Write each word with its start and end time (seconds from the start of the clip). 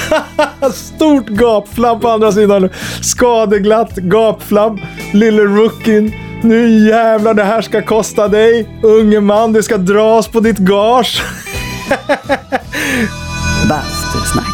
Stort 0.72 1.28
gapflabb 1.28 2.00
på 2.00 2.08
andra 2.08 2.32
sidan. 2.32 2.68
Skadeglatt 3.02 3.96
gapflabb. 3.96 4.80
Lille 5.12 5.42
rookien. 5.42 6.12
Nu 6.42 6.88
jävlar, 6.88 7.34
det 7.34 7.44
här 7.44 7.62
ska 7.62 7.82
kosta 7.82 8.28
dig. 8.28 8.80
Unge 8.82 9.20
man, 9.20 9.52
det 9.52 9.62
ska 9.62 9.76
dras 9.76 10.28
på 10.28 10.40
ditt 10.40 10.58
gage. 10.58 11.22
Bastusnack. 13.68 14.46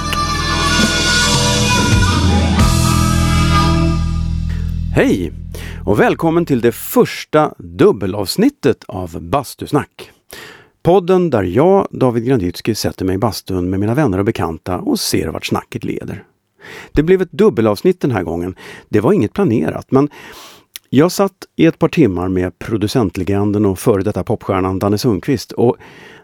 Hej 4.95 5.32
och 5.86 6.00
välkommen 6.00 6.46
till 6.46 6.61
det 6.61 6.73
första 6.73 7.55
dubbelavsnittet 7.59 8.84
av 8.89 9.23
Bastusnack. 9.23 10.11
Podden 10.89 11.30
där 11.30 11.43
jag, 11.43 11.89
David 11.91 12.25
Granditsky, 12.25 12.75
sätter 12.75 13.05
mig 13.05 13.14
i 13.14 13.18
bastun 13.18 13.70
med 13.70 13.80
mina 13.80 13.95
vänner 13.95 14.18
och 14.18 14.25
bekanta 14.25 14.79
och 14.79 15.00
ser 15.00 15.29
vart 15.29 15.46
snacket 15.46 15.84
leder. 15.84 16.24
Det 16.92 17.02
blev 17.02 17.23
ett 17.23 17.33
dubbelavsnitt 17.33 18.01
den 18.01 18.10
här 18.10 18.23
gången. 18.23 18.55
Det 18.88 19.01
var 19.01 19.12
inget 19.12 19.32
planerat, 19.32 19.91
men 19.91 20.09
jag 20.91 21.12
satt 21.12 21.33
i 21.56 21.66
ett 21.66 21.78
par 21.78 21.88
timmar 21.88 22.28
med 22.28 22.59
producentlegenden 22.59 23.66
och 23.66 23.79
före 23.79 24.02
detta 24.02 24.24
popstjärnan 24.24 24.79
Danne 24.79 24.98
Sundqvist 24.98 25.52
och 25.52 25.77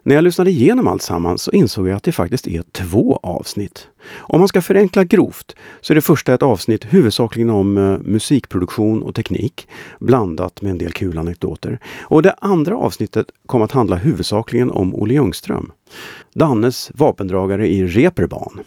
när 0.03 0.15
jag 0.15 0.25
lyssnade 0.25 0.51
igenom 0.51 0.89
alltsammans 0.89 1.43
så 1.43 1.51
insåg 1.51 1.89
jag 1.89 1.97
att 1.97 2.03
det 2.03 2.13
faktiskt 2.13 2.47
är 2.47 2.63
två 2.73 3.21
avsnitt. 3.23 3.89
Om 4.17 4.41
man 4.41 4.49
ska 4.49 4.63
förenkla 4.63 5.05
grovt 5.05 5.57
så 5.81 5.93
är 5.93 5.95
det 5.95 6.01
första 6.01 6.35
ett 6.35 6.43
avsnitt 6.43 6.85
huvudsakligen 6.85 7.51
om 7.51 7.79
eh, 7.79 7.99
musikproduktion 7.99 9.03
och 9.03 9.15
teknik 9.15 9.69
blandat 10.01 10.63
med 10.63 10.71
en 10.71 10.79
del 10.79 10.93
kul 10.93 11.19
anekdoter. 11.19 11.79
Och 12.03 12.23
det 12.23 12.35
andra 12.39 12.77
avsnittet 12.77 13.27
kom 13.47 13.63
att 13.63 13.73
handla 13.73 13.97
huvudsakligen 13.97 14.71
om 14.71 14.95
Olle 14.95 15.15
Ljungström. 15.15 15.73
Dannes 16.35 16.91
vapendragare 16.95 17.69
i 17.69 17.87
Reeperbahn 17.87 18.61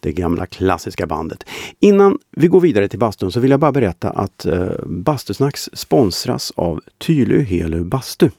det 0.00 0.12
gamla 0.12 0.46
klassiska 0.46 1.06
bandet. 1.06 1.44
Innan 1.80 2.18
vi 2.30 2.46
går 2.46 2.60
vidare 2.60 2.88
till 2.88 2.98
bastun 2.98 3.32
så 3.32 3.40
vill 3.40 3.50
jag 3.50 3.60
bara 3.60 3.72
berätta 3.72 4.10
att 4.10 4.46
eh, 4.46 4.68
Bastusnacks 4.86 5.70
sponsras 5.72 6.52
av 6.56 6.80
Tylö 6.98 7.40
Helu 7.40 7.84
Bastu. 7.84 8.30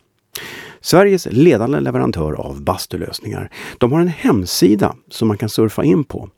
Sveriges 0.81 1.27
ledande 1.31 1.79
leverantör 1.79 2.33
av 2.33 2.61
bastulösningar. 2.61 3.49
De 3.77 3.91
har 3.91 3.99
en 3.99 4.07
hemsida 4.07 4.95
som 5.09 5.27
man 5.27 5.37
kan 5.37 5.49
surfa 5.49 5.83
in 5.83 6.03
på. 6.03 6.29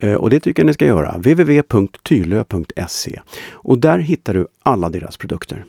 Eh, 0.00 0.14
och 0.14 0.30
det 0.30 0.40
tycker 0.40 0.62
jag 0.62 0.66
ni 0.66 0.74
ska 0.74 0.86
göra. 0.86 1.16
www.tylö.se. 1.16 3.20
Och 3.50 3.78
där 3.78 3.98
hittar 3.98 4.34
du 4.34 4.46
alla 4.62 4.88
deras 4.88 5.16
produkter. 5.16 5.64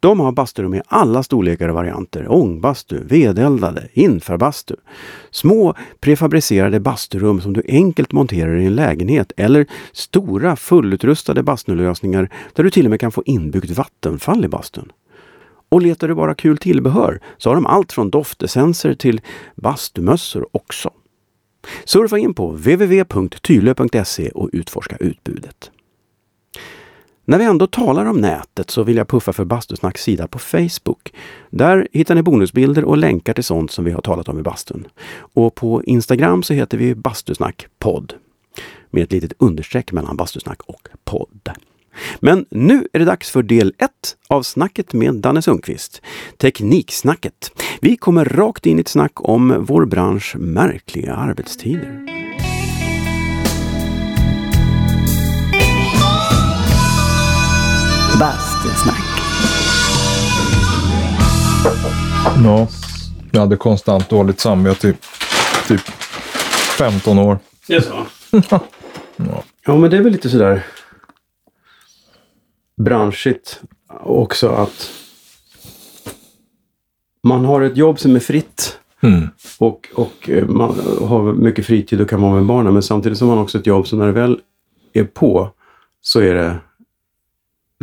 De 0.00 0.20
har 0.20 0.32
basturum 0.32 0.74
i 0.74 0.82
alla 0.86 1.22
storlekar 1.22 1.68
och 1.68 1.74
varianter. 1.74 2.32
Ångbastu, 2.32 3.04
vedeldade, 3.04 3.88
infrabastu. 3.92 4.76
Små 5.30 5.74
prefabricerade 6.00 6.80
basturum 6.80 7.40
som 7.40 7.52
du 7.52 7.62
enkelt 7.68 8.12
monterar 8.12 8.56
i 8.56 8.66
en 8.66 8.74
lägenhet 8.74 9.32
eller 9.36 9.66
stora 9.92 10.56
fullutrustade 10.56 11.42
bastulösningar 11.42 12.28
där 12.52 12.64
du 12.64 12.70
till 12.70 12.86
och 12.86 12.90
med 12.90 13.00
kan 13.00 13.12
få 13.12 13.22
inbyggt 13.26 13.70
vattenfall 13.70 14.44
i 14.44 14.48
bastun. 14.48 14.92
Och 15.68 15.82
letar 15.82 16.08
du 16.08 16.14
bara 16.14 16.34
kul 16.34 16.58
tillbehör 16.58 17.20
så 17.38 17.50
har 17.50 17.54
de 17.54 17.66
allt 17.66 17.92
från 17.92 18.10
doftessenser 18.10 18.94
till 18.94 19.20
bastumössor 19.54 20.46
också. 20.52 20.90
Surfa 21.84 22.18
in 22.18 22.34
på 22.34 22.50
www.tylö.se 22.50 24.28
och 24.28 24.50
utforska 24.52 24.96
utbudet. 24.96 25.70
När 27.24 27.38
vi 27.38 27.44
ändå 27.44 27.66
talar 27.66 28.06
om 28.06 28.20
nätet 28.20 28.70
så 28.70 28.82
vill 28.82 28.96
jag 28.96 29.08
puffa 29.08 29.32
för 29.32 29.44
Bastusnacks 29.44 30.02
sida 30.02 30.28
på 30.28 30.38
Facebook. 30.38 31.12
Där 31.50 31.88
hittar 31.92 32.14
ni 32.14 32.22
bonusbilder 32.22 32.84
och 32.84 32.96
länkar 32.96 33.34
till 33.34 33.44
sånt 33.44 33.70
som 33.70 33.84
vi 33.84 33.90
har 33.90 34.00
talat 34.00 34.28
om 34.28 34.38
i 34.38 34.42
bastun. 34.42 34.86
Och 35.16 35.54
på 35.54 35.84
Instagram 35.84 36.42
så 36.42 36.54
heter 36.54 36.78
vi 36.78 36.94
Bastusnack 36.94 37.66
podd. 37.78 38.14
Med 38.90 39.02
ett 39.02 39.12
litet 39.12 39.32
understreck 39.38 39.92
mellan 39.92 40.16
Bastusnack 40.16 40.60
och 40.62 40.88
podd. 41.04 41.50
Men 42.20 42.46
nu 42.50 42.88
är 42.92 42.98
det 42.98 43.04
dags 43.04 43.30
för 43.30 43.42
del 43.42 43.74
1 43.78 43.90
av 44.28 44.42
snacket 44.42 44.92
med 44.92 45.14
Danne 45.14 45.42
Sundqvist. 45.42 46.02
Tekniksnacket. 46.36 47.52
Vi 47.80 47.96
kommer 47.96 48.24
rakt 48.24 48.66
in 48.66 48.78
i 48.78 48.80
ett 48.80 48.88
snack 48.88 49.12
om 49.14 49.64
vår 49.68 49.84
bransch 49.84 50.36
märkliga 50.38 51.14
arbetstider. 51.14 52.12
Bastusnack. 58.62 59.02
Ja, 62.44 62.68
jag 63.30 63.40
hade 63.40 63.56
konstant 63.56 64.08
dåligt 64.08 64.40
samvete 64.40 64.88
i 64.88 64.94
typ 65.68 65.80
15 66.78 67.18
år. 67.18 67.38
Det 67.66 67.74
är 67.74 67.80
så? 67.80 68.06
ja. 69.66 69.76
men 69.76 69.90
det 69.90 69.96
är 69.96 70.02
väl 70.02 70.12
lite 70.12 70.30
sådär 70.30 70.66
branschigt 72.76 73.60
också 74.00 74.48
att 74.48 74.90
man 77.22 77.44
har 77.44 77.60
ett 77.60 77.76
jobb 77.76 77.98
som 77.98 78.16
är 78.16 78.20
fritt 78.20 78.78
Mm. 79.04 79.28
och, 79.58 79.88
och 79.94 80.30
eh, 80.30 80.46
man 80.46 80.68
har 81.08 81.32
mycket 81.32 81.66
fritid 81.66 82.00
och 82.00 82.10
kan 82.10 82.22
vara 82.22 82.34
med 82.34 82.46
barnen. 82.46 82.72
Men 82.72 82.82
samtidigt 82.82 83.18
så 83.18 83.26
har 83.26 83.34
man 83.34 83.42
också 83.44 83.58
ett 83.58 83.66
jobb 83.66 83.88
som 83.88 83.98
när 83.98 84.06
det 84.06 84.12
väl 84.12 84.40
är 84.92 85.04
på 85.04 85.50
så 86.00 86.20
är 86.20 86.34
det 86.34 86.56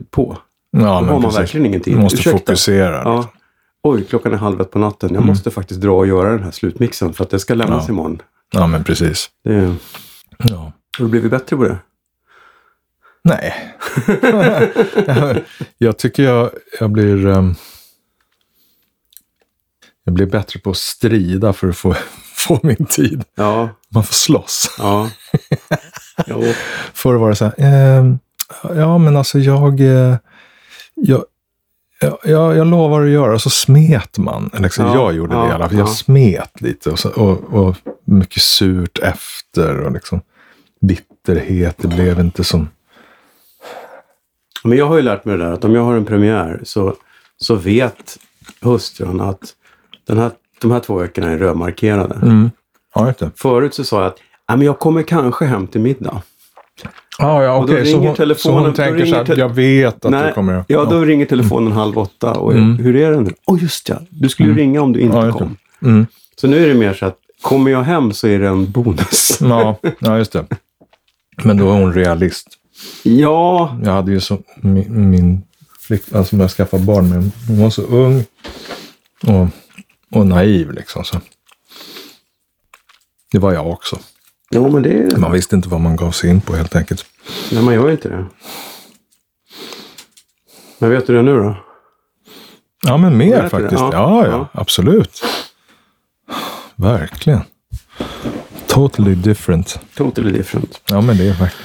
på. 0.09 0.37
Ja, 0.71 0.79
Då 0.79 0.85
har 0.87 1.01
man 1.01 1.21
precis. 1.21 1.39
verkligen 1.39 1.65
ingen 1.65 1.81
tid. 1.81 1.93
Du 1.95 1.99
måste 1.99 2.17
Ursäkta. 2.19 2.37
fokusera. 2.39 2.95
liksom. 2.97 3.11
Ja. 3.11 3.27
Oj, 3.83 4.05
klockan 4.05 4.33
är 4.33 4.37
halv 4.37 4.61
ett 4.61 4.71
på 4.71 4.79
natten. 4.79 5.09
Jag 5.09 5.17
Mm. 5.17 5.27
måste 5.27 5.51
faktiskt 5.51 5.81
dra 5.81 5.91
och 5.91 6.07
göra 6.07 6.29
den 6.31 6.43
här 6.43 6.51
slutmixen 6.51 7.13
för 7.13 7.23
att 7.23 7.29
det 7.29 7.39
ska 7.39 7.53
lämnas 7.53 7.87
Ja. 7.87 7.93
imorgon. 7.93 8.21
Ja, 8.51 8.67
men 8.67 8.83
precis. 8.83 9.29
Det, 9.43 9.53
har 9.59 9.75
Ja. 10.37 10.71
du 10.97 11.07
blivit 11.07 11.31
bättre 11.31 11.55
på 11.57 11.63
det? 11.63 11.77
Nej. 13.23 13.53
jag 15.77 15.97
tycker 15.97 16.23
jag, 16.23 16.49
jag 16.79 16.91
blir... 16.91 17.27
ehm, 17.27 17.55
jag 20.03 20.13
blir 20.13 20.25
bättre 20.25 20.59
på 20.59 20.69
att 20.69 20.77
strida 20.77 21.53
för 21.53 21.69
att 21.69 21.77
få, 21.77 21.95
få 22.35 22.59
min 22.63 22.85
tid. 22.85 23.23
Ja, 23.35 23.69
Man 23.89 24.03
får 24.03 24.13
slåss. 24.13 24.75
ja. 24.77 25.09
Förr 26.93 27.13
var 27.15 27.29
det 27.29 27.35
så 27.35 27.45
här, 27.45 27.53
ehm, 27.57 28.19
ja 28.63 28.97
men 28.97 29.17
alltså 29.17 29.39
jag, 29.39 29.79
eh, 29.81 30.15
jag, 31.01 31.23
jag, 32.23 32.57
jag, 32.57 32.67
lovar 32.67 33.01
att 33.01 33.09
göra, 33.09 33.39
så 33.39 33.49
smet 33.49 34.17
man. 34.17 34.49
Liksom, 34.59 34.85
Ja, 34.85 34.93
jag 34.95 35.15
gjorde 35.15 35.33
det 35.33 35.39
ja, 35.39 35.49
i 35.49 35.51
alla 35.51 35.69
fall. 35.69 35.77
Jag 35.77 35.87
ja. 35.87 35.93
smet 35.93 36.61
lite 36.61 36.89
och, 36.89 36.99
så, 36.99 37.09
och, 37.09 37.43
och 37.53 37.75
mycket 38.05 38.41
surt 38.41 38.99
efter 38.99 39.79
och 39.79 39.91
liksom 39.91 40.21
bitterhet. 40.81 41.75
Det 41.77 41.87
blev 41.87 42.19
inte 42.19 42.43
som... 42.43 42.69
Men 44.63 44.77
jag 44.77 44.85
har 44.85 44.95
ju 44.95 45.01
lärt 45.01 45.25
mig 45.25 45.37
det 45.37 45.43
där 45.43 45.51
att 45.51 45.63
om 45.63 45.75
jag 45.75 45.83
har 45.83 45.93
en 45.95 46.05
premiär 46.05 46.59
så, 46.63 46.95
så 47.37 47.55
vet 47.55 48.17
hustrun 48.61 49.21
att 49.21 49.55
den 50.07 50.17
här, 50.17 50.31
de 50.61 50.71
här 50.71 50.79
två 50.79 50.95
veckorna 50.95 51.29
är 51.29 51.37
rödmarkerade. 51.37 52.15
Mm. 52.15 52.51
Ja, 52.95 53.13
det. 53.19 53.31
Förut 53.35 53.73
så 53.73 53.83
sa 53.83 53.97
jag 54.01 54.07
att 54.07 54.17
"Ja, 54.47 54.55
men 54.55 54.65
jag 54.65 54.79
kommer 54.79 55.03
kanske 55.03 55.45
hem 55.45 55.67
till 55.67 55.81
middag. 55.81 56.21
Ah, 57.21 57.43
ja, 57.43 57.53
Och 57.57 57.67
då 57.67 57.73
okej. 57.73 57.85
Så 57.85 57.97
hon, 57.97 58.07
så 58.07 58.15
telefonen- 58.15 58.53
hon 58.59 58.63
då 58.69 58.75
tänker 58.75 59.05
så 59.05 59.15
här, 59.15 59.37
jag 59.37 59.49
vet 59.49 60.05
att 60.05 60.25
du 60.27 60.31
kommer... 60.33 60.63
ja, 60.67 60.85
då 60.85 61.01
ringer 61.05 61.25
telefonen 61.25 61.71
halv 61.73 61.97
åtta. 61.97 62.31
Och 62.33 62.53
Mm. 62.53 62.77
hur 62.77 62.95
är 62.95 63.11
det 63.11 63.21
nu? 63.21 63.31
Åh, 63.45 63.61
just 63.61 63.89
ja. 63.89 63.95
Du 64.09 64.29
skulle 64.29 64.49
ju 64.49 64.55
ringa 64.55 64.81
om 64.81 64.93
du 64.93 64.99
inte 64.99 65.17
Ja, 65.17 65.31
kom. 65.31 65.57
Mm. 65.81 66.05
Så 66.35 66.47
nu 66.47 66.63
är 66.63 66.67
det 66.67 66.73
mer 66.73 66.93
så 66.93 67.05
att 67.05 67.17
kommer 67.41 67.71
jag 67.71 67.83
hem 67.83 68.11
så 68.13 68.27
är 68.27 68.39
det 68.39 68.47
en 68.47 68.71
bonus. 68.71 69.37
Ja, 69.41 69.79
ja, 69.99 70.17
just 70.17 70.31
det. 70.31 70.45
Men 71.43 71.57
då 71.57 71.69
är 71.69 71.73
hon 71.79 71.93
realist. 71.93 72.47
Ja, 73.03 73.77
Jag 73.83 73.91
hade 73.91 74.11
ju 74.11 74.19
så, 74.19 74.37
min, 74.61 75.09
min 75.09 75.41
flickvän 75.79 76.25
som 76.25 76.39
jag 76.39 76.51
skaffade 76.51 76.83
barn 76.83 77.09
med, 77.09 77.31
hon 77.47 77.61
var 77.61 77.69
så 77.69 77.81
ung 77.81 78.23
och, 79.27 79.47
och 80.19 80.27
naiv 80.27 80.71
liksom. 80.71 81.03
Så. 81.03 81.17
Det 83.31 83.39
var 83.39 83.53
jag 83.53 83.67
också. 83.67 83.99
ja 84.49 84.67
men 84.69 84.83
det. 84.83 85.17
Man 85.17 85.31
visste 85.31 85.55
inte 85.55 85.69
vad 85.69 85.81
man 85.81 85.95
gav 85.95 86.11
sig 86.11 86.29
in 86.29 86.41
på 86.41 86.55
helt 86.55 86.75
enkelt. 86.75 87.05
Nej, 87.51 87.63
man 87.63 87.73
gör 87.73 87.91
inte 87.91 88.09
det. 88.09 88.25
Men 90.79 90.89
vet 90.89 91.07
du 91.07 91.15
det 91.15 91.21
nu 91.21 91.35
då? 91.35 91.55
Ja, 92.87 92.97
men 92.97 93.17
mer 93.17 93.49
faktiskt. 93.49 93.81
Ja, 93.81 93.89
Ja, 93.93 94.25
ja, 94.25 94.31
ja. 94.31 94.47
absolut. 94.61 95.21
Verkligen. 96.75 97.41
Totally 98.67 99.15
different. 99.15 99.79
Totally 99.95 100.31
different. 100.31 100.81
Ja, 100.89 101.01
men 101.01 101.17
det 101.17 101.27
är 101.29 101.33
faktiskt. 101.33 101.61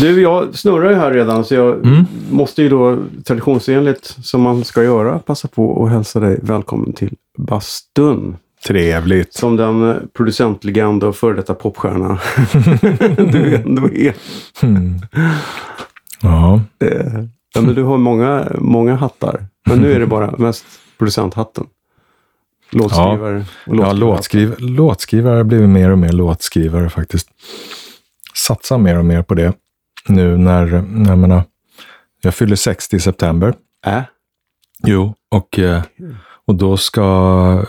Du, 0.00 0.22
jag 0.22 0.54
snurrar 0.58 0.90
ju 0.90 0.96
här 0.96 1.10
redan 1.10 1.44
så 1.44 1.54
jag 1.54 1.74
Mm. 1.86 2.06
måste 2.30 2.62
ju 2.62 2.68
då 2.68 2.98
traditionsenligt, 3.26 4.16
som 4.22 4.42
man 4.42 4.64
ska 4.64 4.82
göra, 4.82 5.18
passa 5.18 5.48
på 5.48 5.84
att 5.84 5.90
hälsa 5.92 6.20
dig 6.20 6.38
välkommen 6.42 6.92
till 6.92 7.14
Bastun. 7.38 8.36
Trevligt. 8.66 9.34
Som 9.34 9.56
den 9.56 10.08
producentlegend 10.16 11.04
och 11.04 11.16
före 11.16 11.36
detta 11.36 11.54
popstjärna 11.54 12.18
du 13.32 13.56
ändå 13.56 13.88
är. 13.90 14.14
Mm. 14.62 14.98
Ja, 16.22 16.60
Eh, 16.84 17.24
Ja, 17.54 17.60
men 17.60 17.74
du 17.74 17.82
har 17.82 17.98
många, 17.98 18.52
många 18.58 18.94
hattar. 18.94 19.46
Men 19.66 19.78
nu 19.78 19.92
är 19.92 20.00
det 20.00 20.06
bara 20.06 20.30
mest 20.38 20.64
producenthatten. 20.98 21.66
Låtskrivare 22.72 23.36
och 23.66 23.76
ja 23.76 23.92
låtskrivare. 23.92 23.94
låtskriv, 23.94 24.54
låtskrivare 24.58 25.36
har 25.36 25.44
blivit 25.44 25.68
mer 25.68 25.90
och 25.90 25.98
mer 25.98 26.12
låtskrivare 26.12 26.90
faktiskt. 26.90 27.28
satsa 28.34 28.78
mer 28.78 28.98
och 28.98 29.04
mer 29.04 29.22
på 29.22 29.34
det 29.34 29.52
nu 30.08 30.36
när, 30.36 30.66
när 30.88 31.10
jag 31.10 31.18
menar, 31.18 31.42
jag 32.22 32.34
fyller 32.34 32.56
60 32.56 32.96
i 32.96 33.00
september. 33.00 33.54
Äh? 33.86 34.02
Jo, 34.86 35.14
och, 35.30 35.58
eh, 35.58 35.82
och 36.50 36.56
då 36.56 36.76
ska, 36.76 37.02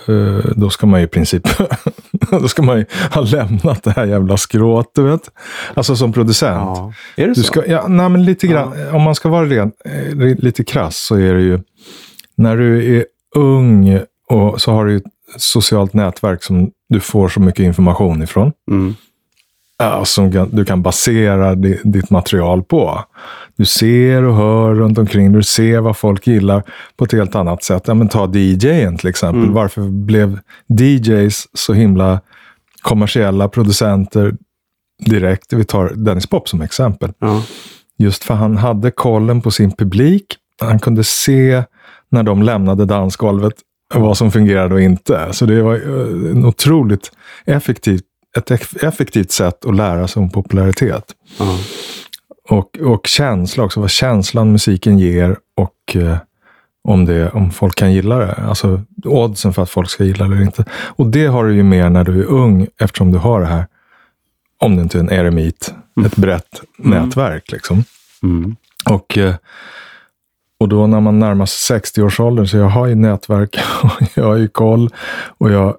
eh, 0.07 0.51
då 0.55 0.69
ska 0.69 0.87
man 0.87 0.99
ju 0.99 1.05
i 1.05 1.09
princip 1.09 1.47
då 2.31 2.47
ska 2.47 2.61
man 2.61 2.77
ju 2.77 2.85
ha 3.11 3.21
lämnat 3.21 3.83
det 3.83 3.91
här 3.91 4.05
jävla 4.05 4.37
skrået, 4.37 4.87
du 4.95 5.03
vet. 5.03 5.21
Alltså 5.73 5.95
som 5.95 6.13
producent. 6.13 6.77
Ja. 6.77 6.93
Är 7.15 7.27
det 7.27 7.33
Du 7.33 7.35
så? 7.35 7.43
ska, 7.43 7.65
ja, 7.65 7.87
nej, 7.87 8.09
men 8.09 8.25
lite 8.25 8.47
grann, 8.47 8.73
om 8.93 9.01
man 9.01 9.15
ska 9.15 9.29
vara 9.29 9.45
ren, 9.45 9.71
eh, 9.85 10.15
lite 10.17 10.63
krass 10.63 10.97
så 10.97 11.15
är 11.15 11.33
det 11.33 11.41
ju, 11.41 11.59
när 12.37 12.57
du 12.57 12.97
är 12.97 13.05
ung 13.35 13.99
och 14.29 14.61
så 14.61 14.71
har 14.71 14.85
du 14.85 14.97
ett 14.97 15.03
socialt 15.37 15.93
nätverk 15.93 16.43
som 16.43 16.71
du 16.89 16.99
får 16.99 17.29
så 17.29 17.39
mycket 17.39 17.63
information 17.63 18.23
ifrån. 18.23 18.51
Mm. 18.71 18.95
Ja, 19.81 20.05
som 20.05 20.47
du 20.51 20.65
kan 20.65 20.81
basera 20.81 21.55
di, 21.55 21.79
ditt 21.83 22.09
material 22.09 22.63
på. 22.63 23.03
Du 23.55 23.65
ser 23.65 24.23
och 24.23 24.35
hör 24.35 24.75
runt 24.75 24.97
omkring 24.97 25.33
Du 25.33 25.43
ser 25.43 25.79
vad 25.79 25.97
folk 25.97 26.27
gillar 26.27 26.63
på 26.97 27.05
ett 27.05 27.11
helt 27.11 27.35
annat 27.35 27.63
sätt. 27.63 27.83
Ja, 27.85 27.93
men 27.93 28.07
ta 28.07 28.31
DJen 28.33 28.97
till 28.97 29.09
exempel. 29.09 29.41
Mm. 29.41 29.53
Varför 29.53 29.81
blev 29.81 30.39
DJs 30.79 31.47
så 31.53 31.73
himla 31.73 32.21
kommersiella 32.81 33.49
producenter 33.49 34.33
direkt? 35.05 35.53
Vi 35.53 35.63
tar 35.63 35.89
Dennis 35.95 36.27
Pop 36.27 36.49
som 36.49 36.61
exempel. 36.61 37.11
Ja. 37.19 37.43
Just 37.97 38.23
för 38.23 38.33
han 38.33 38.57
hade 38.57 38.91
kollen 38.91 39.41
på 39.41 39.51
sin 39.51 39.71
publik. 39.71 40.25
Han 40.61 40.79
kunde 40.79 41.03
se 41.03 41.63
när 42.09 42.23
de 42.23 42.43
lämnade 42.43 42.85
dansgolvet 42.85 43.53
vad 43.93 44.17
som 44.17 44.31
fungerade 44.31 44.75
och 44.75 44.81
inte. 44.81 45.27
Så 45.31 45.45
det 45.45 45.61
var 45.61 45.73
eh, 45.73 46.31
en 46.31 46.45
otroligt 46.45 47.11
effektivt, 47.45 48.03
ett 48.37 48.51
eff- 48.51 48.85
effektivt 48.87 49.31
sätt 49.31 49.65
att 49.65 49.75
lära 49.75 50.07
sig 50.07 50.19
om 50.19 50.29
popularitet. 50.29 51.15
Ja. 51.39 51.57
Och, 52.49 52.79
och 52.79 53.07
känsla 53.07 53.63
också, 53.63 53.79
vad 53.79 53.89
känslan 53.89 54.51
musiken 54.51 54.99
ger 54.99 55.37
och 55.55 55.95
eh, 55.95 56.17
om, 56.83 57.05
det, 57.05 57.29
om 57.29 57.51
folk 57.51 57.75
kan 57.75 57.93
gilla 57.93 58.17
det. 58.17 58.33
Alltså 58.33 58.81
oddsen 59.05 59.53
för 59.53 59.63
att 59.63 59.69
folk 59.69 59.89
ska 59.89 60.03
gilla 60.03 60.27
det 60.27 60.35
eller 60.35 60.45
inte. 60.45 60.65
Och 60.71 61.05
det 61.05 61.25
har 61.25 61.45
du 61.45 61.55
ju 61.55 61.63
mer 61.63 61.89
när 61.89 62.03
du 62.03 62.19
är 62.19 62.25
ung 62.25 62.67
eftersom 62.77 63.11
du 63.11 63.17
har 63.17 63.41
det 63.41 63.47
här, 63.47 63.67
om 64.57 64.75
det 64.75 64.81
inte 64.81 64.97
är 64.97 64.99
en 64.99 65.11
eremit, 65.11 65.73
ett 66.05 66.15
brett 66.15 66.61
nätverk. 66.77 67.51
Liksom. 67.51 67.83
Mm. 68.23 68.55
Och, 68.89 69.17
eh, 69.17 69.35
och 70.59 70.69
då 70.69 70.87
när 70.87 70.99
man 70.99 71.19
närmar 71.19 71.45
sig 71.45 71.79
60-årsåldern, 71.79 72.47
så 72.47 72.57
jag 72.57 72.69
har 72.69 72.87
ju 72.87 72.95
nätverk 72.95 73.57
och 73.83 73.91
jag 74.13 74.23
har 74.23 74.35
ju 74.35 74.47
koll 74.47 74.89
och 75.37 75.51
jag 75.51 75.75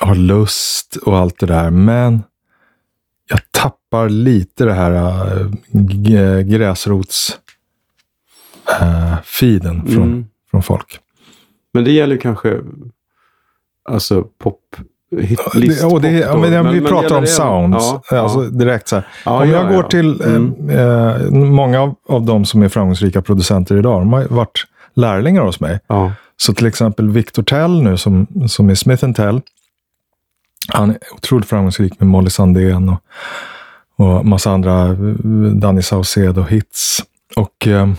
har 0.00 0.14
lust 0.14 0.96
och 0.96 1.16
allt 1.18 1.38
det 1.40 1.46
där. 1.46 1.70
Men 1.70 2.22
jag 3.28 3.40
tappar 3.50 4.08
lite 4.08 4.64
det 4.64 4.72
här 4.72 4.92
äh, 4.92 6.40
gräsrots 6.40 7.38
äh, 8.80 9.16
feeden 9.24 9.86
från, 9.86 10.02
Mm. 10.02 10.26
från 10.50 10.62
folk. 10.62 10.98
Men 11.74 11.84
det 11.84 11.90
gäller 11.92 12.16
kanske 12.16 12.60
alltså 13.88 14.22
pop 14.38 14.60
hit, 15.20 15.40
list, 15.54 15.80
Det, 16.02 16.10
ja, 16.12 16.36
men, 16.38 16.50
Men- 16.50 16.72
vi 16.72 16.80
men 16.80 16.88
pratar 16.90 17.02
gäller 17.02 17.16
om 17.16 17.22
det- 17.22 17.26
sounds. 17.28 17.94
Ja, 18.10 18.18
alltså, 18.18 18.44
ja. 18.44 18.50
direkt 18.50 18.88
så. 18.88 19.02
Ja, 19.24 19.42
om 19.42 19.48
ja, 19.50 19.56
jag 19.56 19.68
går 19.68 19.82
ja. 19.82 19.88
till 19.88 20.20
eh, 20.20 20.34
Mm. 20.34 20.70
eh, 20.70 21.30
många 21.30 21.80
av, 21.80 21.94
av 22.08 22.22
de 22.22 22.44
som 22.44 22.62
är 22.62 22.68
framgångsrika 22.68 23.22
producenter 23.22 23.76
idag, 23.76 24.00
de 24.00 24.12
har 24.12 24.24
varit 24.24 24.64
lärlingar 24.94 25.42
hos 25.42 25.60
mig. 25.60 25.80
Ja. 25.86 26.12
Så 26.36 26.54
till 26.54 26.66
exempel 26.66 27.10
Victor 27.10 27.42
Tell 27.42 27.82
nu 27.82 27.96
som, 27.96 28.26
som 28.48 28.70
är 28.70 28.74
Smith 28.74 29.12
Tell. 29.12 29.40
Han 30.68 30.90
är 30.90 30.98
otroligt 31.12 31.48
framgångsrik 31.48 32.00
med 32.00 32.08
Molly 32.08 32.30
Sandén 32.30 32.88
och, 32.88 33.00
och 33.96 34.26
massa 34.26 34.50
andra, 34.50 34.86
eh, 34.88 34.96
Danny 35.54 35.80
Saucedo-hits. 35.80 37.02
Och 37.36 37.66
eh, 37.66 37.92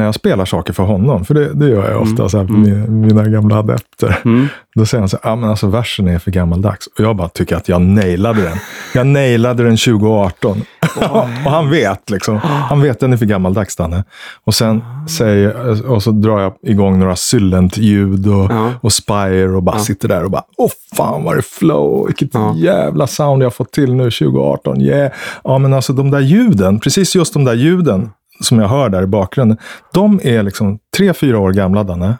när 0.00 0.06
jag 0.06 0.14
spelar 0.14 0.44
saker 0.44 0.72
för 0.72 0.82
honom, 0.82 1.24
för 1.24 1.34
det, 1.34 1.54
det 1.54 1.68
gör 1.68 1.90
jag 1.90 2.02
ofta 2.02 2.28
så 2.28 2.38
här, 2.38 2.46
för 2.46 2.54
mina, 2.54 2.86
mina 2.86 3.24
gamla 3.24 3.58
adepter. 3.58 4.18
Mm. 4.24 4.48
Då 4.74 4.86
säger 4.86 5.00
han 5.00 5.08
så 5.08 5.18
här, 5.22 5.32
ah, 5.32 5.36
men 5.36 5.50
alltså 5.50 5.66
versen 5.66 6.08
är 6.08 6.18
för 6.18 6.30
gammaldags. 6.30 6.86
Och 6.86 7.00
jag 7.04 7.16
bara 7.16 7.28
tycker 7.28 7.56
att 7.56 7.68
jag 7.68 7.80
nailade 7.82 8.42
den. 8.42 8.56
Jag 8.94 9.06
nailade 9.06 9.62
den 9.62 9.76
2018. 9.76 10.62
och 11.44 11.50
han 11.50 11.70
vet 11.70 12.10
liksom. 12.10 12.36
Han 12.42 12.80
vet 12.82 13.00
den 13.00 13.12
är 13.12 13.16
för 13.16 13.26
gammaldags, 13.26 13.76
Danne. 13.76 14.04
Och 14.44 14.54
sen 14.54 14.82
säger, 15.08 15.90
och 15.90 16.02
så 16.02 16.10
drar 16.10 16.40
jag 16.40 16.52
igång 16.62 16.98
några 16.98 17.16
Sylent-ljud 17.16 18.26
och, 18.28 18.50
Ja. 18.52 18.72
och 18.80 18.92
Spire 18.92 19.48
och 19.48 19.62
bara 19.62 19.78
sitter 19.78 20.08
där 20.08 20.24
och 20.24 20.30
bara, 20.30 20.42
åh 20.56 20.70
fan 20.96 21.24
vad 21.24 21.34
det 21.34 21.40
är 21.40 21.58
flow. 21.58 22.06
Vilket 22.06 22.34
Ja. 22.34 22.54
jävla 22.56 23.06
sound 23.06 23.42
jag 23.42 23.46
har 23.46 23.50
fått 23.50 23.72
till 23.72 23.94
nu 23.94 24.10
2018. 24.10 24.80
Yeah. 24.80 25.12
Ja, 25.44 25.58
men 25.58 25.72
alltså 25.72 25.92
de 25.92 26.10
där 26.10 26.20
ljuden, 26.20 26.80
precis 26.80 27.14
just 27.16 27.32
de 27.34 27.44
där 27.44 27.54
ljuden 27.54 28.10
som 28.40 28.58
jag 28.58 28.68
hör 28.68 28.88
där 28.88 29.02
i 29.02 29.06
bakgrunden. 29.06 29.58
De 29.92 30.20
är 30.22 30.42
liksom 30.42 30.78
tre, 30.96 31.12
fyra 31.14 31.38
år 31.38 31.52
gamla, 31.52 31.82
Danne. 31.84 32.14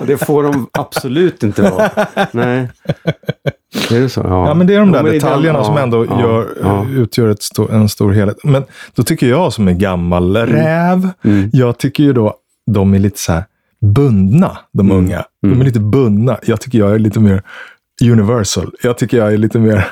Och 0.00 0.06
det 0.06 0.16
får 0.16 0.42
de 0.42 0.66
absolut 0.72 1.42
inte 1.42 1.62
vara. 1.62 1.90
Nej. 2.32 2.68
Är 3.90 4.00
det 4.00 4.08
så? 4.08 4.20
Ja, 4.20 4.48
Ja, 4.48 4.54
men 4.54 4.66
det 4.66 4.74
är 4.74 4.78
de 4.78 4.92
där 4.92 5.02
den- 5.02 5.12
detaljerna 5.12 5.58
ja, 5.58 5.64
som 5.64 5.76
ändå 5.76 6.06
ja, 6.06 6.20
gör, 6.20 6.48
ja. 6.62 6.86
utgör 6.88 7.28
ett 7.28 7.42
stor, 7.42 7.72
en 7.72 7.88
stor 7.88 8.12
helhet. 8.12 8.36
Men 8.44 8.64
då 8.94 9.02
tycker 9.02 9.26
jag 9.28 9.52
som 9.52 9.68
är 9.68 9.72
gammal 9.72 10.36
räv, 10.36 11.08
Mm. 11.24 11.50
jag 11.52 11.78
tycker 11.78 12.02
ju 12.04 12.12
då 12.12 12.34
de 12.70 12.94
är 12.94 12.98
lite 12.98 13.18
så 13.18 13.32
här 13.32 13.44
bundna, 13.94 14.58
de 14.72 14.86
Mm. 14.86 14.96
unga. 14.98 15.24
De 15.42 15.60
är 15.60 15.64
lite 15.64 15.80
bundna. 15.80 16.38
Jag 16.42 16.60
tycker 16.60 16.78
jag 16.78 16.94
är 16.94 16.98
lite 16.98 17.20
mer 17.20 17.42
universal. 18.04 18.74
Jag 18.82 18.98
tycker 18.98 19.16
jag 19.18 19.32
är 19.32 19.36
lite 19.36 19.58
mer... 19.58 19.86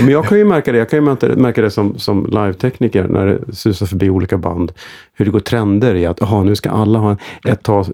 Men 0.00 0.08
jag 0.08 0.24
kan 0.24 0.38
ju 0.38 0.44
märka 0.44 0.72
det, 0.72 0.78
jag 0.78 0.90
kan 0.90 0.98
ju 1.04 1.36
märka 1.36 1.62
det, 1.62 1.70
som, 1.70 1.98
som 1.98 2.26
live-tekniker 2.26 3.04
när 3.08 3.26
det 3.26 3.54
susar 3.54 3.86
förbi 3.86 4.10
olika 4.10 4.38
band. 4.38 4.72
Hur 5.14 5.24
det 5.24 5.30
går 5.30 5.40
trender 5.40 5.94
i 5.94 6.06
att 6.06 6.22
aha, 6.22 6.42
nu 6.42 6.56
ska 6.56 6.70
alla 6.70 6.98
ha 6.98 7.10
en, 7.10 7.18
ett 7.48 7.62
tag, 7.62 7.86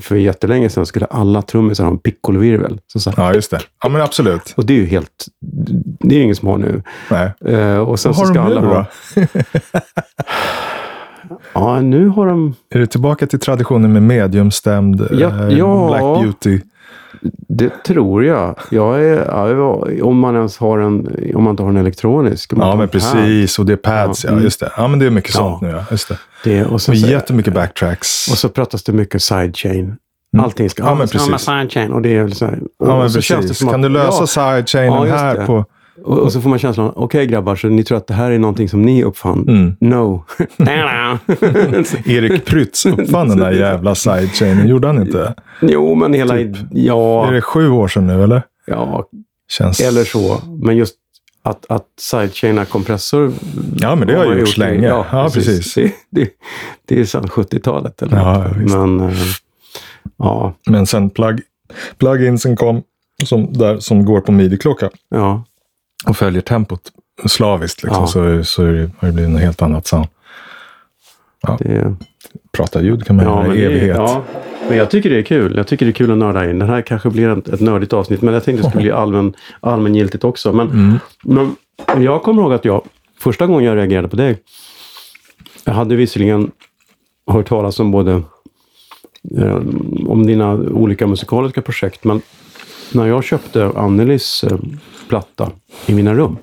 för 0.00 0.16
jättelänge 0.16 0.68
sedan 0.68 0.86
skulle 0.86 1.06
alla 1.06 1.42
trummisar 1.42 1.84
ha 1.84 1.90
en 1.90 1.98
piccolovirvel. 1.98 2.80
Så, 2.86 3.00
så 3.00 3.12
Ja, 3.16 3.34
just 3.34 3.50
det. 3.50 3.60
Ja, 3.82 3.88
men 3.88 4.02
absolut. 4.02 4.54
Och 4.56 4.66
det 4.66 4.72
är 4.72 4.78
ju 4.78 4.86
helt, 4.86 5.26
det 6.00 6.14
är 6.14 6.18
ju 6.18 6.24
ingen 6.24 6.36
som 6.36 6.48
har 6.48 6.58
nu. 6.58 6.82
Nej. 7.10 7.54
Eh, 7.54 7.78
och 7.78 8.00
sen 8.00 8.12
Vad 8.12 8.16
så 8.16 8.24
har 8.24 8.34
ska 8.34 8.42
de 8.42 8.48
nu 8.48 8.56
alla 8.56 8.86
då? 9.14 9.20
Ja, 11.52 11.80
nu 11.80 12.08
har 12.08 12.26
de, 12.26 12.54
Är 12.74 12.78
det 12.78 12.86
tillbaka 12.86 13.26
till 13.26 13.40
traditionen 13.40 13.92
med 13.92 14.02
mediumstämd 14.02 15.08
Ja, 15.10 15.28
eh, 15.28 15.58
ja. 15.58 15.88
Black 15.88 16.22
Beauty? 16.22 16.60
det 17.48 17.82
tror 17.84 18.24
jag. 18.24 18.58
Jag 18.70 19.04
är, 19.04 19.16
ja, 19.26 19.86
om 20.02 20.18
man 20.18 20.36
ens 20.36 20.58
har 20.58 20.78
en, 20.78 21.08
om 21.34 21.44
man 21.44 21.50
inte 21.50 21.62
har 21.62 21.70
en 21.70 21.76
elektronisk. 21.76 22.52
Ja, 22.56 22.76
men 22.76 22.88
precis. 22.88 23.58
Och 23.58 23.66
det 23.66 23.72
är 23.72 23.76
pads, 23.76 24.24
ja. 24.24 24.28
Ja, 24.28 24.32
mm. 24.32 24.44
just 24.44 24.60
det. 24.60 24.72
Ja, 24.76 24.88
men 24.88 24.98
det 24.98 25.06
är 25.06 25.10
mycket 25.10 25.32
sånt 25.32 25.62
nu, 25.62 25.68
ja. 25.68 25.84
Just 25.90 26.08
det. 26.08 26.18
Det, 26.44 26.64
och 26.64 26.72
Och 26.72 26.82
sen 26.82 26.96
så, 26.96 27.06
jättemycket 27.06 27.54
backtracks. 27.54 28.28
Och 28.30 28.38
så 28.38 28.48
pratas 28.48 28.82
det 28.82 28.92
mycket 28.92 29.22
sidechain. 29.22 29.96
Allting 30.38 30.70
ska 30.70 30.82
Mm. 30.82 30.92
Ja, 30.92 30.98
men 30.98 31.08
precis. 31.08 31.40
sidechain. 31.40 31.92
Och 31.92 32.02
det 32.02 32.16
är 32.16 32.22
väl 32.22 32.34
så 32.34 32.44
här, 32.46 32.58
och, 32.78 32.88
Ja, 32.88 32.98
men 32.98 33.10
så 33.10 33.20
känns 33.20 33.40
det 33.40 33.48
precis. 33.48 33.58
som 33.58 33.68
Kan 33.68 33.80
att, 33.80 33.82
du 33.82 33.88
lösa 33.88 34.22
ja, 34.40 34.56
sidechainen 34.56 35.10
här 35.10 35.46
på... 35.46 35.64
och, 36.04 36.18
och 36.18 36.32
så 36.32 36.40
får 36.40 36.50
man 36.50 36.58
känslan, 36.58 36.92
okej 36.96 37.26
grabbar, 37.26 37.56
så 37.56 37.68
ni 37.68 37.84
tror 37.84 37.98
att 37.98 38.06
det 38.06 38.14
här 38.14 38.30
är 38.30 38.38
någonting 38.38 38.68
som 38.68 38.82
ni 38.82 39.04
uppfann? 39.04 39.48
Mm. 39.48 39.76
No. 39.80 40.24
Erik 42.06 42.44
Prytz 42.44 42.86
uppfann 42.86 43.28
den 43.28 43.38
där 43.38 43.50
jävla 43.50 43.94
sidechainen. 43.94 44.68
Gjorde 44.68 44.86
han 44.86 45.02
inte? 45.02 45.34
jo, 45.60 45.94
men 45.94 46.14
hela... 46.14 46.36
Typ. 46.36 46.56
Ja, 46.70 47.28
Är 47.28 47.32
det 47.32 47.40
sju 47.40 47.70
år 47.70 47.88
sedan 47.88 48.06
nu, 48.06 48.22
eller? 48.22 48.42
ja, 48.66 49.04
Känns... 49.48 49.80
eller 49.80 50.04
så. 50.04 50.42
Men 50.62 50.76
just 50.76 50.94
att, 51.42 51.66
att 51.68 51.86
sidechaina 52.00 52.64
kompressor. 52.64 53.32
Ja, 53.76 53.94
men 53.94 54.08
det 54.08 54.14
har 54.14 54.26
man 54.26 54.38
gjorts 54.38 54.50
gjort 54.50 54.58
länge. 54.58 54.86
Ja, 54.86 55.30
precis. 55.34 55.74
Det, 55.74 55.92
det, 56.10 56.30
det 56.84 57.00
är 57.00 57.04
sedan 57.04 57.24
70-talet. 57.24 58.02
Eller 58.02 58.16
Ja, 58.16 58.44
ja, 58.44 58.54
visst. 58.58 58.76
Men 58.76 59.00
eh, 59.00 59.16
ja, 60.16 60.54
Men 60.66 60.86
sen 60.86 61.10
plug, 61.10 61.40
pluginsen 61.98 62.56
kom, 62.56 62.82
som, 63.24 63.52
där, 63.52 63.78
som 63.78 64.04
går 64.04 64.20
på 64.20 64.32
midi-klocka 64.32 64.90
ja. 65.08 65.44
Och 66.06 66.16
följer 66.16 66.40
tempot 66.42 66.80
slaviskt, 67.26 67.82
liksom, 67.82 68.02
Ja. 68.02 68.06
så, 68.06 68.44
så 68.44 68.62
är 68.64 68.72
det, 68.72 68.90
har 68.98 69.08
det 69.08 69.14
blivit 69.14 69.30
något 69.32 69.40
helt 69.40 69.62
annat 69.62 69.86
sound. 69.86 70.06
Det, 71.58 71.94
Prata 72.52 72.82
ljud 72.82 73.06
kan 73.06 73.16
man 73.16 73.24
Ja, 73.24 73.44
göra 73.44 73.54
i 73.54 73.60
det 73.60 73.66
evighet. 73.66 73.96
Ja, 73.96 74.22
men 74.68 74.78
jag 74.78 74.90
tycker 74.90 75.10
det 75.10 75.18
är 75.18 75.22
kul. 75.22 75.56
Jag 75.56 75.66
tycker 75.66 75.86
det 75.86 75.90
är 75.90 75.94
kul 75.94 76.10
att 76.12 76.18
nörda 76.18 76.50
in. 76.50 76.58
Det 76.58 76.64
här 76.66 76.82
kanske 76.82 77.10
blir 77.10 77.28
ett, 77.38 77.48
ett 77.48 77.60
nördigt 77.60 77.92
avsnitt, 77.92 78.22
men 78.22 78.34
jag 78.34 78.44
tänkte 78.44 78.62
det 78.62 78.68
skulle 78.70 78.82
bli 78.88 78.90
allmän, 78.92 79.34
allmängiltigt 79.60 80.24
också. 80.24 80.52
Men, 80.52 80.70
Mm. 80.70 80.98
men 81.24 82.02
jag 82.02 82.22
kommer 82.22 82.42
ihåg 82.42 82.52
att 82.52 82.64
jag, 82.64 82.82
första 83.18 83.46
gången 83.46 83.64
jag 83.64 83.76
reagerade 83.76 84.08
på 84.08 84.16
dig, 84.16 84.38
jag 85.64 85.72
hade 85.72 85.96
visserligen 85.96 86.50
hört 87.26 87.48
talas 87.48 87.80
om 87.80 87.90
både 87.90 88.22
eh, 89.38 89.56
om 90.06 90.26
dina 90.26 90.52
olika 90.54 91.06
musikaliska 91.06 91.62
projekt, 91.62 92.04
men 92.04 92.22
när 92.94 93.06
jag 93.06 93.24
köpte 93.24 93.66
Annelies 93.66 94.44
eh, 94.44 94.58
platta 95.08 95.52
i 95.86 95.94
mina 95.94 96.14
rum 96.14 96.38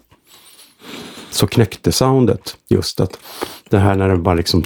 så 1.30 1.48
knäckte 1.48 1.92
soundet 1.92 2.58
just 2.68 3.00
att 3.00 3.20
det 3.70 3.78
här 3.78 3.96
när 3.96 4.10
det 4.10 4.18
bara 4.18 4.36
liksom 4.36 4.64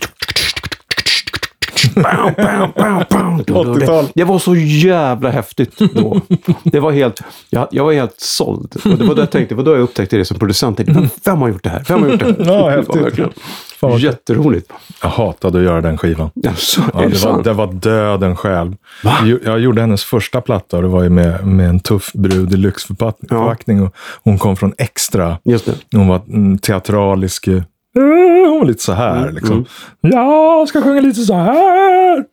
80-tal. 3.46 4.06
Det, 4.06 4.12
det 4.16 4.24
var 4.24 4.40
så 4.40 4.56
jävla 4.56 5.30
häftigt 5.30 5.78
då. 5.94 6.22
Det 6.64 6.80
var 6.80 6.92
helt, 6.92 7.22
jag, 7.50 7.68
jag 7.72 7.84
var 7.86 7.94
helt 7.94 8.20
såld. 8.22 8.76
Och 8.86 8.98
det 8.98 9.04
var 9.04 9.16
då 9.16 9.22
jag 9.22 9.32
tänkte, 9.32 9.56
det 9.56 9.58
var 9.58 9.64
då 9.66 9.72
jag 9.72 9.80
upptäckte 9.82 10.18
det 10.18 10.26
som 10.26 10.40
producent. 10.40 10.80
Vem 11.26 11.38
har 11.42 11.48
gjort 11.50 11.64
det 11.64 11.70
här? 11.70 11.86
Vem 11.88 12.02
har 12.02 12.10
gjort 12.10 12.20
det 12.20 12.26
här? 12.26 12.36
Ja, 12.40 12.70
Det 12.70 12.76
häftigt. 12.76 12.96
verkligen 12.96 13.30
Fan. 13.80 13.98
Jätteroligt. 13.98 14.72
Jag 15.02 15.10
hatade 15.10 15.58
att 15.58 15.64
göra 15.64 15.82
den 15.82 15.98
skivan. 15.98 16.30
Alltså, 16.48 16.82
Ja, 16.94 17.00
det, 17.02 17.08
det, 17.08 17.26
var, 17.26 17.44
det 17.44 17.54
var 17.54 17.68
döden 17.74 18.36
själv. 18.36 18.76
Va? 19.04 19.14
Jag, 19.46 19.60
gjorde 19.60 19.82
hennes 19.82 20.04
första 20.04 20.42
platta 20.42 20.78
och 20.78 20.84
det 20.84 20.90
var 20.90 21.04
ju 21.04 21.10
med, 21.10 21.48
med 21.48 21.70
en 21.70 21.80
tuff 21.80 22.14
brud 22.14 22.54
i 22.54 22.58
lyxförpackning. 22.58 23.82
Och 23.84 23.96
hon 24.24 24.38
kom 24.38 24.56
från 24.56 24.74
Extra. 24.78 25.38
Just 25.44 25.66
det. 25.66 25.98
Hon 25.98 26.08
var 26.08 26.22
teatralisk. 26.58 27.48
Eh, 27.98 28.50
Hon 28.50 28.60
var 28.60 28.66
lite 28.66 28.84
så 28.84 28.94
här 28.94 29.18
Mm, 29.22 29.36
liksom. 29.36 29.66
Jag 30.02 30.68
ska 30.68 30.82
sjunga 30.82 31.02
lite 31.02 31.22
så 31.22 31.34
här. 31.34 32.24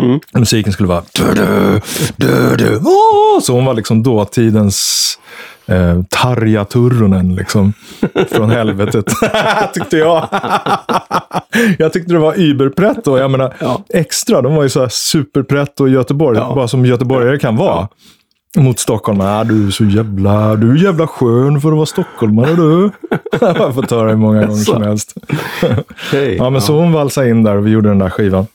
Mm. 0.00 0.20
Musiken 0.34 0.72
skulle 0.72 0.88
vara... 0.88 1.02
Du, 1.14 1.24
du, 1.34 1.80
du, 2.16 2.56
du. 2.56 2.76
Åh! 2.84 3.40
Så 3.42 3.52
hon 3.52 3.64
var 3.64 3.74
liksom 3.74 4.02
dåtidens 4.02 5.18
eh, 5.66 6.02
Tarja 6.08 6.64
Turunen 6.64 7.34
liksom. 7.34 7.72
Från 8.30 8.50
helvetet. 8.50 9.04
tyckte 9.74 9.96
jag. 9.96 10.28
jag 11.78 11.92
tyckte 11.92 12.12
det 12.12 12.18
var 12.18 12.34
überpretto. 12.40 13.18
Jag 13.18 13.30
menar, 13.30 13.54
Ja. 13.58 13.84
extra, 13.94 14.42
de 14.42 14.54
var 14.54 14.62
ju 14.62 14.68
så 14.68 14.80
här 14.80 14.88
superpretto 14.88 15.88
i 15.88 15.90
Göteborg. 15.90 16.38
Ja. 16.38 16.54
Bara 16.54 16.68
som 16.68 16.86
göteborgare 16.86 17.38
kan 17.38 17.56
vara. 17.56 17.88
Mot 18.58 18.78
Stockholm. 18.78 19.20
Ah, 19.20 19.44
du 19.44 19.66
är 19.66 19.70
så 19.70 19.84
jävla, 19.84 20.56
du 20.56 20.70
är 20.70 20.76
jävla 20.76 21.06
skön 21.06 21.60
för 21.60 21.68
att 21.68 21.74
vara 21.76 21.86
stockholmare 21.86 22.54
du. 22.54 22.90
jag 23.40 23.54
har 23.54 23.72
fått 23.72 23.90
höra 23.90 24.08
det 24.10 24.16
många 24.16 24.46
gånger 24.46 24.60
som 24.62 24.82
helst. 24.82 25.14
Okej. 26.10 26.36
Ja, 26.36 26.50
men 26.50 26.60
så 26.60 26.78
hon 26.78 26.92
valsade 26.92 27.30
in 27.30 27.42
där 27.42 27.56
och 27.56 27.66
vi 27.66 27.70
gjorde 27.70 27.88
den 27.88 27.98
där 27.98 28.10
skivan. 28.10 28.46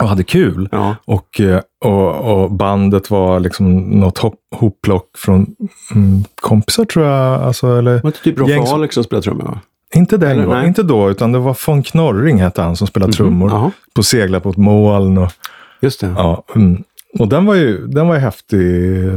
Och 0.00 0.08
hade 0.08 0.24
kul. 0.24 0.68
Ja. 0.72 0.96
Och, 1.04 1.40
eh, 1.40 1.60
och, 1.84 2.14
och 2.42 2.50
bandet 2.52 3.10
var 3.10 3.40
liksom 3.40 3.80
något 3.80 4.18
hop, 4.18 4.34
hopplock 4.56 5.04
från 5.18 5.46
mm, 5.94 6.24
kompisar 6.40 6.84
tror 6.84 7.06
jag. 7.06 7.42
Alltså, 7.42 7.78
eller, 7.78 7.92
Var 8.02 8.10
det 8.10 8.18
typ 8.24 8.38
Roffe 8.38 8.52
Gäng 8.52 8.66
som- 8.66 8.74
Alex 8.74 8.94
som 8.94 9.04
spelade 9.04 9.22
trummor? 9.24 9.58
inte, 9.94 10.16
den 10.16 10.30
Eller, 10.30 10.44
gången, 10.44 10.66
inte 10.66 10.82
då, 10.82 11.10
utan 11.10 11.32
det 11.32 11.38
var 11.38 11.56
von 11.66 11.82
Knorring 11.82 12.40
hette 12.42 12.62
han 12.62 12.76
som 12.76 12.86
spelade 12.86 13.12
trummor. 13.12 13.50
Jaha. 13.50 13.70
På 13.94 14.02
Segla 14.02 14.40
på 14.40 14.50
ett 14.50 14.56
moln. 14.56 15.18
Och, 15.18 15.32
Just 15.80 16.00
det. 16.00 16.14
ja, 16.16 16.44
mm. 16.54 16.82
Och 17.18 17.28
den 17.28 17.44
var 17.46 17.54
ju 17.54 17.86
den 17.86 18.08
var 18.08 18.14
ju 18.14 18.20
häftig 18.20 18.58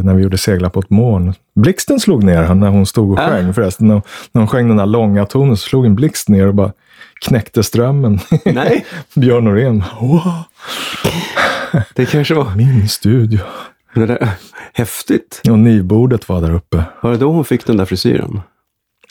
när 0.05 0.13
vi 0.13 0.23
gjorde 0.23 0.37
Segla 0.37 0.69
på 0.69 0.79
ett 0.79 0.89
moln. 0.89 1.33
Blixten 1.55 1.99
slog 1.99 2.23
ner 2.23 2.53
när 2.53 2.67
hon 2.69 2.85
stod 2.85 3.11
och 3.11 3.19
Äh. 3.19 3.29
sjöng 3.29 3.53
förresten. 3.53 3.87
När, 3.87 4.01
när 4.31 4.41
hon 4.41 4.47
sjöng 4.47 4.67
den 4.67 4.77
där 4.77 4.85
långa 4.85 5.25
tonen 5.25 5.57
så 5.57 5.67
slog 5.69 5.85
en 5.85 5.95
blixt 5.95 6.29
ner 6.29 6.47
och 6.47 6.55
bara 6.55 6.71
knäckte 7.25 7.63
strömmen. 7.63 8.19
Nej, 8.45 8.85
Björn 9.15 9.43
Norén. 9.43 9.83
Wow, 10.01 10.21
det 11.95 12.05
kanske 12.05 12.33
var 12.33 12.55
min 12.55 12.89
studio. 12.89 13.39
det 13.95 14.05
där. 14.05 14.29
häftigt. 14.73 15.41
Och 15.49 15.59
nivbordet 15.59 16.29
var 16.29 16.41
där 16.41 16.53
uppe. 16.53 16.83
Var 17.01 17.11
det 17.11 17.17
då 17.17 17.31
hon 17.31 17.45
fick 17.45 17.65
den 17.67 17.77
där 17.77 17.85
frisyren? 17.85 18.41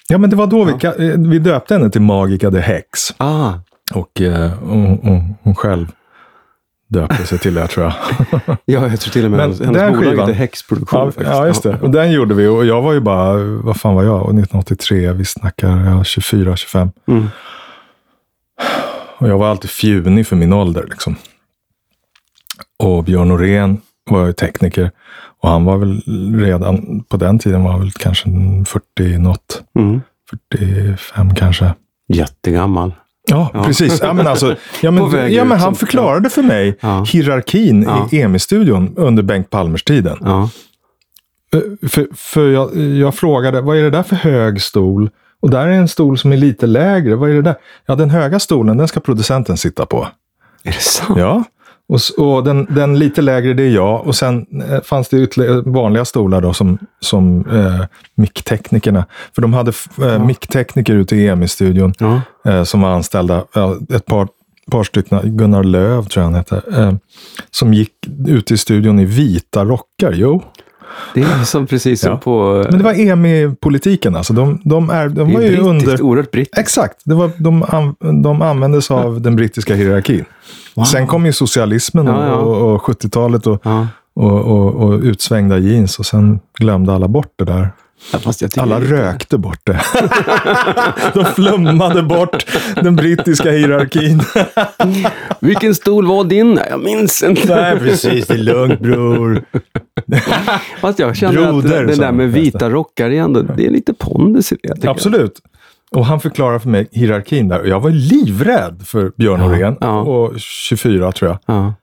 Ja, 0.08 0.18
men 0.18 0.30
det 0.30 0.36
var 0.36 0.46
då 0.46 0.64
vi, 0.64 0.72
ka- 0.72 1.10
eh, 1.12 1.30
vi 1.30 1.38
döpte 1.38 1.74
henne 1.74 1.90
till 1.90 2.00
Magica 2.00 2.50
the 2.50 2.58
Hex. 2.60 3.00
Ah, 3.16 3.52
Och 3.94 4.20
eh, 4.20 4.50
hon, 4.62 4.98
hon, 5.02 5.34
hon 5.42 5.54
själv 5.54 5.86
döpte 6.94 7.26
sig 7.26 7.38
till 7.38 7.54
det, 7.54 7.66
tror 7.66 7.84
jag. 7.86 7.94
ja, 8.64 8.88
jag 8.88 9.00
tror 9.00 9.12
till 9.12 9.24
och 9.24 9.30
med 9.30 9.38
Men 9.38 9.40
hennes, 9.46 9.58
den 9.58 9.92
bolag 9.92 10.04
skivan- 10.14 10.32
Häxproduktion. 10.32 11.00
Ja, 11.00 11.06
faktiskt. 11.06 11.26
ja, 11.30 11.46
just 11.46 11.62
det. 11.62 11.78
Och 11.80 11.90
den 11.90 12.12
gjorde 12.12 12.34
vi. 12.34 12.46
Och 12.46 12.66
jag 12.66 12.82
var 12.82 12.92
ju 12.92 13.00
bara, 13.00 13.34
vad 13.42 13.76
fan 13.80 13.94
var 13.94 14.02
jag? 14.02 14.20
1983, 14.20 15.12
vi 15.12 15.24
snackar 15.24 15.68
ja, 15.86 16.04
24, 16.04 16.56
25. 16.56 16.90
Mm. 17.08 17.28
Och 19.18 19.28
jag 19.28 19.38
var 19.38 19.48
alltid 19.50 19.70
fjunig 19.70 20.26
för 20.26 20.36
min 20.36 20.52
ålder. 20.52 20.86
Liksom. 20.90 21.16
Och 22.78 23.04
Björn 23.04 23.28
Norén 23.28 23.80
var 24.10 24.26
ju 24.26 24.32
tekniker. 24.32 24.90
Och 25.42 25.48
han 25.48 25.64
var 25.64 25.76
väl 25.76 26.02
redan 26.40 27.04
på 27.08 27.16
den 27.16 27.38
tiden 27.38 27.62
var 27.64 27.70
han 27.70 27.80
väl 27.80 27.92
kanske 27.92 28.28
en 28.28 28.64
40 28.64 29.18
något. 29.18 29.62
Mm. 29.78 30.00
45 30.50 31.34
kanske. 31.34 31.74
Jättegammal. 32.08 32.92
Ja, 33.30 33.50
Ja. 33.54 33.64
precis. 33.64 34.00
Ja, 34.02 34.12
men 34.12 34.26
alltså, 34.26 34.56
ja, 34.80 34.90
men, 34.90 35.32
ja, 35.32 35.44
men 35.44 35.58
han 35.58 35.74
förklarade 35.74 36.30
för 36.30 36.42
mig 36.42 36.78
Ja. 36.80 37.04
hierarkin 37.08 37.82
Ja. 37.82 38.08
i 38.12 38.20
EMI-studion 38.20 38.94
under 38.96 39.22
Bengt 39.22 39.50
Palmers-tiden. 39.50 40.18
Ja. 40.20 40.48
Eh, 41.54 41.88
För, 41.88 42.06
för 42.14 42.48
jag, 42.50 42.76
jag 42.76 43.14
frågade, 43.14 43.60
vad 43.60 43.76
är 43.76 43.82
det 43.82 43.90
där 43.90 44.02
för 44.02 44.16
hög 44.16 44.60
stol? 44.62 45.10
Och 45.40 45.50
där 45.50 45.66
är 45.66 45.72
en 45.72 45.88
stol 45.88 46.18
som 46.18 46.32
är 46.32 46.36
lite 46.36 46.66
lägre. 46.66 47.14
Vad 47.16 47.30
är 47.30 47.34
det 47.34 47.42
där? 47.42 47.54
Ja, 47.86 47.94
den 47.94 48.10
höga 48.10 48.38
stolen, 48.40 48.76
den 48.76 48.88
ska 48.88 49.00
producenten 49.00 49.56
sitta 49.56 49.86
på. 49.86 50.08
Är 50.62 50.72
det 50.72 50.80
sant? 50.82 51.18
Ja. 51.18 51.44
Och, 51.88 52.24
och 52.26 52.44
den, 52.44 52.66
den 52.70 52.98
lite 52.98 53.22
lägre, 53.22 53.54
det 53.54 53.62
är 53.62 53.70
jag. 53.70 54.06
Och 54.06 54.14
sen 54.16 54.46
eh, 54.70 54.80
fanns 54.82 55.08
det 55.08 55.16
ytterligare 55.22 55.60
vanliga 55.66 56.04
stolar 56.04 56.40
då 56.40 56.52
som, 56.52 56.78
som 57.00 57.46
eh, 57.50 57.84
mickteknikerna. 58.14 59.06
För 59.34 59.42
de 59.42 59.52
hade 59.54 59.72
eh, 60.02 60.24
micktekniker 60.26 60.94
ute 60.94 61.16
i 61.16 61.26
EMI-studion 61.28 61.94
Ja. 61.98 62.20
eh, 62.50 62.64
som 62.64 62.80
var 62.80 62.88
anställda. 62.90 63.44
Ett 63.94 64.06
par, 64.06 64.28
par 64.70 64.84
stycken, 64.84 65.20
Gunnar 65.36 65.64
Löv 65.64 66.04
tror 66.04 66.22
jag 66.22 66.30
han 66.30 66.34
hette. 66.34 66.62
Eh, 66.76 66.92
som 67.50 67.74
gick 67.74 67.90
ut 68.26 68.50
i 68.50 68.56
studion 68.56 68.98
i 69.00 69.04
vita 69.04 69.64
rockar. 69.64 70.12
Jo, 70.12 70.42
Det 71.14 71.20
är 71.20 71.44
som 71.44 71.66
precis 71.66 72.00
som 72.00 72.10
Ja. 72.10 72.16
på... 72.16 72.64
men 72.70 72.78
det 72.78 72.84
var 72.84 72.92
EMI-politiken. 73.00 74.16
Alltså. 74.16 74.32
De, 74.32 74.60
de, 74.64 74.90
är, 74.90 75.08
de 75.08 75.14
det 75.28 75.34
var 75.34 75.40
är 75.40 75.50
ju 75.50 75.56
brittiskt, 75.56 75.66
under... 75.90 76.02
oerhört 76.02 76.30
brittiskt. 76.30 76.58
Exakt, 76.58 76.96
det 77.04 77.14
var, 77.14 77.30
de, 77.38 77.62
an, 77.62 77.94
de 78.22 78.42
användes 78.42 78.90
av 78.90 79.20
den 79.20 79.36
brittiska 79.36 79.74
hierarkin. 79.74 80.24
Wow. 80.74 80.84
Sen 80.84 81.06
kom 81.06 81.26
ju 81.26 81.32
socialismen 81.32 82.06
Ja, 82.06 82.26
ja. 82.26 82.34
Och, 82.34 82.74
och 82.74 82.82
70-talet 82.82 83.46
och, 83.46 83.60
Ja. 83.64 83.86
och, 84.14 84.40
och, 84.40 84.74
och 84.74 85.00
utsvängda 85.00 85.58
jeans 85.58 85.98
och 85.98 86.06
sen 86.06 86.40
glömde 86.58 86.92
alla 86.94 87.08
bort 87.08 87.32
det 87.38 87.44
där. 87.44 87.68
Ja, 88.12 88.20
Alla 88.62 88.80
rökte 88.80 89.38
bort 89.38 89.60
det. 89.64 89.80
De 91.14 91.24
flummade 91.24 92.02
bort 92.02 92.46
den 92.82 92.96
brittiska 92.96 93.50
hierarkin. 93.50 94.22
Vilken 95.40 95.74
stol 95.74 96.06
var 96.06 96.24
din? 96.24 96.60
Jag 96.70 96.80
minns 96.80 97.22
inte. 97.22 97.54
Nej, 97.56 97.78
precis. 97.78 98.26
Det 98.26 98.34
är 98.34 98.38
lugnt 98.38 98.80
bror. 98.80 99.44
Fast 100.80 100.98
jag 100.98 101.16
känner 101.16 101.40
att 101.42 101.48
Broder, 101.48 101.80
det, 101.84 101.86
det 101.86 101.96
där 101.96 102.12
med 102.12 102.32
vita 102.32 102.70
rockar 102.70 103.10
ändå, 103.10 103.40
det 103.42 103.66
är 103.66 103.70
lite 103.70 103.94
pondus 103.94 104.52
i 104.52 104.56
det. 104.62 104.74
jag. 104.82 104.90
Absolut. 104.90 105.40
Och 105.90 106.06
han 106.06 106.20
förklarar 106.20 106.58
för 106.58 106.68
mig 106.68 106.88
hierarkin 106.92 107.48
där. 107.48 107.60
Och 107.60 107.68
jag 107.68 107.80
var 107.80 107.90
livrädd 107.90 108.82
för 108.84 109.12
Björn 109.16 109.40
Ja, 109.40 109.46
Norén. 109.48 109.76
ja. 109.80 110.00
Och 110.00 110.32
24 110.40 111.12
tror 111.12 111.30
jag. 111.30 111.38
Ja. 111.46 111.74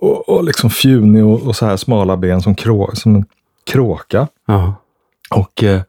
Och, 0.00 0.28
och 0.28 0.44
liksom 0.44 0.70
fjunig 0.70 1.24
och, 1.24 1.42
och 1.42 1.56
så 1.56 1.66
här 1.66 1.76
smala 1.76 2.16
ben 2.16 2.42
som, 2.42 2.54
krå, 2.54 2.90
som 2.94 3.14
en 3.16 3.24
kråka. 3.70 4.28
Ja. 4.46 4.74
Och, 5.30 5.64
eh, 5.64 5.80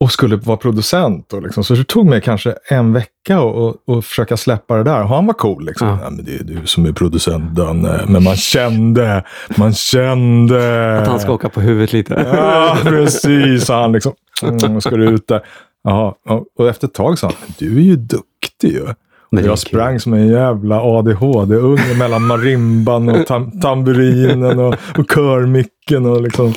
och 0.00 0.12
skulle 0.12 0.36
vara 0.36 0.56
producent. 0.56 1.32
Och 1.32 1.42
liksom. 1.42 1.64
Så 1.64 1.74
det 1.74 1.84
tog 1.84 2.06
mig 2.06 2.20
kanske 2.20 2.54
en 2.68 2.92
vecka 2.92 3.38
att 3.38 3.76
och, 3.84 4.04
försöka 4.04 4.36
släppa 4.36 4.76
det 4.76 4.82
där. 4.82 5.02
Och 5.02 5.08
han 5.08 5.26
var 5.26 5.34
cool. 5.34 5.66
Liksom. 5.66 5.88
Ja. 5.88 6.10
Men 6.10 6.24
det 6.24 6.34
är 6.34 6.44
du 6.44 6.66
som 6.66 6.86
är 6.86 6.92
producent, 6.92 7.50
Danne. 7.50 8.04
Men 8.08 8.22
man 8.22 8.36
kände, 8.36 9.24
man 9.56 9.74
kände. 9.74 10.98
Att 10.98 11.08
han 11.08 11.20
ska 11.20 11.32
åka 11.32 11.48
på 11.48 11.60
huvudet 11.60 11.92
lite. 11.92 12.14
Ja, 12.34 12.78
precis. 12.82 13.68
Han 13.68 13.92
liksom, 13.92 14.12
mm, 14.42 14.80
ska 14.80 14.90
du 14.90 15.08
ut 15.08 15.28
där? 15.28 15.42
Jaha. 15.84 16.14
Ja, 16.24 16.44
Och 16.58 16.68
efter 16.68 16.86
ett 16.86 16.94
tag 16.94 17.18
sa 17.18 17.26
han, 17.26 17.36
du 17.58 17.76
är 17.76 17.82
ju 17.82 17.96
duktig 17.96 18.72
ju. 18.72 18.86
Men 19.34 19.44
jag 19.44 19.58
kul. 19.58 19.68
sprang 19.68 20.00
som 20.00 20.14
en 20.14 20.28
jävla 20.28 20.80
ADHD-unge 20.82 21.94
mellan 21.98 22.26
marimban 22.26 23.08
och 23.08 23.26
tam 23.26 23.50
tamburinen 23.60 24.58
och, 24.58 24.74
och 24.98 25.10
körmicken. 25.14 26.06
Och 26.06 26.22
liksom. 26.22 26.52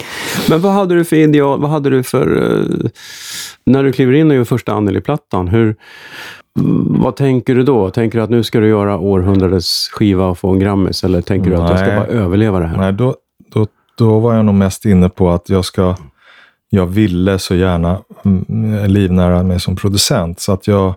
Men 0.49 0.61
vad 0.61 0.71
hade 0.71 0.95
du 0.95 1.03
för 1.05 1.15
ideal? 1.15 1.59
Vad 1.61 1.69
hade 1.71 1.89
du 1.89 2.03
för... 2.03 2.43
eh, 2.83 2.89
när 3.65 3.83
du 3.83 3.91
kliver 3.91 4.13
in 4.13 4.29
och 4.31 4.35
gör 4.37 4.43
första 4.43 4.73
Anneli-plattan, 4.73 5.47
hur... 5.47 5.75
mm, 6.59 7.01
Vad 7.01 7.15
tänker 7.15 7.55
du 7.55 7.63
då? 7.63 7.89
Tänker 7.89 8.17
du 8.17 8.23
att 8.23 8.29
nu 8.29 8.43
ska 8.43 8.59
du 8.59 8.67
göra 8.67 8.97
århundradets 8.97 9.89
skiva 9.93 10.25
och 10.25 10.37
få 10.37 10.49
en 10.49 10.59
Grammis? 10.59 11.03
Eller 11.03 11.21
tänker 11.21 11.49
du 11.49 11.55
att 11.57 11.69
jag 11.69 11.79
ska 11.79 11.87
Nej. 11.87 11.97
bara 11.97 12.07
överleva 12.07 12.59
det 12.59 12.67
här? 12.67 12.77
Nej, 12.77 12.93
då, 12.93 13.15
då, 13.53 13.67
då 13.97 14.19
var 14.19 14.33
jag 14.35 14.45
nog 14.45 14.55
mest 14.55 14.85
inne 14.85 15.09
på 15.09 15.29
att 15.29 15.49
jag 15.49 15.65
ska... 15.65 15.95
Jag 16.69 16.85
ville 16.85 17.39
så 17.39 17.55
gärna 17.55 17.97
mm, 18.25 18.85
livnära 18.91 19.43
mig 19.43 19.59
som 19.59 19.75
producent. 19.75 20.39
Så 20.39 20.51
att 20.51 20.67
jag... 20.67 20.93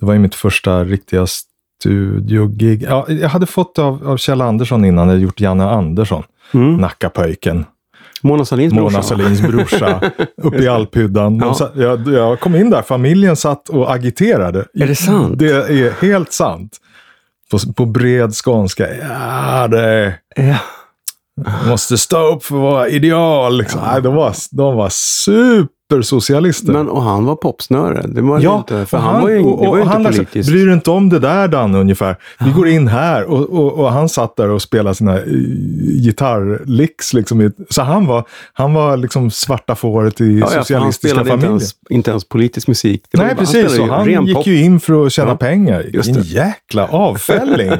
Det 0.00 0.06
var 0.06 0.12
ju 0.12 0.18
mitt 0.18 0.34
första 0.34 0.84
riktiga 0.84 1.26
studiogig. 1.26 2.82
Ja, 2.88 3.06
jag 3.08 3.28
hade 3.28 3.46
fått 3.46 3.78
av, 3.78 4.08
av 4.08 4.16
Kjell 4.16 4.40
Andersson 4.40 4.84
innan. 4.84 5.06
Jag 5.08 5.12
hade 5.14 5.22
gjort 5.24 5.40
Janne 5.40 5.64
Andersson. 5.70 6.22
Mm. 6.54 6.76
Nackapöjken. 6.76 7.64
Mona 8.22 8.44
Sahlins 8.44 8.74
brorsa? 8.74 8.92
Mona 8.92 9.02
Sahlins 9.02 9.40
brorsa. 9.42 10.00
uppe 10.42 10.56
i 10.58 10.68
alphyddan. 10.68 11.38
Ja. 11.38 11.54
sa- 11.54 11.70
Jag, 11.76 12.08
jag 12.08 12.40
kom 12.40 12.56
in 12.56 12.70
där, 12.70 12.82
familjen 12.82 13.36
satt 13.36 13.68
och 13.68 13.92
agiterade. 13.92 14.64
Är 14.74 14.86
det 14.86 14.96
sant? 14.96 15.38
Det 15.38 15.50
är 15.50 16.02
helt 16.02 16.32
sant. 16.32 16.76
På, 17.50 17.58
på 17.76 17.86
bred 17.86 18.34
skånska. 18.34 18.86
Ja, 18.96 19.68
det 19.68 20.14
Ja. 20.36 20.56
måste 21.68 21.98
stå 21.98 22.34
upp 22.34 22.44
för 22.44 22.56
våra 22.56 22.88
ideal. 22.88 23.58
Liksom. 23.58 23.80
Nej, 23.92 24.02
de, 24.02 24.14
var, 24.14 24.34
de 24.50 24.76
var 24.76 24.88
supersocialister. 25.90 26.72
Men 26.72 26.88
och 26.88 27.02
han 27.02 27.24
var 27.24 27.36
popsnöre. 27.36 28.06
Det 28.06 28.20
var 28.20 28.40
ja, 28.40 28.58
inte, 28.58 28.86
för 28.86 28.96
och 28.96 29.02
han, 29.02 29.22
var 29.22 29.28
ju, 29.28 29.38
och, 29.38 29.62
det 29.62 29.68
var 29.68 29.80
och 29.80 29.86
han 29.86 30.00
inte 30.00 30.10
liksom, 30.10 30.24
politiskt. 30.24 30.50
Bryr 30.50 30.72
inte 30.72 30.90
om 30.90 31.08
det 31.08 31.18
där 31.18 31.48
Dan 31.48 31.74
ungefär? 31.74 32.16
Vi 32.38 32.50
går 32.50 32.68
in 32.68 32.88
här 32.88 33.24
och, 33.24 33.50
och, 33.50 33.72
och 33.72 33.92
han 33.92 34.08
satt 34.08 34.36
där 34.36 34.48
och 34.48 34.62
spelade 34.62 34.94
sina 34.94 35.18
uh, 35.18 35.24
gitarrlicks. 36.04 37.14
Liksom, 37.14 37.52
så 37.70 37.82
han 37.82 38.06
var, 38.06 38.24
han 38.52 38.74
var 38.74 38.96
liksom 38.96 39.30
svarta 39.30 39.74
fåret 39.74 40.20
i 40.20 40.38
Ja, 40.38 40.40
ja, 40.40 40.48
för 40.48 40.54
han 40.54 40.64
socialistiska 40.64 41.08
spelade 41.08 41.34
inte 41.34 41.46
ens, 41.46 41.74
inte 41.90 42.10
ens 42.10 42.28
politisk 42.28 42.68
musik. 42.68 43.04
Nej, 43.12 43.26
bara- 43.26 43.36
precis. 43.36 43.78
Och 43.78 43.86
ju 43.86 43.90
han 43.90 44.26
gick 44.26 44.36
pop. 44.36 44.46
ju 44.46 44.60
in 44.60 44.80
för 44.80 45.06
att 45.06 45.12
tjäna 45.12 45.30
Ja, 45.30 45.36
pengar. 45.36 45.86
det. 45.92 46.20
jäkla 46.20 46.88
avfälling! 46.88 47.72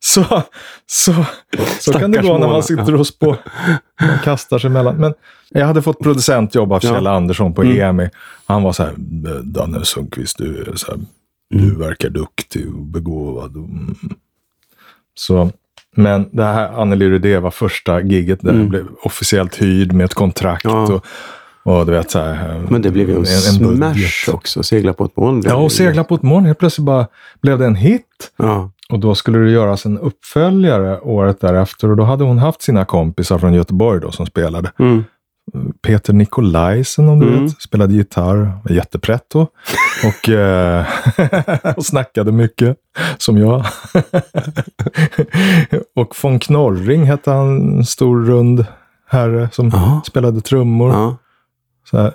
så, 0.00 0.24
så, 0.86 1.14
så 1.80 1.92
kan 1.92 2.10
det 2.10 2.22
gå 2.22 2.38
när 2.38 2.48
man 2.48 2.62
sitter 2.62 2.94
och 2.94 3.06
spå, 3.06 3.36
man 4.00 4.18
kastar 4.24 4.58
sig 4.58 4.68
emellan. 4.68 4.96
Men 4.96 5.14
jag 5.50 5.66
hade 5.66 5.82
fått 5.82 5.98
producentjobb 6.00 6.72
av 6.72 6.80
Ja. 6.82 6.90
Kjell 6.90 7.06
Andersson 7.06 7.54
på 7.54 7.62
Mm. 7.62 7.80
EMI. 7.80 8.08
Han 8.46 8.62
var 8.62 8.72
så 8.72 8.82
här, 8.82 8.92
Danne 9.42 9.84
Sundqvist, 9.84 10.38
du, 10.38 10.60
är 10.60 10.76
så 10.76 10.86
här, 10.86 10.94
Mm. 11.54 11.68
du 11.68 11.74
verkar 11.76 12.08
duktig 12.08 12.66
och 12.74 12.82
begåvad. 12.82 13.56
Mm. 13.56 13.96
Så, 15.14 15.50
men 15.96 16.28
det 16.32 16.44
här 16.44 16.80
Anneli 16.80 17.08
Rudé 17.10 17.38
var 17.38 17.50
första 17.50 18.00
giget 18.00 18.40
där 18.42 18.54
jag 18.54 18.68
blev 18.68 18.86
officiellt 19.02 19.54
hyrd 19.62 19.92
med 19.92 20.04
ett 20.04 20.14
kontrakt. 20.14 20.64
Mm. 20.64 20.76
Ja. 20.76 20.92
Och, 20.94 21.78
och 21.78 21.86
du 21.86 21.92
vet 21.92 22.10
så 22.10 22.18
här, 22.18 22.66
Men 22.70 22.82
det 22.82 22.90
blev 22.90 23.08
ju 23.08 23.16
en, 23.16 23.26
smash 23.26 24.34
också. 24.34 24.62
Segla 24.62 24.92
på 24.92 25.04
ett 25.04 25.16
moln. 25.16 25.42
Ja, 25.44 25.54
och 25.54 25.72
segla 25.72 26.04
på 26.04 26.14
ett 26.14 26.22
moln. 26.22 26.46
Helt 26.46 26.58
plötsligt 26.58 26.84
bara 26.84 27.06
blev 27.42 27.58
det 27.58 27.66
en 27.66 27.74
hit. 27.74 28.32
Ja. 28.36 28.70
Och 28.88 28.98
då 29.00 29.14
skulle 29.14 29.38
det 29.38 29.50
göras 29.50 29.86
en 29.86 29.98
uppföljare 29.98 31.00
året 31.00 31.40
därefter. 31.40 31.90
Och 31.90 31.96
då 31.96 32.02
hade 32.04 32.24
hon 32.24 32.38
haft 32.38 32.62
sina 32.62 32.84
kompisar 32.84 33.38
från 33.38 33.54
Göteborg 33.54 34.00
då 34.00 34.10
som 34.12 34.26
spelade. 34.26 34.72
Mm. 34.78 35.04
Peter 35.82 36.12
Nikolajsen 36.12 37.08
om 37.08 37.18
du 37.20 37.28
Mm. 37.28 37.44
vet, 37.44 37.62
spelade 37.62 37.94
gitarr, 37.94 38.52
var 38.64 38.70
jättepretto. 38.76 39.46
och, 40.04 40.28
eh, 40.28 40.86
och 41.76 41.84
snackade 41.86 42.32
mycket, 42.32 42.76
som 43.18 43.38
jag. 43.38 43.64
och 45.96 46.14
von 46.22 46.38
Knorring 46.38 47.04
hette 47.04 47.30
han, 47.30 47.76
en 47.78 47.84
stor 47.84 48.24
rund 48.24 48.64
herre 49.08 49.48
som 49.52 49.68
Ja. 49.68 50.02
spelade 50.06 50.40
trummor. 50.40 51.16
Så 51.90 51.98
här, 51.98 52.12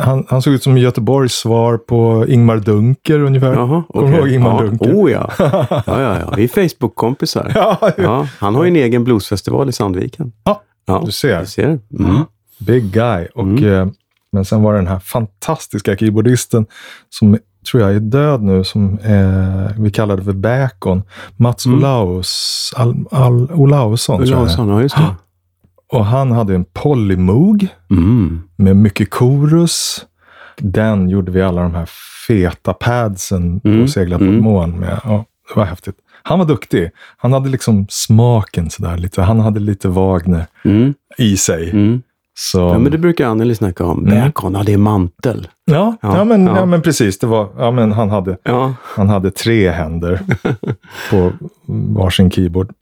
han, 0.00 0.26
han 0.28 0.42
såg 0.42 0.54
ut 0.54 0.62
som 0.62 0.78
Göteborgs 0.78 1.32
svar 1.32 1.76
på 1.76 2.24
Ingmar 2.28 2.56
Dunker 2.56 3.20
ungefär. 3.20 3.52
Jaha, 3.54 3.82
Kommer 3.88 4.10
du 4.12 4.16
ihåg 4.18 4.28
Ingmar 4.28 4.64
ja. 4.64 4.68
Dunker? 4.68 4.94
Oh 4.96 5.10
ja. 5.10 5.30
ja, 5.38 5.66
ja, 5.86 6.00
ja. 6.20 6.32
Vi 6.36 6.44
är 6.44 6.48
Facebook-kompisar. 6.48 7.52
Ja, 7.54 7.90
Ja, 7.96 8.28
han 8.38 8.54
har 8.54 8.64
ju 8.64 8.68
en 8.68 8.76
egen 8.76 9.04
bluesfestival 9.04 9.68
i 9.68 9.72
Sandviken. 9.72 10.32
Ja, 10.44 10.62
Ja, 10.86 11.02
du 11.06 11.12
ser. 11.12 11.40
Du 11.40 11.46
ser. 11.46 11.78
Mm. 11.98 12.16
Big 12.58 12.92
guy. 12.92 13.26
Och, 13.34 13.42
Mm. 13.46 13.64
eh, 13.72 13.86
men 14.32 14.44
sen 14.44 14.62
var 14.62 14.72
det 14.72 14.78
den 14.78 14.86
här 14.86 14.98
fantastiska 14.98 15.96
keyboardisten 15.96 16.66
som 17.10 17.38
tror 17.70 17.82
jag 17.82 17.94
är 17.94 18.00
död 18.00 18.42
nu, 18.42 18.64
som 18.64 18.98
eh, 18.98 19.70
vi 19.82 19.90
kallade 19.90 20.24
för 20.24 20.32
Bacon. 20.32 21.02
Mats 21.36 21.66
Mm. 21.66 21.78
Olaus, 21.78 22.72
Al, 22.76 23.04
Al, 23.10 23.52
Olausson. 23.52 24.22
Olausson, 24.22 24.68
ja 24.68 24.82
just 24.82 24.96
det. 24.96 25.14
Och 25.92 26.04
han 26.06 26.32
hade 26.32 26.54
en 26.54 26.64
Polymoog 26.72 27.68
Mm. 27.90 28.42
med 28.56 28.76
mycket 28.76 29.10
korus. 29.10 30.04
Den 30.58 31.08
gjorde 31.08 31.32
vi 31.32 31.42
alla 31.42 31.62
de 31.62 31.74
här 31.74 31.88
feta 32.28 32.72
padsen 32.72 33.60
Mm, 33.64 33.82
på 33.82 33.88
Segla 33.88 34.18
på 34.18 34.24
mm. 34.24 34.42
moln 34.44 34.78
med. 34.80 35.00
Ja, 35.04 35.24
det 35.48 35.56
var 35.60 35.64
häftigt. 35.64 35.96
Han 36.26 36.38
var 36.38 36.46
duktig. 36.46 36.90
Han 37.16 37.32
hade 37.32 37.48
liksom 37.48 37.86
smaken 37.90 38.70
sådär 38.70 38.96
lite. 38.96 39.22
Han 39.22 39.40
hade 39.40 39.60
lite 39.60 39.88
Wagner 39.88 40.46
Mm. 40.64 40.94
i 41.18 41.36
sig. 41.36 41.70
Mm. 41.70 42.02
Så, 42.36 42.58
Ja, 42.58 42.78
men 42.78 42.92
det 42.92 42.98
brukar 42.98 43.26
Anneli 43.26 43.54
snacka 43.54 43.84
om. 43.84 44.06
Mm. 44.06 44.20
Bacon, 44.24 44.52
ja 44.54 44.62
det 44.62 44.72
är 44.72 44.78
mantel. 44.78 45.48
ja, 45.64 45.96
Ja, 46.02 46.16
ja, 46.16 46.24
men, 46.24 46.46
ja. 46.46 46.56
ja. 46.56 46.66
men 46.66 46.82
precis. 46.82 47.18
Det 47.18 47.26
var, 47.26 47.48
ja, 47.58 47.70
men 47.70 47.92
han, 47.92 48.10
hade, 48.10 48.36
han 48.82 49.08
hade 49.08 49.30
tre 49.30 49.70
händer 49.70 50.20
på 51.10 51.32
varsin 51.66 52.30
keyboard. 52.30 52.72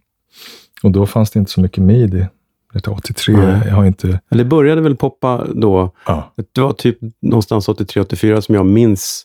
Och 0.82 0.90
då 0.90 1.06
fanns 1.06 1.30
det 1.30 1.38
inte 1.38 1.50
så 1.50 1.60
mycket 1.60 1.84
midi. 1.84 2.26
Det 2.72 2.86
är 2.86 2.92
83, 2.92 3.36
Nej. 3.36 3.60
jag 3.66 3.74
har 3.74 3.84
inte... 3.84 4.20
Eller 4.30 4.44
det 4.44 4.50
började 4.50 4.80
väl 4.80 4.96
poppa 4.96 5.44
då. 5.54 5.90
Ja. 6.06 6.32
Det 6.54 6.60
var 6.60 6.72
typ 6.72 6.98
någonstans 7.22 7.68
83-84 7.68 8.40
som 8.40 8.54
jag 8.54 8.66
minns 8.66 9.24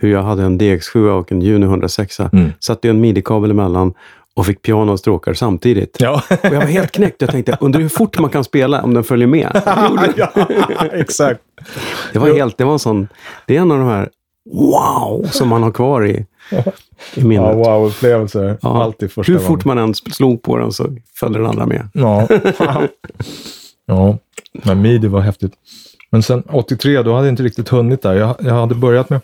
hur 0.00 0.12
jag 0.12 0.22
hade 0.22 0.42
en 0.42 0.60
DX7 0.60 1.08
och 1.08 1.32
en 1.32 1.40
Juno 1.40 1.66
106. 1.66 2.20
Mm. 2.20 2.52
Satte 2.60 2.88
en 2.88 3.00
midi-kabel 3.00 3.50
emellan 3.50 3.94
och 4.34 4.46
fick 4.46 4.62
piano 4.62 4.92
och 4.92 4.98
stråkar 4.98 5.34
samtidigt. 5.34 5.96
Ja. 6.00 6.22
Och 6.30 6.44
jag 6.44 6.60
var 6.60 6.66
helt 6.66 6.92
knäckt. 6.92 7.20
Jag 7.20 7.30
tänkte, 7.30 7.58
undrar 7.60 7.80
hur 7.80 7.88
fort 7.88 8.18
man 8.18 8.30
kan 8.30 8.44
spela 8.44 8.82
om 8.82 8.94
den 8.94 9.04
följer 9.04 9.26
med. 9.26 9.62
ja, 10.16 10.30
exakt. 10.92 11.40
Det 12.12 12.18
var 12.18 12.34
helt, 12.34 12.58
det 12.58 12.64
var 12.64 12.72
en 12.72 12.78
sån, 12.78 13.08
det 13.46 13.56
är 13.56 13.60
en 13.60 13.72
av 13.72 13.78
de 13.78 13.88
här 13.88 14.08
wow 14.52 15.28
som 15.30 15.48
man 15.48 15.62
har 15.62 15.70
kvar 15.70 16.06
i, 16.06 16.26
i 17.14 17.24
minnet. 17.24 17.46
Ja, 17.46 17.54
wow-upplevelser. 17.54 18.58
Ja. 18.62 18.82
Alltid 18.82 19.12
första 19.12 19.32
Hur 19.32 19.38
gången. 19.38 19.48
fort 19.48 19.64
man 19.64 19.78
än 19.78 19.94
slog 19.94 20.42
på 20.42 20.56
den 20.56 20.72
så 20.72 20.96
följde 21.14 21.38
den 21.38 21.48
andra 21.48 21.66
med. 21.66 21.88
Ja. 21.92 22.28
ja, 23.86 24.18
men 24.52 24.82
midi 24.82 25.08
var 25.08 25.20
häftigt. 25.20 25.52
Men 26.10 26.22
sen 26.22 26.42
83, 26.48 27.02
då 27.02 27.14
hade 27.14 27.26
jag 27.26 27.32
inte 27.32 27.42
riktigt 27.42 27.68
hunnit 27.68 28.02
där. 28.02 28.14
Jag, 28.14 28.36
jag 28.38 28.54
hade 28.54 28.74
börjat 28.74 29.10
med, 29.10 29.20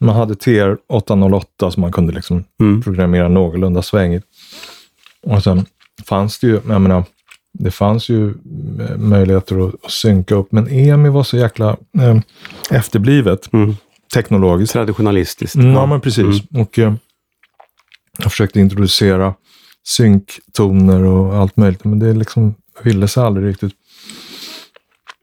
man 0.00 0.16
hade 0.16 0.34
TR 0.34 0.76
808 0.88 1.70
som 1.70 1.80
man 1.80 1.92
kunde 1.92 2.12
liksom 2.12 2.44
Mm. 2.60 2.82
programmera 2.82 3.28
någorlunda 3.28 3.82
svängigt. 3.82 4.24
Och 5.26 5.42
sen 5.42 5.66
fanns 6.06 6.38
det 6.38 6.46
ju, 6.46 6.60
jag 6.68 6.80
menar, 6.80 7.04
det 7.58 7.70
fanns 7.70 8.08
ju 8.08 8.28
eh, 8.30 8.96
möjligheter 8.96 9.68
att, 9.68 9.84
att 9.84 9.90
synka 9.90 10.34
upp, 10.34 10.52
men 10.52 10.68
EMI 10.68 11.08
var 11.08 11.22
så 11.22 11.36
jäkla 11.36 11.76
eh, 12.00 12.18
efterblivet 12.70 13.52
Mm. 13.52 13.76
teknologiskt. 14.14 14.72
Traditionalistiskt. 14.72 15.54
Mm, 15.56 15.70
ja, 15.72 15.86
men 15.86 16.00
precis. 16.00 16.42
Och 16.54 16.78
eh, 16.78 16.94
jag 18.18 18.30
försökte 18.32 18.60
introducera 18.60 19.34
synktoner 19.86 21.04
och 21.04 21.34
allt 21.36 21.56
möjligt, 21.56 21.84
men 21.84 21.98
det 21.98 22.12
liksom 22.12 22.54
ville 22.82 23.08
sig 23.08 23.22
aldrig 23.22 23.46
riktigt. 23.48 23.72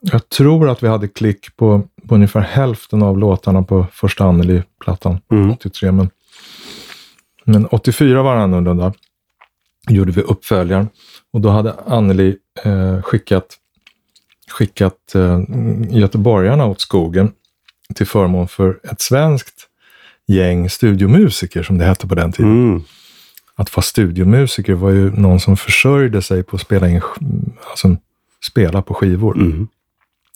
Jag 0.02 0.30
tror 0.30 0.70
att 0.70 0.84
vi 0.84 0.88
hade 0.88 1.08
klick 1.08 1.56
på, 1.56 1.84
på 2.08 2.16
ungefär 2.16 2.40
hälften 2.40 3.04
av 3.04 3.18
låtarna 3.20 3.64
på 3.64 3.86
första 3.94 4.24
Anneli-plattan, 4.24 5.20
Mm. 5.32 5.52
83. 5.52 5.92
Men, 5.92 6.10
men 7.46 7.66
84 7.66 8.24
var 8.24 8.36
annorlunda. 8.36 8.94
gjorde 9.90 10.12
vi 10.12 10.22
uppföljaren. 10.22 10.90
Och 11.34 11.42
då 11.42 11.50
hade 11.50 11.74
Anneli 11.88 12.38
eh, 12.64 13.02
skickat, 13.02 13.58
skickat 14.52 15.16
eh, 15.16 15.40
göteborgarna 15.90 16.66
åt 16.66 16.82
skogen 16.82 17.32
till 17.96 18.08
förmån 18.08 18.48
för 18.48 18.80
ett 18.84 19.02
svenskt 19.02 19.68
gäng 20.28 20.70
studiomusiker, 20.70 21.64
som 21.64 21.78
det 21.78 21.86
hette 21.86 22.08
på 22.08 22.16
den 22.16 22.32
tiden. 22.32 22.52
Mm. 22.52 22.82
Att 23.56 23.76
vara 23.76 23.84
studiomusiker 23.84 24.74
var 24.74 24.90
ju 24.90 25.12
någon 25.12 25.40
som 25.40 25.58
försörjde 25.58 26.22
sig 26.22 26.44
på 26.44 26.56
att 26.56 26.62
spela, 26.62 26.90
in, 26.90 27.02
alltså, 27.70 27.96
spela 28.52 28.82
på 28.82 28.94
skivor. 28.94 29.36
Mm. 29.38 29.68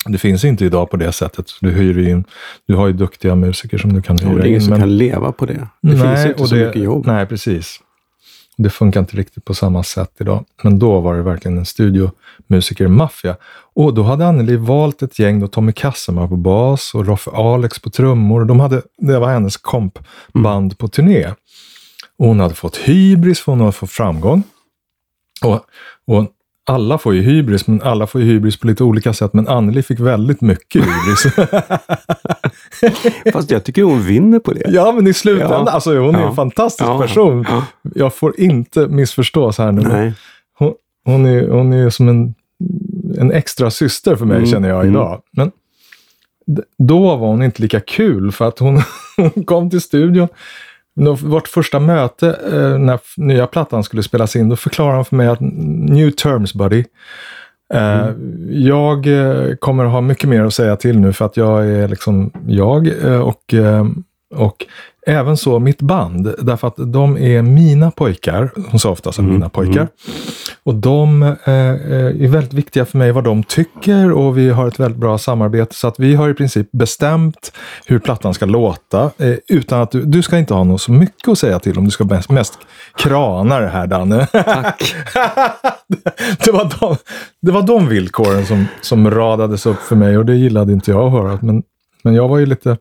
Det 0.05 0.17
finns 0.17 0.43
inte 0.45 0.65
idag 0.65 0.89
på 0.89 0.97
det 0.97 1.11
sättet. 1.11 1.45
Du, 1.61 1.71
hyr 1.71 1.97
in, 2.09 2.23
du 2.67 2.75
har 2.75 2.87
ju 2.87 2.93
duktiga 2.93 3.35
musiker 3.35 3.77
som 3.77 3.93
du 3.93 4.01
kan 4.01 4.17
hyra 4.17 4.29
det 4.33 4.41
är 4.41 4.45
ingen 4.45 4.53
in. 4.55 4.61
som 4.61 4.69
men- 4.69 4.79
kan 4.79 4.97
leva 4.97 5.31
på 5.31 5.45
det. 5.45 5.67
Det 5.81 5.89
finns 5.97 6.25
ju 6.25 6.27
inte 6.27 6.41
och 6.41 6.49
så 6.49 6.55
det, 6.55 6.65
mycket 6.65 6.81
jobb. 6.83 7.05
Nej, 7.07 7.25
precis. 7.25 7.79
Det 8.57 8.69
funkar 8.69 8.99
inte 8.99 9.17
riktigt 9.17 9.45
på 9.45 9.53
samma 9.53 9.83
sätt 9.83 10.11
idag. 10.19 10.45
Men 10.63 10.79
då 10.79 10.99
var 10.99 11.15
det 11.15 11.21
verkligen 11.21 11.57
en 11.57 11.65
studiomusiker-maffia. 11.65 13.35
Och 13.75 13.93
då 13.93 14.03
hade 14.03 14.27
Anneli 14.27 14.55
valt 14.55 15.01
ett 15.01 15.19
gäng, 15.19 15.39
då 15.39 15.47
Tommy 15.47 15.71
Kassemar 15.71 16.27
på 16.27 16.35
bas 16.35 16.95
och 16.95 17.05
Roffe 17.07 17.31
Alex 17.31 17.79
på 17.79 17.89
trummor. 17.89 18.45
De 18.45 18.59
hade, 18.59 18.81
det 18.97 19.19
var 19.19 19.27
hennes 19.33 19.57
kompband 19.57 20.65
Mm. 20.65 20.69
på 20.75 20.87
turné. 20.87 21.25
Och 22.17 22.27
hon 22.27 22.39
hade 22.39 22.53
fått 22.55 22.77
hybris 22.77 23.39
för 23.39 23.51
hon 23.51 23.59
hade 23.59 23.71
fått 23.71 23.91
framgång. 23.91 24.43
Och, 25.43 25.65
och 26.07 26.27
alla 26.67 26.97
får 26.97 27.15
ju 27.15 27.21
hybris, 27.21 27.67
men 27.67 27.81
alla 27.81 28.07
får 28.07 28.21
ju 28.21 28.27
hybris 28.27 28.59
på 28.59 28.67
lite 28.67 28.83
olika 28.83 29.13
sätt. 29.13 29.33
Men 29.33 29.47
Anneli 29.47 29.83
fick 29.83 29.99
väldigt 29.99 30.41
mycket 30.41 30.81
hybris. 30.81 31.35
Fast 33.33 33.51
jag 33.51 33.63
tycker 33.63 33.83
hon 33.83 34.01
vinner 34.03 34.39
på 34.39 34.53
det. 34.53 34.63
ja, 34.67 34.91
men 34.91 35.07
i 35.07 35.13
slutändan, 35.13 35.63
Ja. 35.65 35.71
alltså 35.71 35.97
hon 35.99 36.15
är 36.15 36.19
Ja. 36.21 36.29
en 36.29 36.35
fantastisk 36.35 36.89
Ja. 36.89 36.99
person. 37.01 37.45
Ja. 37.49 37.65
Jag 37.95 38.13
får 38.15 38.39
inte 38.39 38.87
missförstås 38.87 39.57
här 39.57 39.71
nu. 39.71 39.81
men 39.81 39.91
Nej. 39.91 40.13
Hon, 40.57 40.73
hon, 41.05 41.25
är, 41.25 41.47
hon 41.49 41.73
är 41.73 41.89
som 41.89 42.09
en, 42.09 42.33
en 43.17 43.31
extra 43.31 43.71
syster 43.71 44.15
för 44.15 44.25
mig, 44.25 44.37
Mm, 44.37 44.49
känner 44.49 44.69
jag 44.69 44.81
mm. 44.81 44.93
idag. 44.93 45.21
Men 45.31 45.51
d- 46.47 46.61
då 46.77 46.99
var 47.15 47.27
hon 47.27 47.43
inte 47.43 47.61
lika 47.61 47.79
kul, 47.79 48.31
för 48.31 48.47
att 48.47 48.59
hon, 48.59 48.81
hon 49.17 49.43
kom 49.45 49.69
till 49.69 49.81
studion. 49.81 50.27
Vårt 51.23 51.47
första 51.47 51.79
möte 51.79 52.27
eh, 52.53 52.77
när 52.79 52.99
nya 53.17 53.47
plattan 53.47 53.83
skulle 53.83 54.03
spelas 54.03 54.35
in, 54.35 54.49
då 54.49 54.55
förklarade 54.55 54.95
han 54.95 55.05
för 55.05 55.15
mig 55.15 55.27
att 55.27 55.39
new 55.89 56.11
terms 56.11 56.53
buddy. 56.53 56.83
Eh, 57.73 58.09
Jag 58.49 59.07
eh, 59.07 59.55
kommer 59.55 59.85
ha 59.85 60.01
mycket 60.01 60.29
mer 60.29 60.43
att 60.43 60.53
säga 60.53 60.75
till 60.75 60.99
nu 60.99 61.13
för 61.13 61.25
att 61.25 61.37
jag 61.37 61.67
är 61.67 61.87
liksom 61.87 62.31
jag 62.47 62.87
eh, 63.03 63.19
och, 63.19 63.53
eh, 63.53 63.85
och 64.35 64.65
även 65.05 65.37
så 65.37 65.59
mitt 65.59 65.81
band, 65.81 66.35
därför 66.39 66.67
att 66.67 66.75
de 66.77 67.17
är 67.17 67.41
mina 67.41 67.91
pojkar. 67.91 68.51
Hon 68.71 68.79
sa 68.79 68.89
ofta 68.89 69.11
så, 69.11 69.21
Mm, 69.21 69.33
mina 69.33 69.49
pojkar. 69.49 69.87
Och 70.63 70.75
de 70.75 71.23
eh, 71.23 71.53
eh, 71.53 72.23
är 72.23 72.27
väldigt 72.27 72.53
viktiga 72.53 72.85
för 72.85 72.97
mig 72.97 73.11
vad 73.11 73.23
de 73.23 73.43
tycker 73.43 74.11
och 74.11 74.37
vi 74.37 74.49
har 74.49 74.67
ett 74.67 74.79
väldigt 74.79 74.99
bra 74.99 75.17
samarbete. 75.17 75.75
Så 75.75 75.87
att 75.87 75.99
vi 75.99 76.15
har 76.15 76.29
i 76.29 76.33
princip 76.33 76.71
bestämt 76.71 77.51
hur 77.85 77.99
plattan 77.99 78.33
ska 78.33 78.45
låta. 78.45 79.11
Eh, 79.17 79.35
utan 79.47 79.81
att 79.81 79.91
du, 79.91 80.01
du 80.01 80.21
ska 80.21 80.37
inte 80.37 80.53
ha 80.53 80.63
något 80.63 80.81
så 80.81 80.91
mycket 80.91 81.27
att 81.27 81.39
säga 81.39 81.59
till 81.59 81.77
om. 81.77 81.85
Du 81.85 81.91
ska 81.91 82.03
mest, 82.03 82.29
mest 82.29 82.57
krana 82.95 83.59
det 83.59 83.69
här 83.69 83.87
Danne. 83.87 84.27
Tack. 84.31 84.95
det, 86.45 86.51
var 86.51 86.79
de, 86.79 86.97
det 87.41 87.51
var 87.51 87.61
de 87.61 87.89
villkoren 87.89 88.45
som, 88.45 88.65
som 88.81 89.11
radades 89.11 89.65
upp 89.65 89.79
för 89.79 89.95
mig 89.95 90.17
och 90.17 90.25
det 90.25 90.35
gillade 90.35 90.73
inte 90.73 90.91
jag 90.91 91.05
att 91.05 91.11
höra. 91.11 91.39
Men, 91.41 91.63
men 92.03 92.13
jag 92.13 92.27
var 92.27 92.37
ju 92.37 92.45
lite... 92.45 92.77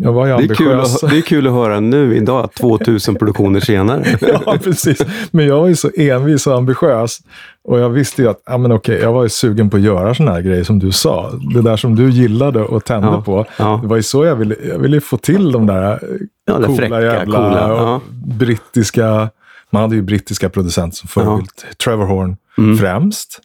Jag 0.00 0.12
var 0.12 0.26
ju 0.26 0.36
Det 0.46 0.52
är, 0.52 0.56
kul 0.56 0.80
att, 0.80 1.00
det 1.10 1.16
är 1.18 1.20
kul 1.22 1.46
att 1.46 1.52
höra 1.52 1.80
nu 1.80 2.16
idag, 2.16 2.52
2000 2.60 3.14
produktioner 3.14 3.60
senare. 3.60 4.04
ja, 4.46 4.56
precis. 4.64 4.98
Men 5.30 5.46
jag 5.46 5.60
var 5.60 5.68
ju 5.68 5.76
så 5.76 5.90
envis 5.96 6.46
och 6.46 6.56
ambitiös. 6.56 7.18
Och 7.64 7.78
jag 7.78 7.88
visste 7.90 8.22
ju 8.22 8.28
att, 8.28 8.42
ja 8.46 8.58
men 8.58 8.72
okej, 8.72 8.98
jag 9.00 9.12
var 9.12 9.22
ju 9.22 9.28
sugen 9.28 9.70
på 9.70 9.76
att 9.76 9.82
göra 9.82 10.14
sådana 10.14 10.32
här 10.32 10.40
grejer 10.42 10.64
som 10.64 10.78
du 10.78 10.92
sa. 10.92 11.30
Det 11.54 11.62
där 11.62 11.76
som 11.76 11.94
du 11.96 12.10
gillade 12.10 12.60
och 12.62 12.84
tände 12.84 13.06
Ja, 13.08 13.22
på. 13.22 13.46
ja. 13.56 13.78
Det 13.82 13.88
var 13.88 13.96
ju 13.96 14.02
så 14.02 14.24
jag 14.24 14.36
ville, 14.36 14.56
jag 14.68 14.78
ville 14.78 15.00
få 15.00 15.16
till 15.16 15.52
de 15.52 15.66
där 15.66 15.92
eh, 15.92 15.98
Ja, 16.46 16.54
coola 16.54 16.76
fräcka, 16.76 17.02
jävla 17.02 17.36
coola, 17.38 17.72
och 17.74 17.80
ja. 17.88 18.00
brittiska. 18.38 19.30
Man 19.70 19.82
hade 19.82 19.94
ju 19.96 20.02
brittiska 20.02 20.48
producenter 20.48 20.96
som 20.96 21.08
förebild. 21.08 21.50
Trevor 21.84 22.06
Horn 22.06 22.36
Mm. 22.58 22.76
främst. 22.78 23.40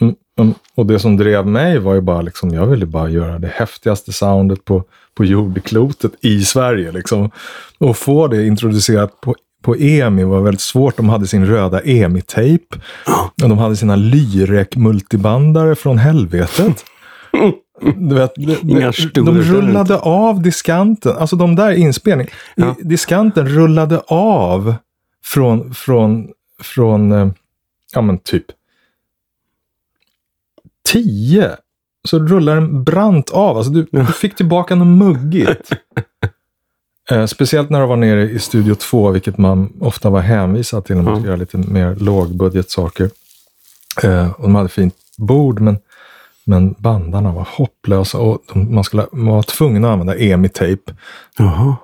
Mm, 0.00 0.14
mm. 0.38 0.54
Och 0.74 0.86
det 0.86 0.98
som 0.98 1.16
drev 1.16 1.46
mig 1.46 1.78
var 1.78 1.94
ju 1.94 2.00
bara 2.00 2.22
liksom, 2.22 2.50
jag 2.54 2.66
ville 2.66 2.86
bara 2.86 3.08
göra 3.10 3.38
det 3.38 3.48
häftigaste 3.54 4.12
soundet 4.12 4.64
på, 4.64 4.84
på 5.14 5.24
jordklotet 5.24 6.12
i 6.20 6.44
Sverige. 6.44 6.92
Liksom. 6.92 7.30
Och 7.78 7.96
få 7.96 8.28
det 8.28 8.46
introducerat 8.46 9.20
på, 9.20 9.34
på 9.62 9.76
EMI 9.76 10.24
var 10.24 10.40
väldigt 10.40 10.60
svårt. 10.60 10.96
De 10.96 11.08
hade 11.08 11.26
sin 11.26 11.46
röda 11.46 11.80
EMI-tejp. 11.80 12.76
Och 13.42 13.48
de 13.48 13.58
hade 13.58 13.76
sina 13.76 13.96
Lyrek-multibandare 13.96 15.74
från 15.74 15.98
helvetet. 15.98 16.84
Vet, 17.96 18.34
de 19.14 19.42
rullade 19.42 19.98
av 19.98 20.42
diskanten. 20.42 21.16
Alltså 21.16 21.36
de 21.36 21.56
där 21.56 21.70
inspelningarna. 21.70 22.36
Ja. 22.54 22.76
Diskanten 22.78 23.48
rullade 23.48 23.98
av 24.06 24.74
från, 25.24 25.74
från, 25.74 26.28
från 26.60 27.12
eh, 27.12 27.28
ja 27.94 28.02
men 28.02 28.18
typ 28.18 28.44
10. 30.86 31.56
Så 32.08 32.18
rullar 32.18 32.54
den 32.54 32.84
brant 32.84 33.30
av. 33.30 33.56
Alltså 33.56 33.72
du, 33.72 33.86
du 33.90 34.06
fick 34.06 34.36
tillbaka 34.36 34.74
något 34.74 34.86
muggigt. 34.86 35.72
Eh, 37.10 37.26
speciellt 37.26 37.70
när 37.70 37.80
du 37.80 37.86
var 37.86 37.96
nere 37.96 38.30
i 38.30 38.38
Studio 38.38 38.74
2, 38.74 39.10
vilket 39.10 39.38
man 39.38 39.72
ofta 39.80 40.10
var 40.10 40.20
hänvisad 40.20 40.84
till 40.84 40.96
när 40.96 41.02
man 41.02 41.14
skulle 41.14 41.28
göra 41.28 41.36
lite 41.36 41.56
mer 41.58 41.94
lågbudgetsaker. 41.94 43.10
Eh, 44.02 44.30
och 44.30 44.42
de 44.42 44.54
hade 44.54 44.68
fint 44.68 44.94
bord, 45.18 45.60
men, 45.60 45.78
men 46.44 46.74
bandarna 46.78 47.32
var 47.32 47.48
hopplösa 47.50 48.18
och 48.18 48.42
de, 48.52 48.74
man, 48.74 48.84
skulle, 48.84 49.06
man 49.12 49.34
var 49.34 49.42
tvungen 49.42 49.84
att 49.84 49.90
använda 49.90 50.16
EMI-tejp. 50.16 50.92
Jaha. 51.38 51.76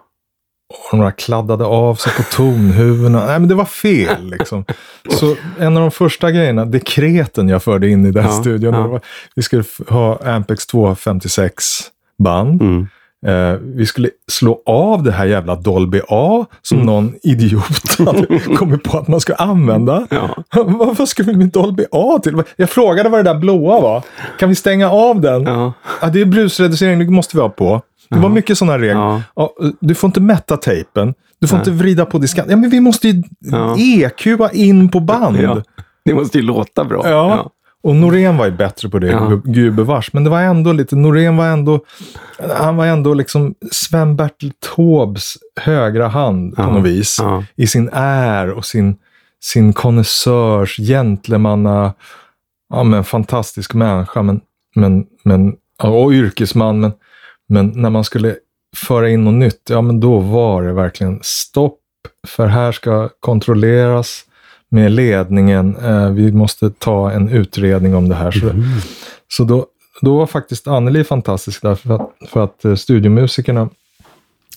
Och 0.70 0.76
de 0.98 1.00
där 1.00 1.10
kladdade 1.10 1.64
av 1.64 1.94
sig 1.94 2.12
på 2.16 2.22
tonhuvudena. 2.22 3.26
Nej, 3.26 3.38
men 3.38 3.48
det 3.48 3.54
var 3.54 3.64
fel 3.64 4.30
liksom. 4.30 4.64
Så 5.10 5.36
en 5.58 5.76
av 5.76 5.80
de 5.82 5.90
första 5.90 6.30
grejerna, 6.30 6.64
dekreten 6.64 7.48
jag 7.48 7.62
förde 7.62 7.88
in 7.88 8.06
i 8.06 8.10
den 8.10 8.24
Ja, 8.24 8.30
studion, 8.30 8.74
ja. 8.74 8.86
var, 8.86 9.00
vi 9.34 9.42
skulle 9.42 9.64
ha 9.88 10.18
Ampex 10.24 10.66
256 10.66 11.64
band. 12.18 12.62
Mm. 12.62 12.88
Eh, 13.26 13.58
vi 13.62 13.86
skulle 13.86 14.08
slå 14.30 14.62
av 14.66 15.02
det 15.02 15.12
här 15.12 15.24
jävla 15.26 15.54
Dolby 15.54 16.00
A 16.08 16.46
som 16.62 16.76
Mm. 16.78 16.86
någon 16.86 17.14
idiot 17.22 17.98
hade 18.06 18.38
kommit 18.56 18.82
på 18.82 18.98
att 18.98 19.08
man 19.08 19.20
ska 19.20 19.34
använda. 19.34 20.06
Ja. 20.10 20.36
Vad 20.98 21.08
ska 21.08 21.22
vi 21.22 21.36
med 21.36 21.48
Dolby 21.48 21.84
A 21.92 22.18
till? 22.22 22.42
Jag 22.56 22.70
frågade 22.70 23.08
vad 23.08 23.18
det 23.24 23.32
där 23.32 23.38
blåa 23.38 23.80
var. 23.80 24.02
Kan 24.38 24.48
vi 24.48 24.54
stänga 24.54 24.90
av 24.90 25.20
den? 25.20 25.42
Ja. 25.42 25.72
Ja, 26.02 26.08
det 26.08 26.20
är 26.20 26.24
brusreducering, 26.24 26.98
det 26.98 27.10
måste 27.10 27.36
vi 27.36 27.40
ha 27.42 27.48
på. 27.48 27.82
Det 28.10 28.18
var 28.18 28.28
mycket 28.28 28.58
sådana 28.58 28.78
regler. 28.78 29.22
Ja. 29.36 29.50
Du 29.80 29.94
får 29.94 30.08
inte 30.08 30.20
mätta 30.20 30.56
tejpen. 30.56 31.14
Du 31.40 31.46
får 31.46 31.56
Nej. 31.56 31.60
inte 31.60 31.70
vrida 31.70 32.06
på 32.06 32.18
diskanten. 32.18 32.50
Ja, 32.50 32.56
men 32.56 32.70
vi 32.70 32.80
måste 32.80 33.08
ju 33.08 33.22
Ja. 33.38 33.76
EQa 33.78 34.50
in 34.52 34.88
på 34.88 35.00
band. 35.00 35.36
ja. 35.40 35.62
Det 36.04 36.14
måste 36.14 36.38
ju 36.38 36.44
låta 36.44 36.84
bra. 36.84 37.08
Ja. 37.10 37.50
Och 37.82 37.96
Norén 37.96 38.36
var 38.36 38.44
ju 38.46 38.52
bättre 38.52 38.88
på 38.88 38.98
det, 38.98 39.06
Ja. 39.06 39.18
gu- 39.18 39.42
gubevars. 39.52 40.12
Men 40.12 40.24
det 40.24 40.30
var 40.30 40.40
ändå 40.40 40.72
lite, 40.72 40.96
Norén 40.96 41.36
var 41.36 41.46
ändå, 41.46 41.80
han 42.58 42.76
var 42.76 42.86
ändå 42.86 43.14
liksom 43.14 43.54
Sven-Bertil 43.72 44.52
Taubes 44.76 45.34
högra 45.60 46.08
hand 46.08 46.56
på 46.56 46.62
något 46.62 46.84
vis. 46.86 47.18
I 47.56 47.66
sin 47.66 47.88
är 47.92 48.50
och 48.50 48.64
sin, 48.64 48.96
sin 49.42 49.72
konnässörs, 49.72 50.76
gentlemanna, 50.76 51.94
ja 52.72 52.82
men 52.84 53.04
fantastisk 53.04 53.74
människa, 53.74 54.22
men, 54.22 54.40
men, 54.74 55.04
men, 55.24 55.54
och 55.82 56.12
yrkesman. 56.12 56.80
Men, 56.80 56.92
men 57.50 57.72
när 57.74 57.90
man 57.90 58.04
skulle 58.04 58.36
föra 58.76 59.10
in 59.10 59.24
något 59.24 59.34
nytt, 59.34 59.62
ja 59.70 59.82
men 59.82 60.00
då 60.00 60.18
var 60.18 60.62
det 60.62 60.72
verkligen 60.72 61.18
stopp. 61.22 61.76
För 62.26 62.46
här 62.46 62.72
ska 62.72 63.08
kontrolleras 63.20 64.24
med 64.68 64.92
ledningen. 64.92 65.76
Eh, 65.76 66.10
vi 66.10 66.32
måste 66.32 66.70
ta 66.70 67.10
en 67.10 67.28
utredning 67.28 67.94
om 67.94 68.08
det 68.08 68.14
här. 68.14 68.30
Så, 68.30 68.50
så 69.28 69.44
då, 69.44 69.66
då 70.00 70.18
var 70.18 70.26
faktiskt 70.26 70.68
Anneli 70.68 71.04
fantastisk 71.04 71.62
därför 71.62 71.94
att, 71.94 72.28
för 72.28 72.44
att 72.44 72.64
eh, 72.64 72.74
studiomusikerna, 72.74 73.70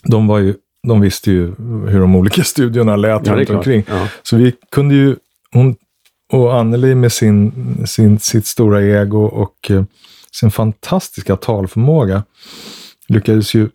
de 0.04 0.28
var 0.28 0.40
ju 0.40 0.56
de 0.88 1.02
visste 1.02 1.32
ju 1.32 1.46
hur 1.88 2.00
de 2.00 2.16
olika 2.16 2.44
studiorna 2.44 2.96
lät 2.96 3.28
Ja, 3.28 3.36
runt 3.36 3.50
omkring. 3.50 3.84
Ja. 3.88 4.08
Så 4.24 4.38
vi 4.38 4.54
kunde 4.72 4.96
ju, 4.96 5.16
hon 5.52 5.76
och 6.34 6.56
Anneli 6.56 6.96
med 6.96 7.12
sin, 7.12 7.54
sin, 7.88 8.20
sitt 8.20 8.46
stora 8.46 8.82
ego 8.82 9.24
och 9.24 9.72
eh, 9.72 9.84
sin 10.32 10.52
fantastiska 10.52 11.36
talförmåga 11.36 12.24
lyckades 13.08 13.54
ju 13.54 13.70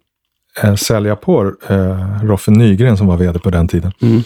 eh, 0.63 0.75
sälja 0.75 1.17
på 1.17 1.53
eh, 1.69 2.23
Roffe 2.25 2.51
Nygren 2.51 2.97
som 2.97 3.07
var 3.07 3.17
vd 3.17 3.39
på 3.39 3.51
den 3.51 3.69
tiden. 3.69 3.93
Mm. 4.03 4.23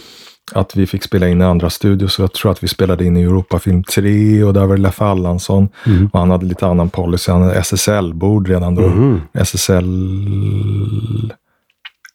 Att 0.51 0.75
vi 0.75 0.87
fick 0.87 1.03
spela 1.03 1.27
in 1.27 1.41
i 1.41 1.43
andra 1.43 1.69
studios. 1.69 2.13
Så 2.13 2.21
jag 2.21 2.33
tror 2.33 2.51
att 2.51 2.63
vi 2.63 2.67
spelade 2.67 3.05
in 3.05 3.17
i 3.17 3.23
Europafilm 3.23 3.83
3 3.83 4.43
och 4.43 4.53
där 4.53 4.65
var 4.65 4.75
det 4.75 4.81
Leffe 4.81 5.05
Allansson. 5.05 5.69
Mm. 5.85 6.09
Och 6.13 6.19
han 6.19 6.29
hade 6.31 6.45
lite 6.45 6.67
annan 6.67 6.89
policy. 6.89 7.31
Han 7.31 7.41
hade 7.41 7.55
SSL-bord 7.55 8.47
redan 8.47 8.75
då. 8.75 8.81
Mhm. 8.87 9.21
SSL 9.33 9.85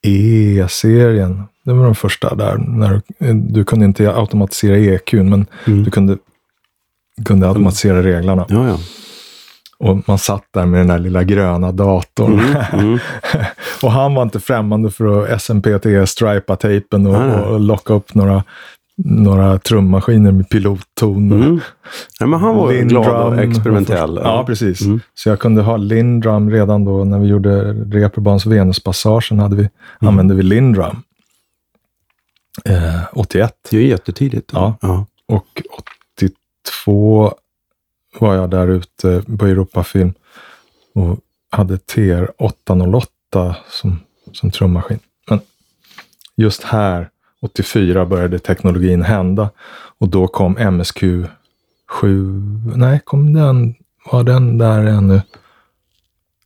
E-serien. 0.02 1.42
Det 1.64 1.72
var 1.72 1.84
de 1.84 1.94
första 1.94 2.34
där. 2.34 2.56
När 2.58 3.00
du, 3.18 3.32
du 3.32 3.64
kunde 3.64 3.84
inte 3.84 4.14
automatisera 4.14 4.78
EQn, 4.78 5.28
men 5.28 5.46
Mm. 5.66 5.84
du 5.84 5.90
kunde, 5.90 6.18
kunde 7.24 7.48
automatisera 7.48 8.02
reglarna. 8.02 8.46
Ja, 8.48 8.68
ja. 8.68 8.78
Och 9.84 10.08
man 10.08 10.18
satt 10.18 10.44
där 10.54 10.66
med 10.66 10.80
den 10.80 10.86
där 10.86 10.98
lilla 10.98 11.24
gröna 11.24 11.72
datorn. 11.72 12.40
Mm. 12.72 12.98
och 13.82 13.92
han 13.92 14.14
var 14.14 14.22
inte 14.22 14.40
främmande 14.40 14.90
för 14.90 15.22
att 15.34 15.42
SMPTE-stripa 15.42 16.56
tejpen 16.56 17.06
och, 17.06 17.50
och 17.52 17.60
locka 17.60 17.92
upp 17.94 18.14
några, 18.14 18.44
några 19.04 19.58
trummaskiner 19.58 20.32
med 20.32 20.48
pilotton. 20.48 21.32
Mm. 21.32 21.60
Ja, 22.20 22.26
men 22.26 22.40
han 22.40 22.56
var 22.56 22.72
ju 22.72 22.84
glad 22.84 23.06
och 23.08 23.30
Lindrum 23.30 23.50
experimentell. 23.50 24.20
Ja, 24.22 24.44
precis. 24.46 24.80
Mm. 24.80 25.00
Så 25.14 25.28
jag 25.28 25.38
kunde 25.38 25.62
ha 25.62 25.76
Lindrum 25.76 26.50
redan 26.50 26.84
då 26.84 27.04
när 27.04 27.18
vi 27.18 27.26
gjorde 27.26 27.72
Reeperbahns 27.72 28.46
Venuspassagen 28.46 29.38
hade 29.38 29.56
vi, 29.56 29.62
Mm. 29.62 30.08
använde 30.08 30.34
vi 30.34 30.42
Lindrum. 30.42 31.02
Eh, 32.64 33.00
81. 33.12 33.52
Det 33.70 33.76
är 33.76 33.82
jättetidigt. 33.82 34.50
Ja. 34.54 34.74
ja. 34.80 35.06
Och 35.28 35.62
82 36.88 37.34
var 38.18 38.34
jag 38.34 38.50
där 38.50 38.68
ute 38.68 39.22
på 39.38 39.46
Europafilm 39.46 40.14
och 40.94 41.18
hade 41.50 41.78
TR 41.78 42.30
808 42.38 43.56
som, 43.68 44.00
som 44.32 44.50
trummaskin. 44.50 44.98
Men 45.30 45.40
just 46.36 46.62
här, 46.62 47.10
84, 47.40 48.06
började 48.06 48.38
teknologin 48.38 49.02
hända. 49.02 49.50
Och 49.98 50.08
då 50.08 50.28
kom 50.28 50.52
MSQ 50.52 51.02
7. 51.88 52.42
Nej, 52.76 53.00
kom 53.04 53.32
den? 53.32 53.74
Var 54.12 54.24
den 54.24 54.58
där 54.58 54.84
ännu? 54.84 55.22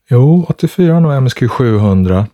Jo, 0.09 0.47
84 0.49 1.01
nog 1.01 1.23
MSQ 1.23 1.51
700. 1.51 2.27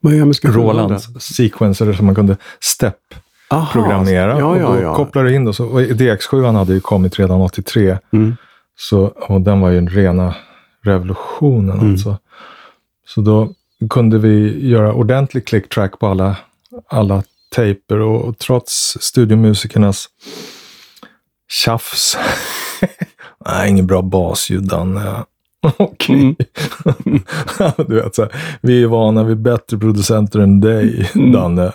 Vad 0.00 0.14
gör 0.14 0.24
man 0.24 0.34
ska 0.34 0.48
Rolands 0.48 1.08
sequencer 1.20 1.92
som 1.92 2.06
man 2.06 2.14
kunde 2.14 2.36
step 2.60 3.14
Aha. 3.52 3.68
programmera. 3.72 4.38
Ja, 4.38 4.46
och 4.46 4.58
ja, 4.58 4.68
då 4.68 4.80
ja. 4.80 4.94
kopplar 4.94 5.24
du 5.24 5.34
in 5.34 5.44
då. 5.44 5.52
Så, 5.52 5.66
och 5.66 5.80
DX7 5.80 6.52
hade 6.52 6.72
ju 6.72 6.80
kommit 6.80 7.18
redan 7.18 7.40
83. 7.40 7.98
Mm. 8.12 8.36
Så, 8.78 9.04
och 9.04 9.40
den 9.40 9.60
var 9.60 9.70
ju 9.70 9.78
en 9.78 9.88
rena 9.88 10.34
revolutionen 10.84 11.78
Mm. 11.78 11.92
alltså. 11.92 12.18
Så 13.06 13.20
då 13.20 13.48
kunde 13.90 14.18
vi 14.18 14.66
göra 14.68 14.92
ordentlig 14.92 15.46
click 15.46 15.68
track 15.68 15.98
på 15.98 16.06
alla, 16.06 16.36
alla 16.88 17.22
tejper 17.54 17.98
och, 17.98 18.24
och 18.24 18.38
trots 18.38 18.96
studiomusikernas 19.00 20.06
tjafs. 21.48 22.16
Nej, 23.46 23.70
ingen 23.70 23.86
bra 23.86 24.02
basljud 24.02 24.68
Danne. 24.68 25.24
Okej. 25.76 26.36
du 27.86 27.94
vet, 27.94 28.14
så 28.14 28.22
här, 28.22 28.32
vi 28.60 28.82
är 28.82 28.86
vana 28.86 29.24
vid 29.24 29.38
bättre 29.38 29.78
producenter 29.78 30.38
än 30.40 30.60
dig, 30.60 31.10
Danne. 31.14 31.72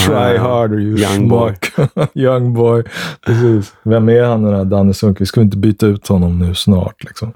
Try 0.00 0.38
harder 0.38 0.78
you 0.78 0.98
Young 0.98 1.28
boy. 1.28 1.54
Young 2.14 2.54
boy. 2.54 2.84
Precis. 3.26 3.74
Vem 3.82 4.08
är 4.08 4.22
han 4.22 4.42
den 4.42 4.54
här 4.54 4.64
Danne 4.64 4.94
Sundqvist? 4.94 5.28
Ska 5.28 5.40
vi 5.40 5.44
inte 5.44 5.56
byta 5.56 5.86
ut 5.86 6.08
honom 6.08 6.38
nu 6.38 6.54
snart? 6.54 7.04
Liksom. 7.04 7.32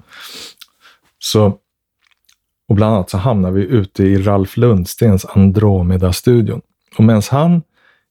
Så, 1.19 1.57
och 2.69 2.75
bland 2.75 2.95
annat 2.95 3.09
så 3.09 3.17
hamnar 3.17 3.51
vi 3.51 3.61
ute 3.61 4.03
i 4.03 4.17
Ralf 4.17 4.57
Lundstens 4.57 5.25
Andromeda-studion. 5.25 6.61
Och 6.97 7.03
medan 7.03 7.21
han 7.31 7.61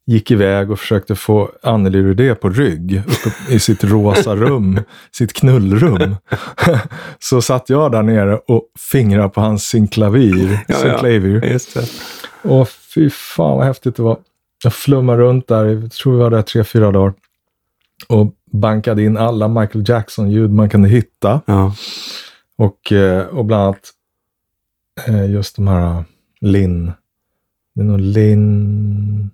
gick 0.07 0.31
iväg 0.31 0.71
och 0.71 0.79
försökte 0.79 1.15
få 1.15 1.51
Anneli 1.63 2.03
Rudé 2.03 2.35
på 2.35 2.51
rygg 2.51 3.03
uppe 3.07 3.55
i 3.55 3.59
sitt 3.59 3.85
rosa 3.85 4.37
rum, 4.37 4.81
sitt 5.13 5.33
knullrum. 5.33 6.17
så 7.19 7.43
satt 7.43 7.69
jag 7.69 7.93
där 7.93 8.03
nere 8.03 8.37
och 8.37 8.65
fingrade 8.93 9.29
på 9.29 9.41
hans 9.41 9.65
synklavir. 9.65 10.59
Ja, 10.69 11.03
ja. 11.03 11.09
Just 11.49 11.75
det. 11.75 11.89
Och 12.49 12.69
fy 12.95 13.11
fan 13.11 13.57
vad 13.57 13.67
häftigt 13.67 13.97
det 13.97 14.03
var. 14.03 14.19
Jag 14.65 14.73
flummade 14.75 15.19
runt 15.23 15.49
där, 15.49 15.65
jag 15.65 15.91
tror 15.93 16.13
vi 16.13 16.19
var 16.19 16.31
där 16.31 16.43
tre, 16.43 16.65
fyra 16.65 16.91
dagar. 16.93 17.15
Och 18.09 18.35
bankade 18.53 19.03
in 19.03 19.17
alla 19.17 19.49
Michael 19.49 19.85
Jackson-ljud 19.89 20.53
man 20.53 20.69
kunde 20.71 20.89
hitta. 20.89 21.41
Ja. 21.47 21.75
Och, 22.57 22.93
eh, 22.93 23.27
och 23.27 23.45
bland 23.45 23.63
annat 23.63 23.91
eh, 25.09 25.31
just 25.31 25.57
de 25.57 25.69
här 25.69 26.05
Linn. 26.41 26.93
Det 27.75 27.81
är 27.81 27.85
nog 27.85 28.01
Linn... 28.01 29.31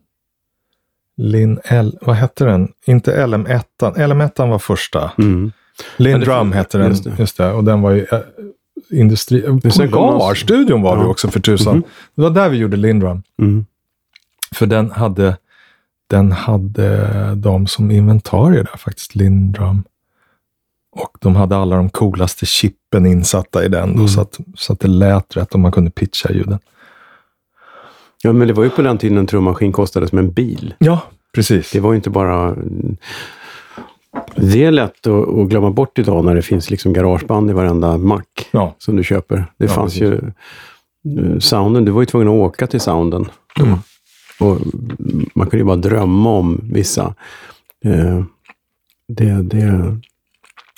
Linn 1.16 1.60
L... 1.64 1.98
Vad 2.00 2.16
hette 2.16 2.44
den? 2.44 2.72
Inte 2.86 3.26
LM1. 3.26 3.62
LM1 3.80 4.48
var 4.50 4.58
första. 4.58 5.12
Mm. 5.18 5.52
Linn 5.96 6.12
Ja, 6.12 6.18
det- 6.18 6.24
Drum 6.24 6.52
hette 6.52 6.78
den. 6.78 6.88
just 6.88 7.06
Just 7.18 7.36
det. 7.36 7.44
det. 7.44 7.52
Och 7.52 7.64
den 7.64 7.80
var 7.82 7.90
ju... 7.90 8.06
Industri... 8.90 9.42
någon- 9.48 9.60
Polarstudion 9.90 10.82
var 10.82 10.96
Ja. 10.96 11.06
också 11.06 11.28
för 11.28 11.40
tusan. 11.40 11.74
Mhm. 11.76 11.82
Det 12.14 12.22
var 12.22 12.30
där 12.30 12.48
vi 12.48 12.56
gjorde 12.56 12.76
Linn 12.76 12.98
Drum. 13.00 13.22
Mm. 13.42 13.66
För 14.54 14.66
den 14.66 14.90
hade, 14.90 15.36
den 16.10 16.32
hade 16.32 17.34
de 17.34 17.66
som 17.66 17.90
inventarier 17.90 18.64
där 18.64 18.76
faktiskt, 18.78 19.14
Lindrum. 19.14 19.84
Och 20.92 21.16
de 21.20 21.36
hade 21.36 21.56
alla 21.56 21.76
de 21.76 21.88
coolaste 21.90 22.46
chippen 22.46 23.06
insatta 23.06 23.64
i 23.64 23.68
den. 23.68 23.88
Då, 23.88 23.94
Mm. 23.94 24.08
så, 24.08 24.20
att, 24.20 24.38
så 24.54 24.72
att 24.72 24.80
det 24.80 24.88
lät 24.88 25.36
rätt 25.36 25.54
och 25.54 25.60
man 25.60 25.72
kunde 25.72 25.90
pitcha 25.90 26.32
ljuden. 26.32 26.58
ja, 28.22 28.32
men 28.32 28.48
det 28.48 28.54
var 28.54 28.64
ju 28.64 28.70
på 28.70 28.82
den 28.82 28.98
tiden 28.98 29.18
en 29.18 29.26
trummaskin 29.26 29.72
kostade 29.72 30.08
som 30.08 30.18
en 30.18 30.30
bil. 30.32 30.74
Ja, 30.78 31.00
precis. 31.34 31.70
Det 31.72 31.80
var 31.80 31.92
ju 31.92 31.96
inte 31.96 32.10
bara... 32.10 32.56
Det 34.36 34.64
är 34.64 34.70
lätt 34.70 35.06
att, 35.06 35.28
att 35.28 35.48
glömma 35.48 35.70
bort 35.70 35.98
idag 35.98 36.24
när 36.24 36.34
det 36.34 36.42
finns 36.42 36.70
liksom 36.70 36.92
garageband 36.92 37.50
i 37.50 37.52
varenda 37.52 37.98
mack 37.98 38.48
Ja, 38.50 38.74
som 38.78 38.96
du 38.96 39.04
köper. 39.04 39.36
Det 39.56 39.64
Ja, 39.64 39.68
fanns 39.68 39.98
precis. 39.98 40.22
ju... 41.04 41.32
eh, 41.32 41.38
Sounden, 41.38 41.84
du 41.84 41.90
var 41.92 42.02
ju 42.02 42.06
tvungen 42.06 42.28
att 42.28 42.34
åka 42.34 42.66
till 42.66 42.80
sounden. 42.80 43.28
Mm. 43.60 43.78
Och 44.40 44.58
man 45.34 45.46
kunde 45.46 45.56
ju 45.58 45.64
bara 45.64 45.76
drömma 45.76 46.30
om 46.30 46.60
vissa. 46.72 47.14
Eh, 47.84 48.22
det, 49.08 49.42
det, 49.42 49.96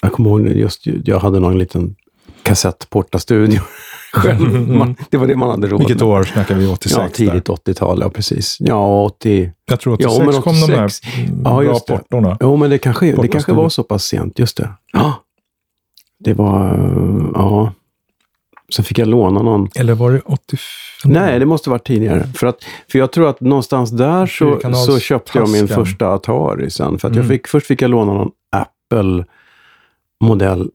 jag 0.03 0.13
kommer 0.13 0.31
ihåg 0.31 0.49
just, 0.49 0.87
jag 0.87 1.19
hade 1.19 1.41
någon 1.41 1.59
liten 1.59 1.95
kassettportastudio 2.43 3.61
själv. 4.13 4.95
Det 5.11 5.17
var 5.17 5.27
det 5.27 5.37
man 5.37 5.51
hade 5.51 5.67
råd 5.69 5.79
vilket 5.81 6.01
med. 6.01 6.09
år 6.09 6.25
snackar 6.25 6.55
vi? 6.55 6.67
86? 6.67 6.97
Ja, 6.99 7.09
tidigt 7.13 7.49
80-tal, 7.49 8.01
ja 8.01 8.11
precis. 8.11 8.57
Ja, 8.61 9.03
80... 9.05 9.53
Jag 9.67 9.81
tror 9.81 9.97
Ja, 10.01 10.09
86 10.09 10.33
men 10.33 10.43
kom 10.43 10.61
de 10.61 10.67
här 10.77 10.85
86. 10.85 11.15
Ja, 11.45 11.61
bra 11.63 11.79
portorna. 11.81 12.37
Jo, 12.41 12.57
men 12.57 12.71
det 12.71 12.79
kanske, 12.79 13.13
det 13.13 13.29
kanske 13.29 13.53
var 13.53 13.69
så 13.69 13.83
pass 13.83 14.05
sent, 14.05 14.39
just 14.39 14.57
det. 14.57 14.69
Ja. 14.93 15.15
Det 16.25 16.35
var, 16.35 16.91
ja. 17.35 17.73
Sen 18.75 18.85
fick 18.85 18.99
jag 18.99 19.09
låna 19.09 19.43
någon. 19.43 19.69
Eller 19.75 19.95
var 19.95 20.11
det 20.13 20.21
85? 20.21 20.59
Nej, 21.05 21.39
det 21.39 21.47
måste 21.47 21.71
varit 21.71 21.87
tidigare. 21.87 22.27
För, 22.35 22.47
att, 22.47 22.57
för 22.93 22.99
jag 22.99 23.13
tror 23.13 23.29
att 23.29 23.41
någonstans 23.41 23.91
där 23.91 24.27
så, 24.27 24.61
så 24.87 24.99
köpte 24.99 25.39
jag 25.39 25.49
min 25.49 25.69
taskan. 25.69 25.85
första 25.87 26.09
Atari 26.09 26.71
sen. 26.71 26.99
För 26.99 27.09
att 27.09 27.15
jag 27.15 27.25
Mm. 27.25 27.37
fick, 27.37 27.49
först 27.49 27.67
fick 27.67 27.83
jag 27.83 27.91
låna 27.91 28.13
någon 28.13 28.31
Apple-modell 28.57 30.69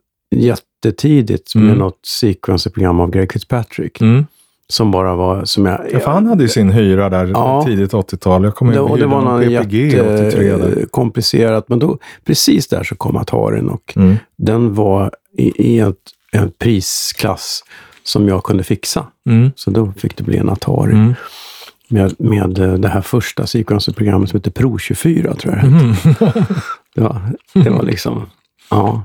jättetidigt 0.85 1.55
med 1.55 1.63
Mm. 1.63 1.77
något 1.77 1.99
sequencerprogram 2.05 2.99
av 2.99 3.09
Greg 3.11 3.31
Fitzpatrick. 3.33 4.01
Mm. 4.01 4.25
Som 4.67 4.91
bara 4.91 5.15
var, 5.15 5.45
som 5.45 5.65
jag... 5.65 5.81
Ja, 5.91 5.99
för 5.99 6.11
han 6.11 6.25
hade 6.25 6.43
ju 6.43 6.49
sin 6.49 6.69
hyra 6.71 7.09
där 7.09 7.25
Ja. 7.25 7.63
tidigt 7.65 7.93
80-tal. 7.93 8.43
Jag 8.43 8.55
kommer 8.55 8.71
det, 8.71 8.77
ihåg 8.77 8.91
och 8.91 8.97
det 8.97 9.05
var 9.05 9.21
någon 9.21 9.41
någon 9.41 9.63
PPG 9.63 9.99
83 10.01 10.57
där. 10.57 10.69
jättekomplicerat. 10.69 11.69
Men 11.69 11.79
då, 11.79 11.97
precis 12.25 12.67
där 12.67 12.83
så 12.83 12.95
kom 12.95 13.15
Atarin 13.17 13.69
och 13.69 13.93
Mm. 13.95 14.15
den 14.37 14.73
var 14.73 15.11
i, 15.37 15.73
i 15.73 15.79
ett, 15.79 15.95
en 16.31 16.51
prisklass 16.59 17.63
som 18.03 18.27
jag 18.27 18.43
kunde 18.43 18.63
fixa. 18.63 19.05
Mm. 19.29 19.51
Så 19.55 19.71
då 19.71 19.93
fick 19.97 20.17
det 20.17 20.23
bli 20.23 20.37
en 20.37 20.49
Atari. 20.49 20.91
Mm. 20.93 21.13
Med, 21.89 22.15
med 22.19 22.59
eh, 22.59 22.73
det 22.73 22.87
här 22.87 23.01
första 23.01 23.47
sequencerprogrammet 23.47 24.29
som 24.29 24.37
heter 24.39 24.51
Pro 24.51 24.77
24, 24.77 25.35
tror 25.35 25.53
jag 25.55 25.63
det 25.63 25.69
hette. 25.69 25.85
Mm. 25.85 26.45
det, 26.95 27.01
var, 27.01 27.21
det 27.53 27.69
var 27.69 27.83
liksom... 27.83 28.25
Ja, 28.69 29.03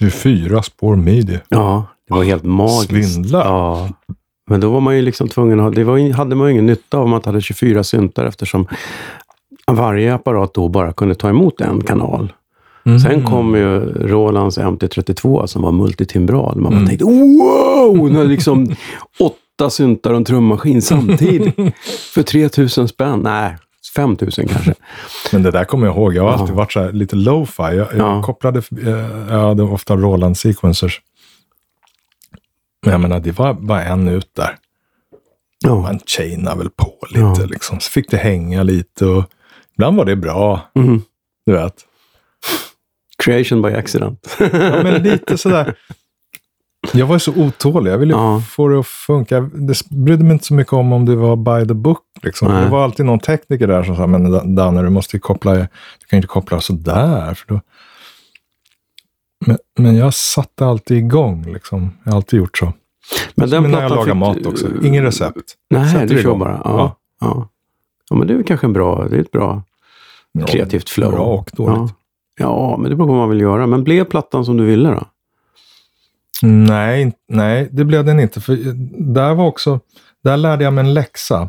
24 0.00 0.62
spår 0.62 0.96
midi. 0.96 1.38
ja, 1.48 1.86
det 2.08 2.14
var 2.14 2.24
helt 2.24 2.44
magiskt. 2.44 3.12
Svindlar. 3.14 3.44
Ja. 3.46 3.88
Men 4.50 4.60
då 4.60 4.70
var 4.70 4.80
man 4.80 4.96
ju 4.96 5.02
liksom 5.02 5.28
tvungen 5.28 5.60
att 5.60 5.64
ha... 5.64 5.70
Det 5.70 5.84
var, 5.84 6.12
hade 6.12 6.36
man 6.36 6.46
ju 6.46 6.52
ingen 6.52 6.66
nytta 6.66 6.96
av 6.98 7.04
om 7.04 7.10
man 7.10 7.20
hade 7.24 7.40
24 7.40 7.84
syntar 7.84 8.24
eftersom 8.24 8.66
varje 9.66 10.14
apparat 10.14 10.54
då 10.54 10.68
bara 10.68 10.92
kunde 10.92 11.14
ta 11.14 11.28
emot 11.28 11.60
en 11.60 11.80
kanal. 11.80 12.32
Mm. 12.84 12.98
Sen 13.00 13.24
kom 13.24 13.54
ju 13.54 13.80
Rolands 14.08 14.58
MT32 14.58 15.46
som 15.46 15.62
var 15.62 15.72
multitimbral. 15.72 16.58
Man 16.60 16.72
Mm. 16.72 16.86
tänkte 16.86 17.04
wow! 17.04 18.12
När 18.12 18.24
liksom 18.24 18.74
åtta 19.20 19.70
syntar 19.70 20.10
och 20.10 20.16
en 20.16 20.24
trummaskin 20.24 20.82
samtidigt. 20.82 21.54
För 22.14 22.22
3000 22.22 22.88
spänn. 22.88 23.20
Nej, 23.20 23.56
5000 23.96 24.48
kanske. 24.48 24.74
Men 25.32 25.42
det 25.42 25.50
där 25.50 25.64
kommer 25.64 25.86
jag 25.86 25.96
ihåg. 25.96 26.14
Jag 26.14 26.22
har 26.22 26.30
Ja. 26.30 26.38
alltid 26.38 26.54
varit 26.56 26.72
så 26.72 26.90
lite 26.90 27.16
lo-fi. 27.16 27.62
Jag, 27.62 27.72
jag 27.76 27.94
Ja. 27.98 28.22
kopplade, 28.22 28.58
eh, 28.82 28.88
jag 29.34 29.48
hade 29.48 29.62
ofta 29.62 29.96
Roland 29.96 30.38
sequencers. 30.38 31.00
Men 32.84 32.92
jag 32.92 33.00
menar, 33.00 33.20
det 33.20 33.32
var 33.38 33.54
bara 33.54 33.84
en 33.84 34.08
ut 34.08 34.30
där. 34.36 34.56
Ja. 35.64 35.74
Man 35.80 35.98
chainade 36.06 36.58
väl 36.58 36.70
på 36.70 36.94
lite 37.08 37.20
Ja. 37.40 37.46
liksom. 37.50 37.80
Så 37.80 37.90
fick 37.90 38.10
det 38.10 38.16
hänga 38.16 38.62
lite 38.62 39.06
och 39.06 39.24
ibland 39.76 39.96
var 39.96 40.04
det 40.04 40.16
bra. 40.16 40.60
Mhm. 40.74 41.02
Du 41.46 41.52
vet. 41.52 41.74
Creation 43.24 43.62
by 43.62 43.68
accident. 43.68 44.36
Ja, 44.38 44.82
men 44.82 45.02
lite 45.02 45.38
sådär. 45.38 45.74
Jag 46.98 47.06
var 47.06 47.14
ju 47.16 47.20
så 47.20 47.32
otålig. 47.36 47.90
Jag 47.92 47.98
ville 47.98 48.12
Ja. 48.14 48.42
få 48.48 48.68
det 48.68 48.78
att 48.80 48.86
funka. 48.86 49.40
Det 49.40 49.88
brydde 49.90 50.24
mig 50.24 50.32
inte 50.32 50.44
så 50.44 50.54
mycket 50.54 50.72
om 50.72 50.92
om 50.92 51.06
det 51.06 51.16
var 51.16 51.36
by 51.36 51.68
the 51.68 51.74
book. 51.74 51.98
Liksom. 52.22 52.48
Det 52.48 52.68
var 52.68 52.84
alltid 52.84 53.06
någon 53.06 53.18
tekniker 53.18 53.66
där 53.66 53.82
som 53.82 53.96
sa, 53.96 54.06
men 54.06 54.54
Danne, 54.54 54.82
du 54.82 54.90
måste 54.90 55.16
ju 55.16 55.20
koppla, 55.20 55.54
du 55.54 55.66
kan 56.10 56.16
inte 56.16 56.26
koppla 56.28 56.60
sådär. 56.60 57.34
För 57.34 57.54
då... 57.54 57.60
men, 59.46 59.58
men 59.78 59.96
jag 59.96 60.14
satte 60.14 60.66
alltid 60.66 60.98
igång. 60.98 61.52
Liksom. 61.52 61.90
Jag 62.04 62.12
har 62.12 62.16
alltid 62.16 62.38
gjort 62.38 62.58
så. 62.58 62.72
Men 63.34 63.48
Som 63.48 63.70
när 63.70 63.82
jag 63.82 63.90
lagar 63.90 64.04
fick 64.04 64.14
mat 64.14 64.46
också. 64.46 64.66
Ingen 64.84 65.04
recept. 65.04 65.36
Nej, 65.70 65.92
Sätter 65.92 66.14
du 66.14 66.22
kör 66.22 66.34
bara. 66.36 66.60
Ja. 66.64 66.70
Ja. 66.70 66.96
Ja. 67.20 67.48
Ja. 68.10 68.16
men 68.16 68.28
det 68.28 68.34
är 68.34 68.42
kanske 68.42 68.66
en 68.66 68.72
bra, 68.72 69.06
det 69.10 69.16
är 69.16 69.20
ett 69.20 69.30
bra 69.30 69.62
kreativt 70.46 70.88
flow. 70.88 71.10
Bra 71.12 71.24
och 71.24 71.50
dåligt. 71.52 71.78
Ja. 71.78 71.90
ja, 72.70 72.76
men 72.76 72.90
det 72.90 72.96
beror 72.96 73.06
på 73.08 73.12
vad 73.12 73.20
man 73.20 73.30
vill 73.30 73.40
göra. 73.40 73.66
Men 73.66 73.84
blev 73.84 74.04
plattan 74.04 74.44
som 74.44 74.56
du 74.56 74.64
ville 74.64 74.88
då? 74.88 75.04
Nej, 76.42 77.12
nej, 77.28 77.68
det 77.72 77.84
blev 77.84 78.04
den 78.04 78.20
inte. 78.20 78.40
För 78.40 78.52
eh, 78.52 78.74
där 78.98 79.34
var 79.34 79.46
också, 79.46 79.80
där 80.24 80.36
lärde 80.36 80.64
jag 80.64 80.72
mig 80.72 80.84
en 80.84 80.94
läxa. 80.94 81.48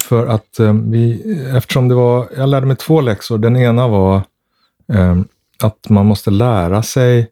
För 0.00 0.26
att 0.26 0.58
eh, 0.58 0.72
vi, 0.72 1.22
eftersom 1.56 1.88
det 1.88 1.94
var, 1.94 2.28
jag 2.36 2.48
lärde 2.48 2.66
mig 2.66 2.76
två 2.76 3.00
läxor. 3.00 3.38
Den 3.38 3.56
ena 3.56 3.88
var 3.88 4.16
eh, 4.92 5.20
att 5.62 5.88
man 5.88 6.06
måste 6.06 6.30
lära 6.30 6.82
sig 6.82 7.28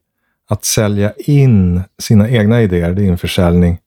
att 0.49 0.65
sälja 0.65 1.13
in 1.19 1.83
sina 1.99 2.31
egna 2.31 2.63
idéer. 2.63 2.93
Det 2.93 3.03
är 3.03 3.07
införsäljning. 3.07 3.79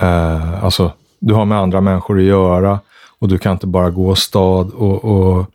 Eh, 0.00 0.64
alltså, 0.64 0.92
du 1.18 1.34
har 1.34 1.44
med 1.44 1.58
andra 1.58 1.80
människor 1.80 2.18
att 2.18 2.24
göra 2.24 2.80
och 3.18 3.28
du 3.28 3.38
kan 3.38 3.52
inte 3.52 3.66
bara 3.66 3.90
gå 3.90 4.14
stad 4.14 4.70
och, 4.70 5.04
och, 5.04 5.46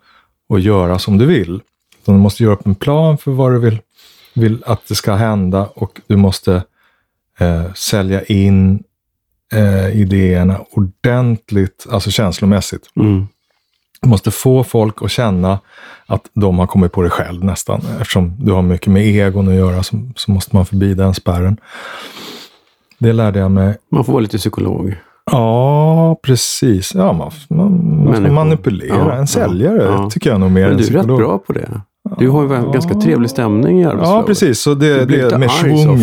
och 0.50 0.60
göra 0.60 1.00
som 1.00 1.18
du 1.18 1.26
vill. 1.26 1.62
Utan 2.02 2.16
du 2.16 2.22
måste 2.22 2.44
göra 2.44 2.54
upp 2.54 2.66
en 2.66 2.76
plan 2.76 3.18
för 3.18 3.32
vad 3.32 3.52
du 3.52 3.60
vill 3.60 3.80
vill 4.40 4.64
att 4.66 4.88
det 4.88 4.96
ska 4.96 5.14
hända 5.16 5.70
och 5.76 6.02
du 6.08 6.16
måste 6.16 6.64
eh, 7.40 7.74
sälja 7.74 8.24
in 8.24 8.84
eh, 9.54 10.02
idéerna 10.02 10.60
ordentligt, 10.72 11.88
alltså 11.92 12.12
känslomässigt. 12.12 12.90
Mm. 12.96 13.28
Du 14.02 14.10
måste 14.10 14.32
få 14.32 14.64
folk 14.64 15.02
att 15.04 15.12
känna 15.12 15.60
att 16.06 16.30
de 16.34 16.60
har 16.60 16.68
kommit 16.68 16.92
på 16.92 17.02
det 17.02 17.10
själv 17.10 17.44
nästan. 17.44 17.82
Eftersom 18.02 18.36
du 18.40 18.52
har 18.52 18.62
mycket 18.62 18.88
med 18.88 19.04
egon 19.06 19.48
att 19.48 19.54
göra 19.54 19.84
så, 19.84 19.98
så 20.16 20.32
måste 20.32 20.56
man 20.56 20.66
förbi 20.66 20.94
den 20.94 21.14
spärren. 21.14 21.58
Det 22.98 23.14
lärde 23.14 23.40
jag 23.40 23.52
mig. 23.52 23.78
Man 23.92 24.06
får 24.06 24.14
vara 24.14 24.22
lite 24.22 24.38
psykolog. 24.38 24.96
Ja, 25.32 26.20
precis. 26.24 26.96
Ja, 26.96 27.14
man, 27.14 27.32
man, 27.50 28.04
man 28.06 28.16
ska 28.16 28.32
manipulera. 28.32 28.96
Ja, 28.96 29.14
en 29.14 29.28
säljare 29.28 29.84
ja, 29.84 30.10
tycker 30.10 30.30
jag 30.30 30.40
nog 30.40 30.52
mer 30.52 30.62
Men 30.62 30.72
än 30.72 30.78
du 30.78 30.84
är 30.84 30.88
rätt 30.88 30.98
psykolog. 30.98 31.20
bra 31.20 31.38
på 31.38 31.54
det. 31.54 31.82
Du 32.20 32.30
har 32.30 32.44
ju 32.44 32.56
en 32.56 32.72
ganska 32.72 32.94
trevlig 32.94 33.30
stämning 33.30 33.80
i 33.80 33.84
Ja, 33.84 33.90
arbetsflowet. 33.90 34.26
precis. 34.26 34.60
Så 34.62 34.74
det, 34.74 35.06
det 35.06 35.20
är 35.22 35.38
med 35.38 35.50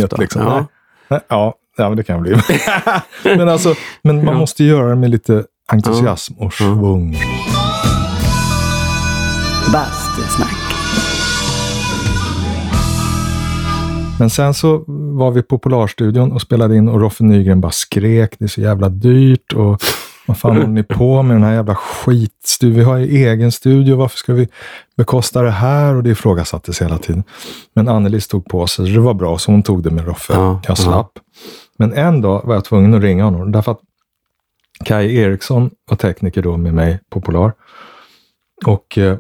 ofta. 0.05 0.17
liksom. 0.17 0.43
Ja. 0.43 0.67
Nej. 1.09 1.21
Ja, 1.29 1.55
ja, 1.77 1.89
men 1.89 1.97
det 1.97 2.03
kan 2.05 2.15
jag 2.17 2.23
bli. 2.23 2.37
men 3.37 3.49
alltså, 3.49 3.75
men 4.03 4.17
man 4.25 4.35
Ja. 4.35 4.39
måste 4.41 4.65
göra 4.65 4.89
det 4.89 4.97
med 4.97 5.11
lite 5.11 5.45
entusiasm 5.73 6.35
och 6.39 6.53
svung. 6.53 7.17
Bastusnack. 9.73 10.57
Men 14.19 14.31
sen 14.31 14.55
så 14.55 14.85
var 15.17 15.31
vi 15.31 15.43
på 15.43 15.59
Polarstudion 15.59 16.33
och 16.33 16.41
spelade 16.43 16.77
in 16.77 16.89
och 16.89 17.01
Roffe 17.01 17.25
Nygren 17.25 17.61
bara 17.61 17.73
skrek, 17.73 18.35
det 18.39 18.45
är 18.45 18.49
så 18.49 18.61
jävla 18.61 18.89
dyrt 18.89 19.53
och 19.53 19.83
vad 20.27 20.39
fan 20.39 20.57
håller 20.57 20.67
ni 20.67 20.83
på 20.83 21.23
med 21.23 21.37
den 21.37 21.43
här 21.43 21.53
jävla 21.53 21.75
skitstudion? 21.75 22.79
Vi 22.79 22.85
har 22.85 22.97
ju 22.97 23.27
egen 23.27 23.53
studio, 23.53 23.97
varför 23.97 24.19
ska 24.19 24.33
vi 24.33 24.49
bekosta 24.97 25.43
det 25.43 25.51
här? 25.51 25.95
Och 25.95 26.03
det 26.03 26.11
ifrågasattes 26.11 26.83
hela 26.83 26.99
tiden. 26.99 27.25
Men 27.75 27.89
Anneli 27.89 28.21
stod 28.21 28.45
på 28.45 28.67
sig, 28.67 28.93
det 28.93 29.01
var 29.01 29.15
bra, 29.15 29.39
så 29.39 29.51
hon 29.53 29.63
tog 29.63 29.83
det 29.83 29.91
med 29.91 30.07
Roffe. 30.07 30.33
Ja, 30.33 30.61
jag 30.67 30.79
slapp. 30.79 31.19
Men 31.79 31.93
en 31.93 32.21
dag 32.21 32.43
var 32.45 32.55
jag 32.55 32.65
tvungen 32.65 32.95
att 32.95 33.03
ringa 33.03 33.25
honom, 33.25 33.53
därför 33.53 33.73
att 33.73 33.81
Kai 34.85 35.17
Eriksson 35.17 35.71
var 35.91 35.97
tekniker 35.97 36.43
då 36.43 36.57
med 36.57 36.75
mig 36.75 37.01
på 37.11 37.21
Polar. 37.21 37.53
Och 38.67 38.99
eh, 38.99 39.19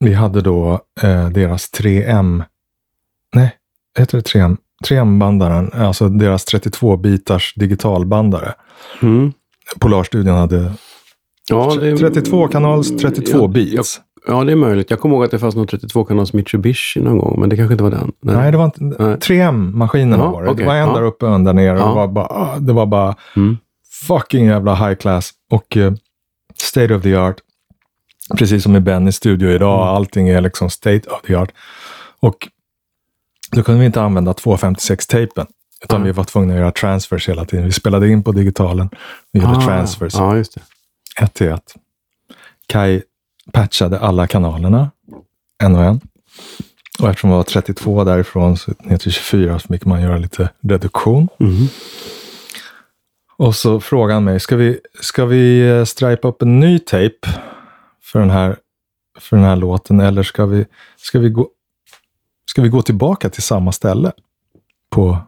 vi 0.00 0.14
hade 0.14 0.40
då 0.40 0.80
eh, 1.02 1.28
deras 1.28 1.72
3M, 1.72 2.44
nej, 3.34 3.56
heter 3.98 4.18
det 4.18 4.26
3M? 4.26 4.56
3M-bandaren, 4.84 5.72
alltså 5.72 6.08
deras 6.08 6.46
32-bitars 6.46 7.52
digitalbandare. 7.56 8.54
Mm. 9.02 9.32
Polarstudion 9.78 10.34
hade 10.34 10.72
Ja, 11.50 11.74
det, 11.80 11.96
32 11.96 12.48
kanals 12.48 12.96
32 12.96 13.38
Ja, 13.38 13.46
bits. 13.48 14.00
ja, 14.26 14.44
det 14.44 14.52
är 14.52 14.56
möjligt. 14.56 14.90
Jag 14.90 15.00
kommer 15.00 15.14
ihåg 15.14 15.24
att 15.24 15.30
det 15.30 15.38
fanns 15.38 15.54
någon 15.56 15.66
32-kanals 15.66 16.32
Mitsubishi 16.32 17.00
någon 17.00 17.18
gång, 17.18 17.40
men 17.40 17.48
det 17.48 17.56
kanske 17.56 17.74
inte 17.74 17.84
var 17.84 17.90
den. 17.90 18.12
Nej, 18.20 18.52
det 18.52 18.58
var 18.58 18.64
inte, 18.64 18.84
Nej. 18.84 19.16
3M-maskinerna 19.16 20.22
Ja, 20.24 20.30
var 20.30 20.42
det. 20.42 20.50
okej, 20.50 20.62
det 20.64 20.68
var 20.68 20.74
en 20.76 20.88
ja. 20.88 20.94
där 20.94 21.02
uppe 21.02 21.26
och 21.26 21.34
en 21.34 21.44
där 21.44 21.52
nere. 21.52 21.78
Ja. 21.78 21.86
Det, 21.88 21.94
var 21.94 22.08
bara, 22.08 22.26
ah, 22.26 22.58
det 22.58 22.72
var 22.72 22.86
bara 22.86 23.16
Mm. 23.36 23.56
fucking 24.08 24.46
jävla 24.46 24.74
high 24.74 24.94
class. 24.94 25.30
Och 25.50 25.76
eh, 25.76 25.92
state 26.56 26.94
of 26.94 27.02
the 27.02 27.16
art. 27.16 27.36
Precis 28.38 28.62
som 28.62 28.76
i 28.76 28.80
Bennys 28.80 29.16
studio 29.16 29.50
idag. 29.50 29.82
Mm. 29.82 29.94
Allting 29.94 30.28
är 30.28 30.40
liksom 30.40 30.70
state 30.70 31.10
of 31.10 31.22
the 31.26 31.34
art. 31.34 31.50
Och 32.20 32.48
då 33.52 33.62
kunde 33.62 33.80
vi 33.80 33.86
inte 33.86 34.02
använda 34.02 34.32
256-tejpen. 34.32 35.46
Utan 35.84 35.96
Mm. 35.96 36.06
vi 36.06 36.12
var 36.12 36.24
tvungna 36.24 36.54
att 36.54 36.60
göra 36.60 36.72
transfers 36.72 37.28
hela 37.28 37.44
tiden. 37.44 37.64
Vi 37.66 37.72
spelade 37.72 38.08
in 38.08 38.22
på 38.22 38.32
digitalen 38.32 38.86
och 39.32 39.40
gjorde 39.40 39.56
Ah, 39.56 39.60
transfers. 39.66 40.14
Ja, 40.14 40.36
just 40.36 40.54
det. 40.54 40.60
ett 41.24 41.34
till 41.34 41.48
ett. 41.48 41.74
Kai 42.66 43.02
patchade 43.52 43.98
alla 44.00 44.26
kanalerna, 44.26 44.90
en 45.62 45.76
och 45.76 45.84
en. 45.84 46.00
Och 46.98 47.08
eftersom 47.08 47.30
det 47.30 47.36
var 47.36 47.42
32 47.42 48.04
därifrån 48.04 48.56
så 48.56 48.72
ner 48.78 48.96
till 48.96 49.12
24 49.12 49.58
så 49.58 49.68
fick 49.68 49.84
man 49.84 50.02
göra 50.02 50.18
lite 50.18 50.50
reduktion. 50.62 51.28
Mhm. 51.38 51.68
Och 53.36 53.56
så 53.56 53.80
frågade 53.80 54.14
han 54.14 54.24
mig, 54.24 54.40
ska 54.40 54.56
vi, 54.56 54.80
ska 55.00 55.24
vi 55.24 55.68
eh, 55.70 55.84
stripa 55.84 56.28
upp 56.28 56.42
en 56.42 56.60
ny 56.60 56.78
tejp 56.78 57.28
för 58.02 58.20
den 58.20 58.30
här, 58.30 58.56
för 59.18 59.36
den 59.36 59.44
här 59.46 59.56
låten 59.56 60.00
eller 60.00 60.22
ska 60.22 60.46
vi, 60.46 60.66
ska 60.96 61.18
vi, 61.18 61.28
gå, 61.28 61.48
ska 62.50 62.62
vi 62.62 62.68
gå 62.68 62.82
tillbaka 62.82 63.30
till 63.30 63.42
samma 63.42 63.72
ställe 63.72 64.12
på, 64.90 65.18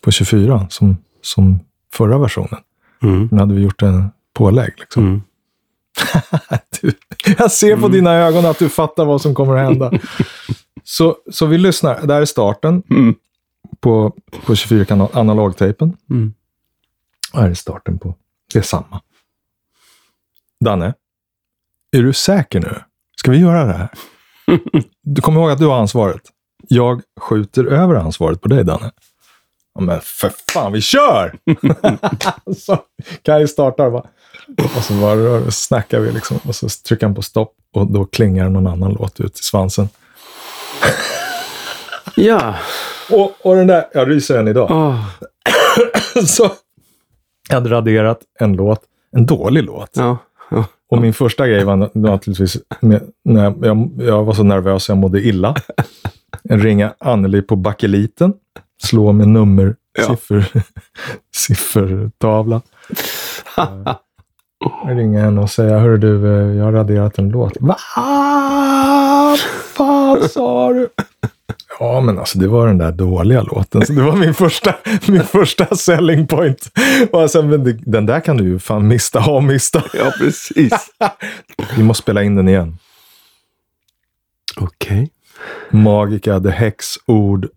på 0.00 0.10
24 0.10 0.66
som, 0.70 0.96
som 1.22 1.60
förra 1.92 2.18
versionen? 2.18 2.60
Mm. 3.02 3.28
Nu 3.32 3.38
hade 3.38 3.54
vi 3.54 3.62
gjort 3.62 3.82
en 3.82 4.10
pålägg. 4.34 4.72
Liksom. 4.78 5.06
Mm. 5.06 5.22
Du, 6.80 6.92
jag 7.38 7.52
ser 7.52 7.76
på 7.76 7.88
dina 7.88 8.12
ögon 8.14 8.46
att 8.46 8.58
du 8.58 8.68
fattar 8.68 9.04
vad 9.04 9.20
som 9.22 9.34
kommer 9.34 9.56
att 9.56 9.68
hända. 9.70 9.92
så, 10.84 11.16
så 11.30 11.46
vi 11.46 11.58
lyssnar. 11.58 12.06
Där 12.06 12.20
är 12.20 12.24
starten 12.24 12.82
Mm. 12.90 13.14
på, 13.80 14.16
på 14.46 14.54
24 14.56 14.84
kanal 14.84 15.08
analogtejpen. 15.12 15.96
Mm. 16.10 16.34
Och 17.32 17.40
här 17.40 17.50
är 17.50 17.54
starten 17.54 17.98
på. 17.98 18.14
Det 18.52 18.58
är 18.58 18.62
samma. 18.62 19.00
Danne, 20.64 20.94
är 21.92 22.02
du 22.02 22.12
säker 22.12 22.60
nu? 22.60 22.80
Ska 23.16 23.30
vi 23.30 23.38
göra 23.38 23.64
det 23.64 23.72
här? 23.72 23.88
Du 25.02 25.22
kommer 25.22 25.40
ihåg 25.40 25.50
att 25.50 25.58
du 25.58 25.66
har 25.66 25.78
ansvaret. 25.80 26.22
Jag 26.68 27.02
skjuter 27.20 27.64
över 27.64 27.94
ansvaret 27.94 28.40
på 28.40 28.48
dig, 28.48 28.64
Danne. 28.64 28.90
Ja, 29.74 29.80
men 29.80 30.00
för 30.02 30.32
fan, 30.52 30.72
vi 30.72 30.80
kör! 30.80 31.38
så 32.56 32.78
Kaj 33.22 33.48
startar 33.48 33.90
bara. 33.90 34.04
Och 34.76 34.84
så 34.84 34.92
bara 34.94 35.50
snackar 35.50 36.00
vi 36.00 36.12
liksom. 36.12 36.38
Och 36.44 36.54
så 36.56 36.68
trycker 36.88 37.06
han 37.06 37.14
på 37.14 37.22
stopp 37.22 37.54
och 37.74 37.92
då 37.92 38.04
klingar 38.04 38.48
någon 38.48 38.66
annan 38.66 38.92
låt 38.92 39.20
ut 39.20 39.34
i 39.40 39.42
svansen. 39.42 39.88
Ja. 42.16 42.54
Och, 43.10 43.32
och 43.42 43.56
den 43.56 43.66
där, 43.66 43.84
jag 43.94 44.10
ryser 44.10 44.38
än 44.38 44.48
idag. 44.48 44.68
Ah. 44.70 45.04
så 46.26 46.50
jag 47.48 47.54
hade 47.54 47.70
raderat 47.70 48.20
en 48.40 48.52
låt, 48.52 48.80
en 49.16 49.26
dålig 49.26 49.64
låt. 49.64 49.90
Ja. 49.92 50.18
Ja. 50.50 50.64
Och 50.90 50.98
min 50.98 51.14
första 51.14 51.48
grej 51.48 51.64
var 51.64 51.76
na- 51.76 51.90
naturligtvis, 51.94 52.56
när 53.24 53.44
jag, 53.44 53.66
jag, 53.66 53.90
jag 53.98 54.24
var 54.24 54.34
så 54.34 54.42
nervös 54.42 54.88
jag 54.88 54.98
mådde 54.98 55.20
illa. 55.20 55.54
Ringa 56.50 56.94
Anneli 56.98 57.42
på 57.42 57.56
bakeliten, 57.56 58.34
slå 58.82 59.12
med 59.12 59.28
nummer, 59.28 59.76
Ja. 59.98 60.06
siffror, 60.06 60.44
siffertavla. 61.36 62.60
Ringa 64.86 65.20
henne 65.24 65.40
och 65.40 65.50
säga, 65.50 65.78
hörru 65.78 65.98
du, 65.98 66.26
eh, 66.26 66.56
jag 66.56 66.64
har 66.64 66.72
raderat 66.72 67.18
en 67.18 67.28
låt. 67.28 67.52
Va? 67.60 67.76
Fan 69.74 70.28
sa 70.28 70.72
du? 70.72 70.88
Ja, 71.78 72.00
men 72.00 72.18
alltså 72.18 72.38
det 72.38 72.48
var 72.48 72.66
den 72.66 72.78
där 72.78 72.92
dåliga 72.92 73.42
låten. 73.42 73.86
Så 73.86 73.92
det 73.92 74.02
var 74.02 74.16
min 74.16 74.34
första, 74.34 74.74
min 75.08 75.22
första 75.24 75.76
selling 75.76 76.26
point. 76.26 76.70
Och 77.12 77.28
det, 77.64 77.72
den 77.72 78.06
där 78.06 78.20
kan 78.20 78.36
du 78.36 78.44
ju 78.44 78.58
fan 78.58 78.88
mista, 78.88 79.20
ha 79.20 79.40
mista. 79.40 79.82
ja, 79.94 80.12
precis. 80.18 80.72
Vi 81.76 81.82
måste 81.82 82.02
spela 82.02 82.22
in 82.22 82.34
den 82.34 82.48
igen. 82.48 82.78
Okej. 84.56 85.10
Magica, 85.70 86.40
the 86.40 86.50
häxord, 86.50 87.48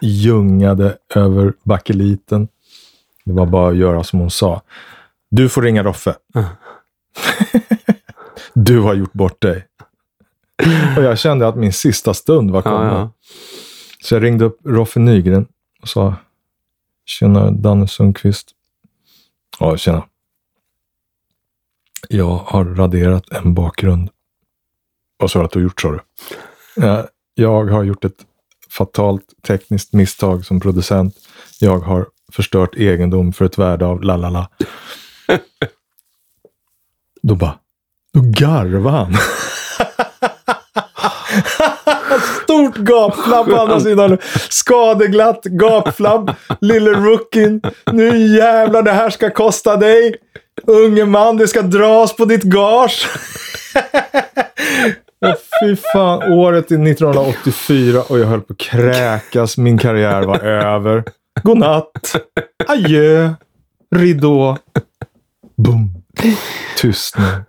ljungade 0.00 0.98
över 1.14 1.52
bakeliten. 1.62 2.48
Det 3.24 3.32
var 3.32 3.46
bara 3.46 3.70
att 3.70 3.76
göra 3.76 4.04
som 4.04 4.18
hon 4.18 4.30
sa. 4.30 4.62
Du 5.30 5.48
får 5.48 5.62
ringa 5.62 5.82
Roffe. 5.82 6.14
du 8.54 8.80
har 8.80 8.94
gjort 8.94 9.12
bort 9.12 9.42
dig. 9.42 9.66
Och 10.96 11.02
jag 11.02 11.18
kände 11.18 11.48
att 11.48 11.56
min 11.56 11.72
sista 11.72 12.14
stund 12.14 12.50
var 12.50 12.58
Ja, 12.58 12.62
kommen. 12.62 12.86
ja. 12.94 13.10
Så 14.02 14.14
jag 14.14 14.22
ringde 14.22 14.44
upp 14.44 14.58
Roffe 14.64 15.00
Nygren 15.00 15.46
och 15.82 15.88
sa 15.88 16.14
Tjena, 17.04 17.50
Danne 17.50 17.88
Sundqvist. 17.88 18.50
Ja, 19.60 19.76
tjena. 19.76 20.04
Jag 22.08 22.36
har 22.36 22.64
raderat 22.64 23.30
en 23.30 23.54
bakgrund. 23.54 24.10
Vad 25.16 25.30
sa 25.30 25.38
du 25.38 25.44
att 25.44 25.50
du 25.50 25.58
har 25.58 25.62
gjort, 25.64 25.80
sa 25.80 25.90
du? 25.90 26.00
Ja, 26.76 27.06
jag 27.34 27.64
har 27.64 27.82
gjort 27.84 28.04
ett 28.04 28.26
fatalt 28.70 29.24
tekniskt 29.46 29.92
misstag 29.92 30.44
som 30.44 30.60
producent. 30.60 31.14
Jag 31.60 31.78
har 31.78 32.06
förstört 32.32 32.76
egendom 32.76 33.32
för 33.32 33.44
ett 33.44 33.58
värde 33.58 33.86
av 33.86 34.02
lalala. 34.02 34.48
Då 37.22 37.34
bara, 37.34 37.58
då 38.14 38.20
garvade 38.20 38.96
han. 38.96 39.14
Stort 42.44 42.76
gapflabb 42.76 43.46
på 43.46 43.56
andra 43.60 43.80
sidan. 43.80 44.18
Skadeglatt 44.48 45.44
gapflabb. 45.44 46.34
Lille 46.60 46.90
rookien. 46.90 47.62
Nu 47.92 48.36
jävlar, 48.36 48.82
det 48.82 48.92
här 48.92 49.10
ska 49.10 49.30
kosta 49.30 49.76
dig. 49.76 50.14
Unge 50.66 51.04
man, 51.04 51.36
det 51.36 51.48
ska 51.48 51.62
dras 51.62 52.16
på 52.16 52.24
ditt 52.24 52.42
gage. 52.42 53.08
Och 55.20 55.36
fy 55.60 55.76
fan, 55.76 56.32
året 56.32 56.70
är 56.70 56.86
1984 56.86 58.02
och 58.08 58.18
jag 58.18 58.26
höll 58.26 58.40
på 58.40 58.52
att 58.52 58.58
kräkas. 58.58 59.58
Min 59.58 59.78
karriär 59.78 60.22
var 60.22 60.38
över. 60.38 61.04
Godnatt. 61.42 62.16
Adjö. 62.66 63.30
Ridå. 63.96 64.58
Boom. 65.56 66.02
Tystnad. 66.76 67.44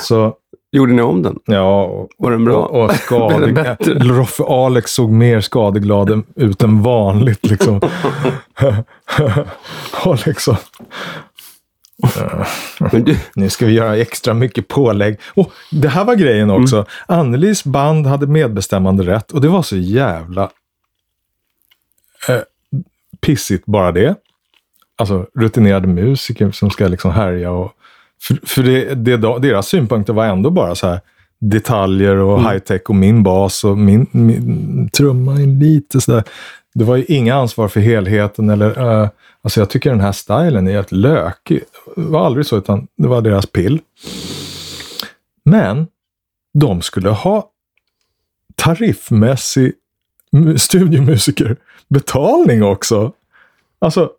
Så 0.00 0.36
Gjorde 0.76 0.92
ni 0.92 1.02
om 1.02 1.22
den? 1.22 1.38
Ja, 1.44 1.84
och, 1.84 2.08
Var 2.18 2.30
den 2.30 2.44
bra? 2.44 2.56
och, 2.56 2.90
och 3.12 3.48
bättre? 3.54 3.94
Roffe 3.94 4.44
Alex 4.44 4.90
såg 4.90 5.10
mer 5.10 5.40
skadeglad 5.40 6.22
ut 6.36 6.62
än 6.62 6.82
vanligt. 6.82 7.46
Liksom. 7.46 7.80
och 10.04 10.26
liksom, 10.26 10.56
Men 12.92 13.04
du, 13.04 13.16
nu 13.34 13.50
ska 13.50 13.66
vi 13.66 13.72
göra 13.72 13.96
extra 13.96 14.34
mycket 14.34 14.68
pålägg. 14.68 15.18
Och 15.34 15.52
det 15.70 15.88
här 15.88 16.04
var 16.04 16.14
grejen 16.14 16.50
också. 16.50 16.76
Mm. 16.76 16.86
Annelies 17.06 17.64
band 17.64 18.06
hade 18.06 18.26
medbestämmande 18.26 19.02
rätt 19.06 19.32
och 19.32 19.40
det 19.40 19.48
var 19.48 19.62
så 19.62 19.76
jävla 19.76 20.50
eh, 22.28 22.40
pissigt 23.20 23.66
bara 23.66 23.92
det. 23.92 24.14
Alltså 24.98 25.26
rutinerade 25.34 25.86
musiker 25.88 26.50
som 26.50 26.70
ska 26.70 26.88
liksom 26.88 27.10
härja 27.10 27.50
och 27.50 27.72
för, 28.22 28.38
för 28.46 28.62
det, 28.62 28.94
det, 28.94 29.16
deras 29.16 29.68
synpunkter 29.68 30.12
var 30.12 30.24
ändå 30.26 30.50
bara 30.50 30.74
så 30.74 30.86
här. 30.88 31.00
detaljer 31.40 32.16
och 32.16 32.38
Mm. 32.38 32.50
high-tech 32.52 32.80
och 32.88 32.94
min 32.94 33.22
bas 33.22 33.64
och 33.64 33.78
min, 33.78 34.06
min 34.10 34.88
trumma 34.92 35.32
är 35.32 35.46
lite 35.60 36.00
sådär. 36.00 36.24
Det 36.78 36.84
var 36.84 36.96
ju 36.96 37.04
inga 37.04 37.34
ansvar 37.34 37.68
för 37.68 37.80
helheten 37.80 38.50
eller, 38.50 39.00
eh, 39.02 39.08
alltså 39.42 39.60
jag 39.60 39.70
tycker 39.70 39.90
den 39.90 40.00
här 40.00 40.12
stilen 40.12 40.68
är 40.68 40.72
helt 40.72 40.92
lökig. 40.92 41.62
Det 41.96 42.02
var 42.02 42.26
aldrig 42.26 42.46
så, 42.46 42.56
utan 42.56 42.86
det 42.96 43.08
var 43.08 43.20
deras 43.20 43.46
pill. 43.46 43.80
Men 45.44 45.86
de 46.58 46.82
skulle 46.82 47.08
ha 47.10 47.50
tariffmässig 48.56 49.72
mu- 50.32 50.56
studiomusikerbetalning 50.56 52.62
också. 52.62 53.12
Alltså, 53.78 54.10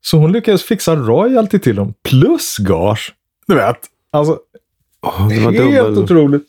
så 0.00 0.18
hon 0.18 0.32
lyckades 0.32 0.62
fixa 0.62 0.96
royalty 0.96 1.58
till 1.58 1.76
dem 1.76 1.94
plus 2.02 2.56
gage. 2.58 3.14
Du 3.46 3.54
vet, 3.54 3.78
alltså 4.10 4.38
Åh, 5.06 5.28
det 5.28 5.40
var 5.40 5.52
helt 5.52 5.86
dubbel... 5.86 5.98
otroligt. 6.04 6.46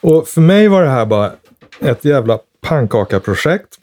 Och 0.00 0.28
för 0.28 0.40
mig 0.40 0.68
var 0.68 0.82
det 0.82 0.90
här 0.90 1.06
bara 1.06 1.32
ett 1.80 2.04
jävla 2.04 2.38
pannkaka-projekt. 2.60 3.78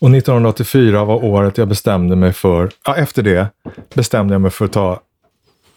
Och 0.00 0.10
1984 0.10 1.04
var 1.04 1.24
året 1.24 1.58
jag 1.58 1.68
bestämde 1.68 2.16
mig 2.16 2.32
för, 2.32 2.70
ja, 2.84 2.96
efter 2.96 3.22
det 3.22 3.46
bestämde 3.94 4.34
jag 4.34 4.40
mig 4.40 4.50
för 4.50 4.64
att 4.64 4.72
ta, 4.72 5.00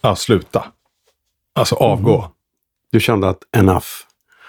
ja, 0.00 0.16
sluta. 0.16 0.64
Alltså 1.54 1.74
avgå. 1.74 2.30
Du 2.92 3.00
kände 3.00 3.28
att 3.28 3.38
enough. 3.56 3.86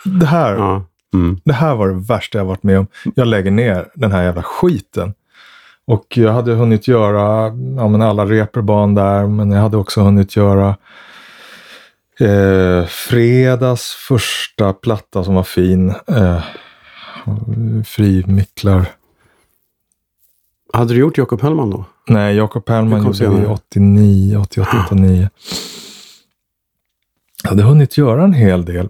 Det, 0.06 0.26
här, 0.26 0.56
Ja. 0.56 0.86
Mm. 1.14 1.40
det 1.46 1.54
här 1.54 1.76
var 1.76 1.88
det 1.88 1.94
värsta 1.94 2.38
jag 2.38 2.46
varit 2.46 2.64
med 2.64 2.80
om. 2.80 2.88
Jag 3.16 3.28
lägger 3.28 3.52
ner 3.52 3.88
den 3.96 4.12
här 4.12 4.24
jävla 4.24 4.44
skiten. 4.44 5.14
Och 5.88 6.18
jag 6.18 6.32
hade 6.32 6.54
hunnit 6.54 6.88
göra 6.88 7.44
ja, 7.78 7.88
men 7.88 8.02
alla 8.02 8.26
reperban 8.26 8.96
där, 8.96 9.28
men 9.28 9.52
jag 9.52 9.62
hade 9.62 9.78
också 9.78 10.02
hunnit 10.02 10.36
göra 10.36 10.78
eh, 12.20 12.86
fredags 12.86 13.94
första 14.08 14.74
platta 14.74 15.24
som 15.24 15.36
var 15.36 15.44
fin. 15.44 15.90
Eh, 16.08 16.42
Frimicklar. 17.86 18.86
Hade 20.76 20.94
du 20.94 21.00
gjort 21.00 21.18
Jakob 21.18 21.42
Hellman 21.42 21.70
då? 21.70 21.86
Nej, 22.08 22.36
Jakob 22.36 22.70
Hellman 22.70 23.00
gjorde 23.00 23.10
vi 23.10 23.16
senare. 23.16 23.48
89, 23.48 24.38
88, 24.38 24.70
89. 24.86 25.30
Jag 27.44 27.50
hade 27.50 27.64
hunnit 27.64 27.98
göra 27.98 28.24
en 28.24 28.34
hel 28.34 28.66
del. 28.66 28.90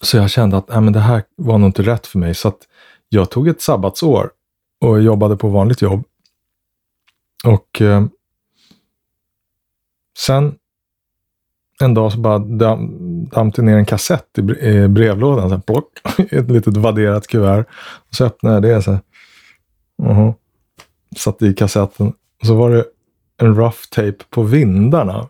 Så 0.00 0.16
jag 0.16 0.30
kände 0.30 0.56
att 0.56 0.68
nej, 0.68 0.80
men 0.80 0.92
det 0.92 1.00
här 1.00 1.22
var 1.36 1.58
nog 1.58 1.68
inte 1.68 1.82
rätt 1.82 2.06
för 2.06 2.18
mig. 2.18 2.34
Så 2.34 2.48
att 2.48 2.58
jag 3.08 3.30
tog 3.30 3.48
ett 3.48 3.62
sabbatsår 3.62 4.30
och 4.80 5.02
jobbade 5.02 5.36
på 5.36 5.48
vanligt 5.48 5.82
jobb. 5.82 6.04
Och 7.44 7.80
eh, 7.82 8.04
sen 10.18 10.54
en 11.80 11.94
dag 11.94 12.12
så 12.12 12.18
bara 12.18 12.38
dam, 12.38 12.90
damp 13.28 13.54
det 13.54 13.62
ner 13.62 13.76
en 13.76 13.84
kassett 13.86 14.38
i 14.38 14.40
bre- 14.40 14.84
i 14.84 14.88
brevlådan. 14.88 15.48
Så 15.48 15.54
här, 15.54 15.62
plock, 15.62 15.88
ett 16.32 16.50
litet 16.50 16.76
vadderat 16.76 17.26
kuvert. 17.26 17.64
Och 18.08 18.14
så 18.14 18.24
öppnade 18.24 18.54
jag 18.54 18.62
det. 18.76 18.82
Så 18.82 18.90
här, 18.92 19.00
Mhm. 20.06 20.34
Satte 21.16 21.46
i 21.46 21.54
kassetten. 21.54 22.12
Och 22.40 22.46
så 22.46 22.54
var 22.54 22.70
det 22.70 22.84
en 23.40 23.54
rough 23.54 23.78
tape 23.90 24.24
på 24.30 24.42
vindarna. 24.42 25.28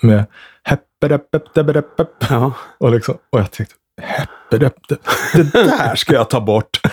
Med 0.00 0.24
heppedeppeppedeppep. 0.62 2.08
Ja. 2.30 2.52
Och, 2.78 2.90
liksom, 2.92 3.18
och 3.30 3.40
jag 3.40 3.50
tänkte, 3.50 3.74
heppedepp, 4.02 4.74
det, 4.88 4.98
det 5.34 5.52
där 5.52 5.96
ska 5.96 6.12
jag 6.12 6.30
ta 6.30 6.40
bort. 6.40 6.80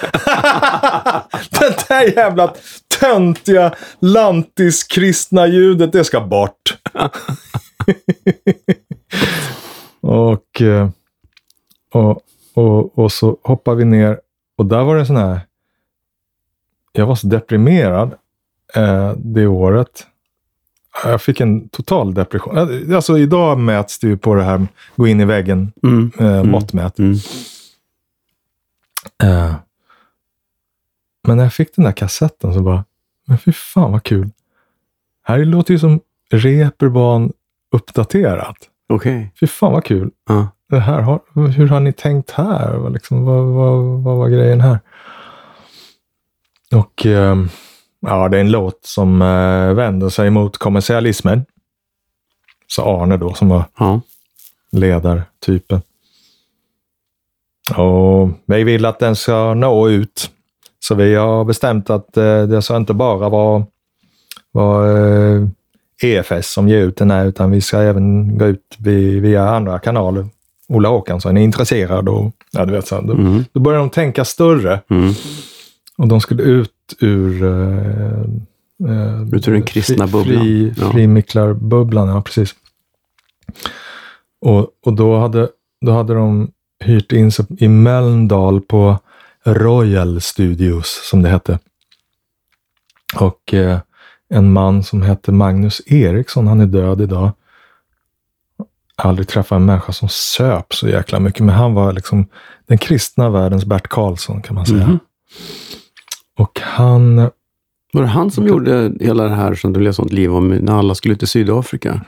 det 1.59 1.87
där 1.87 2.15
jävla 2.15 2.53
töntiga 2.99 3.75
lantiskristna 3.99 5.47
ljudet, 5.47 5.91
det 5.91 6.03
ska 6.03 6.21
bort. 6.21 6.77
och, 10.01 10.61
eh, 10.61 10.89
och, 11.93 12.21
och, 12.53 12.99
och 12.99 13.11
så 13.11 13.37
hoppar 13.43 13.75
vi 13.75 13.85
ner 13.85 14.19
och 14.57 14.65
där 14.65 14.83
var 14.83 14.95
det 14.95 15.05
sån 15.05 15.17
här, 15.17 15.39
jag 16.95 17.05
var 17.05 17.15
så 17.15 17.27
deprimerad 17.27 18.13
eh, 18.75 19.13
det 19.17 19.47
året. 19.47 20.07
Jag 21.03 21.21
fick 21.21 21.41
en 21.41 21.69
total 21.69 22.13
depression. 22.13 22.57
Eh, 22.57 22.95
Alltså 22.95 23.17
idag 23.17 23.59
mäts 23.59 23.99
det 23.99 24.07
ju 24.07 24.17
på 24.17 24.35
det 24.35 24.43
här 24.43 24.67
gå 24.95 25.07
in 25.07 25.21
i 25.21 25.25
väggen 25.25 25.71
Mm. 25.83 26.11
eh, 26.19 26.43
måttmät. 26.43 26.99
Mm. 26.99 27.13
Eh, 29.23 29.55
men 31.27 31.37
när 31.37 31.43
jag 31.43 31.53
fick 31.53 31.75
den 31.75 31.85
där 31.85 31.91
kassetten 31.91 32.53
så 32.53 32.61
bara, 32.61 32.83
men 33.27 33.37
fy 33.37 33.51
fan 33.51 33.91
vad 33.91 34.03
kul. 34.03 34.29
Här 35.23 35.45
låter 35.45 35.73
ju 35.73 35.79
som 35.79 35.99
Reeperbahn 36.31 37.33
uppdaterat. 37.71 38.55
Okej. 38.89 39.31
Fy 39.39 39.47
fan 39.47 39.73
vad 39.73 39.83
kul. 39.83 40.11
Ja. 40.27 40.47
Det 40.69 40.79
här 40.79 41.01
har, 41.01 41.19
hur 41.49 41.67
har 41.67 41.79
ni 41.79 41.93
tänkt 41.93 42.31
här? 42.31 42.89
Liksom, 42.89 43.23
vad, 43.25 43.45
vad, 43.45 43.83
vad 44.03 44.17
var 44.17 44.29
grejen 44.29 44.61
här? 44.61 44.79
Och 46.73 47.05
ehm, 47.05 47.49
ja, 47.99 48.29
det 48.29 48.37
är 48.37 48.41
en 48.41 48.51
låt 48.51 48.79
som 48.85 49.21
eh, 49.21 49.73
vänder 49.73 50.09
sig 50.09 50.29
mot 50.29 50.57
kommersialismen. 50.57 51.45
Så 52.67 53.01
Arne 53.01 53.17
då, 53.17 53.33
som 53.33 53.49
var 53.49 53.63
Ja. 53.79 54.01
ledartypen. 54.71 55.81
Och 57.77 58.29
vi 58.45 58.63
vill 58.63 58.85
att 58.85 58.99
den 58.99 59.15
ska 59.15 59.53
nå 59.53 59.89
ut. 59.89 60.31
Så 60.79 60.95
vi 60.95 61.15
har 61.15 61.43
bestämt 61.45 61.89
att 61.89 62.17
eh, 62.17 62.43
det 62.43 62.61
ska 62.61 62.77
inte 62.77 62.93
bara 62.93 63.29
vara, 63.29 63.65
vara 64.51 65.07
eh, 65.07 65.47
EFS 66.03 66.51
som 66.51 66.67
ger 66.69 66.77
ut 66.79 66.97
den 66.97 67.11
här, 67.11 67.25
utan 67.25 67.51
vi 67.51 67.61
ska 67.61 67.77
även 67.79 68.37
gå 68.37 68.45
ut 68.45 68.75
vi- 68.79 69.19
via 69.19 69.49
andra 69.49 69.79
kanaler. 69.79 70.27
Ola 70.67 70.89
Håkansson 70.89 71.37
är 71.37 71.41
intresserad 71.41 72.09
och 72.09 72.31
ja, 72.51 72.65
du 72.65 72.71
vet, 72.73 72.87
så, 72.87 73.01
då, 73.01 73.13
Mm. 73.13 73.45
då 73.53 73.59
börjar 73.59 73.79
de 73.79 73.89
tänka 73.89 74.25
större. 74.25 74.79
Mm. 74.89 75.13
Och 75.97 76.07
de 76.07 76.21
skulle 76.21 76.43
ut 76.43 76.71
ur... 76.99 77.43
Eh, 77.43 78.19
eh, 78.89 79.21
Ut 79.33 79.47
ur 79.47 79.51
den 79.53 79.63
kristna 79.63 80.07
fri- 80.07 80.11
bubblan. 80.11 80.39
Fri, 80.41 80.73
Ja. 80.77 80.91
Frimicklarbubblan, 80.91 82.07
ja 82.07 82.21
precis. 82.21 82.55
Och, 84.41 84.69
och 84.85 84.93
då, 84.93 85.17
hade, 85.19 85.49
då 85.85 85.91
hade 85.91 86.13
de 86.13 86.51
hyrt 86.83 87.11
in 87.11 87.31
sig 87.31 87.45
i 87.59 87.67
Mölndal 87.67 88.61
på 88.61 88.97
Royal 89.43 90.21
Studios, 90.21 91.01
som 91.09 91.21
det 91.21 91.29
hette. 91.29 91.59
Och 93.19 93.53
eh, 93.53 93.79
en 94.29 94.53
man 94.53 94.83
som 94.83 95.01
hette 95.01 95.31
Magnus 95.31 95.81
Eriksson, 95.85 96.47
han 96.47 96.61
är 96.61 96.65
död 96.65 97.01
idag. 97.01 97.31
Aldrig 98.95 99.27
träffat 99.27 99.55
en 99.55 99.65
människa 99.65 99.91
som 99.93 100.09
söp 100.09 100.73
så 100.73 100.87
jäkla 100.89 101.19
mycket, 101.19 101.41
men 101.45 101.55
han 101.55 101.73
var 101.73 101.93
liksom 101.93 102.27
den 102.65 102.77
kristna 102.77 103.29
världens 103.29 103.65
Bert 103.65 103.87
Karlsson 103.87 104.41
kan 104.41 104.55
man 104.55 104.65
säga. 104.65 104.87
Mhm. 104.87 104.95
Och 104.95 104.99
han, 106.75 107.15
Var 107.93 108.01
det 108.01 108.07
han 108.07 108.31
som 108.31 108.47
gjorde 108.47 108.91
hela 108.99 109.23
det 109.23 109.35
här 109.35 109.55
som 109.55 109.73
du 109.73 109.79
läste 109.79 109.95
sånt 109.95 110.13
liv 110.13 110.33
om 110.35 110.47
när 110.49 110.73
alla 110.79 110.95
skulle 110.95 111.15
till 111.15 111.27
Sydafrika? 111.27 112.01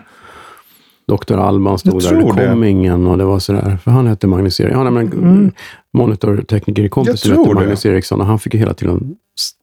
Dr. 1.08 1.38
Alban 1.38 1.80
stod 1.80 2.04
där, 2.04 2.16
det 2.16 2.22
kom 2.22 2.62
det. 2.62 2.70
ingen 2.70 3.08
och 3.08 3.18
det 3.18 3.24
var 3.24 3.40
sådär. 3.40 3.78
För 3.84 3.92
han 3.92 4.08
hette 4.08 4.28
Magnus 4.28 4.60
Eriksson. 4.60 4.86
Ja, 4.86 4.92
men, 4.92 5.08
Mm. 5.14 5.52
Monitortekniker 5.94 6.84
i 6.84 6.90
kompis 6.90 7.26
Jag 7.26 7.34
tror 7.36 7.46
hette 7.46 7.50
det. 7.50 7.56
Magnus 7.66 7.86
Eriksson 7.86 8.22
och 8.22 8.28
han 8.28 8.40
fick 8.40 8.54
ju 8.54 8.60
hela 8.60 8.74
tiden 8.74 9.16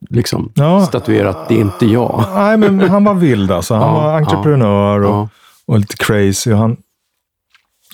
liksom 0.09 0.51
Ja. 0.55 0.85
statuera 0.85 1.29
att 1.29 1.49
det 1.49 1.55
är 1.55 1.61
inte 1.61 1.85
jag. 1.85 2.23
nej 2.35 2.57
men 2.57 2.79
han 2.79 3.03
var 3.03 3.13
vild 3.13 3.51
alltså. 3.51 3.73
Han 3.73 3.87
Ja, 3.87 3.93
var 3.93 4.13
entreprenör 4.17 4.99
och, 5.01 5.09
Ja. 5.09 5.29
och 5.65 5.79
lite 5.79 5.95
crazy. 5.97 6.51
Och 6.51 6.57
han, 6.57 6.77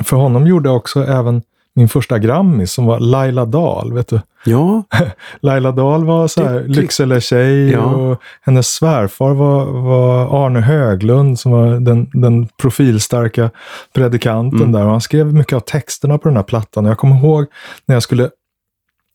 för 0.04 0.18
honom 0.18 0.48
gjorde 0.48 0.70
också 0.70 1.04
även 1.06 1.42
min 1.82 1.90
första 1.90 2.20
Grammis 2.20 2.72
som 2.72 2.86
var 2.86 3.00
Laila 3.00 3.46
Dahl. 3.46 3.94
Vet 3.94 4.08
du? 4.08 4.20
ja, 4.46 4.84
Laila 5.42 5.72
Dahl 5.72 6.06
var 6.06 6.28
så 6.28 6.44
här 6.44 6.54
Det- 6.60 6.68
Lycksele-tjej 6.68 7.72
Ja. 7.72 7.80
och 7.80 8.22
hennes 8.42 8.68
svärfar 8.68 9.34
var, 9.34 9.66
var 9.66 10.46
Arne 10.46 10.60
Höglund 10.62 11.40
som 11.40 11.52
var 11.52 11.68
den, 11.80 12.10
den 12.14 12.48
profilstarka 12.48 13.50
predikanten 13.94 14.60
Mm. 14.60 14.72
där. 14.72 14.86
Och 14.86 14.92
han 14.92 15.02
skrev 15.02 15.34
mycket 15.34 15.54
av 15.54 15.60
texterna 15.60 16.18
på 16.18 16.28
den 16.28 16.36
här 16.38 16.44
plattan. 16.44 16.86
Jag 16.86 16.98
kommer 16.98 17.16
ihåg 17.16 17.46
när 17.86 17.96
jag 17.96 18.04
skulle, 18.04 18.30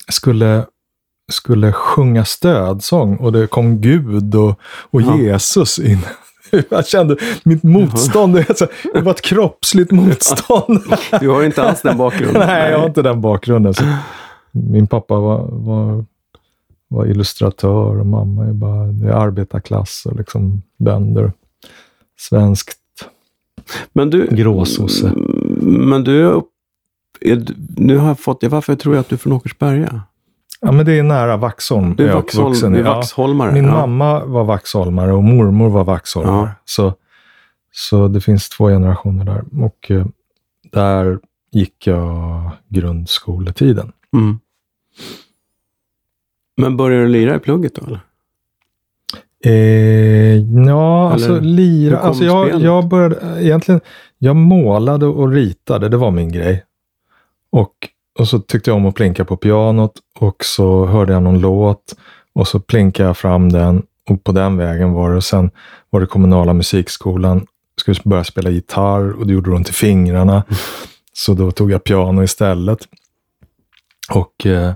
skulle, 0.08 0.64
skulle 1.32 1.72
sjunga 1.72 2.24
stödsång 2.24 3.16
och 3.16 3.32
det 3.32 3.46
kom 3.46 3.80
Gud 3.80 4.34
och, 4.34 4.60
och 4.90 5.02
Ja. 5.02 5.16
Jesus 5.16 5.78
in. 5.78 5.98
Jag 6.68 6.86
kände 6.86 7.16
mitt 7.44 7.62
motstånd, 7.62 8.34
det, 8.34 8.50
är 8.50 8.54
så- 8.54 8.66
det 8.94 9.00
var 9.00 9.12
ett 9.12 9.20
kroppsligt 9.22 9.90
motstånd. 9.90 10.80
du 11.20 11.28
har 11.28 11.40
ju 11.40 11.46
inte 11.46 11.62
alls 11.62 11.82
den 11.82 11.98
bakgrunden. 11.98 12.46
Nej, 12.46 12.70
jag 12.70 12.78
har 12.78 12.86
inte 12.86 13.02
den 13.02 13.20
bakgrunden. 13.20 13.74
Så 13.74 13.84
min 14.52 14.86
pappa 14.86 15.14
var, 15.14 15.46
var, 15.50 16.04
var 16.88 17.06
illustratör 17.06 18.00
och 18.00 18.06
mamma 18.06 18.44
är 18.46 18.52
bara 18.52 18.86
det 18.86 19.06
är 19.08 19.12
arbetarklass 19.12 20.06
och 20.06 20.16
liksom 20.16 20.62
bönder. 20.78 21.32
Svenskt. 22.18 22.78
Men 23.92 24.10
du, 24.10 24.26
Gråsosse. 24.30 25.12
Men 25.62 26.04
du, 26.04 26.42
är 27.20 27.44
nu 27.76 27.96
har 27.96 28.08
jag 28.08 28.20
fått, 28.20 28.44
varför 28.44 28.74
tror 28.74 28.94
jag 28.94 29.00
att 29.00 29.08
du 29.08 29.14
är 29.14 29.18
från 29.18 29.32
Åkersberga? 29.32 30.00
Ja, 30.66 30.72
men 30.72 30.86
det 30.86 30.98
är 30.98 31.02
nära 31.02 31.36
Vaxholm. 31.36 31.96
Du 31.96 32.08
är, 32.08 32.14
Vaxholm, 32.14 32.46
uppvuxen 32.46 32.72
du 32.72 32.78
är 32.78 32.84
Ja, 32.84 32.94
Vaxholmare. 32.94 33.52
Min 33.52 33.64
ja. 33.64 33.70
mamma 33.70 34.24
var 34.24 34.44
vaxholmare 34.44 35.12
och 35.12 35.24
mormor 35.24 35.68
var 35.68 35.84
vaxholmare. 35.84 36.46
Ja. 36.46 36.54
Så, 36.64 36.94
så 37.72 38.08
det 38.08 38.20
finns 38.20 38.48
två 38.48 38.68
generationer 38.68 39.24
där. 39.24 39.64
Och 39.64 39.90
eh, 39.90 40.06
där 40.72 41.18
gick 41.52 41.86
jag 41.86 42.50
grundskoletiden. 42.68 43.92
Mm. 44.16 44.38
Men 46.56 46.76
började 46.76 47.02
du 47.02 47.08
lira 47.08 47.36
i 47.36 47.38
plugget 47.38 47.74
då? 47.74 47.86
Eller? 47.86 48.00
Eh, 49.44 50.36
ja, 50.66 51.12
alltså 51.12 51.40
lira. 51.40 51.98
Alltså 51.98 52.24
jag, 52.24 52.60
jag 52.60 52.88
började 52.88 53.44
egentligen, 53.44 53.80
jag 54.18 54.36
målade 54.36 55.06
och 55.06 55.30
ritade, 55.30 55.88
det 55.88 55.96
var 55.96 56.10
min 56.10 56.32
grej. 56.32 56.64
Och, 57.50 57.88
och 58.18 58.28
så 58.28 58.38
tyckte 58.38 58.70
jag 58.70 58.76
om 58.76 58.86
att 58.86 58.94
plinka 58.94 59.24
på 59.24 59.36
pianot 59.36 59.92
och 60.18 60.44
så 60.44 60.86
hörde 60.86 61.12
jag 61.12 61.22
någon 61.22 61.40
låt 61.40 61.96
och 62.34 62.48
så 62.48 62.60
plinkade 62.60 63.08
jag 63.08 63.16
fram 63.16 63.52
den 63.52 63.82
och 64.08 64.24
på 64.24 64.32
den 64.32 64.56
vägen 64.56 64.92
var 64.92 65.10
det. 65.10 65.16
Och 65.16 65.24
sen 65.24 65.50
var 65.90 66.00
det 66.00 66.06
kommunala 66.06 66.52
musikskolan, 66.52 67.46
skulle 67.76 68.00
börja 68.04 68.24
spela 68.24 68.50
gitarr 68.50 69.10
och 69.10 69.26
det 69.26 69.32
gjorde 69.32 69.50
ont 69.50 69.68
i 69.68 69.72
fingrarna. 69.72 70.44
Så 71.12 71.34
då 71.34 71.50
tog 71.50 71.70
jag 71.70 71.84
piano 71.84 72.22
istället. 72.22 72.78
Och, 74.10 74.46
eh, 74.46 74.72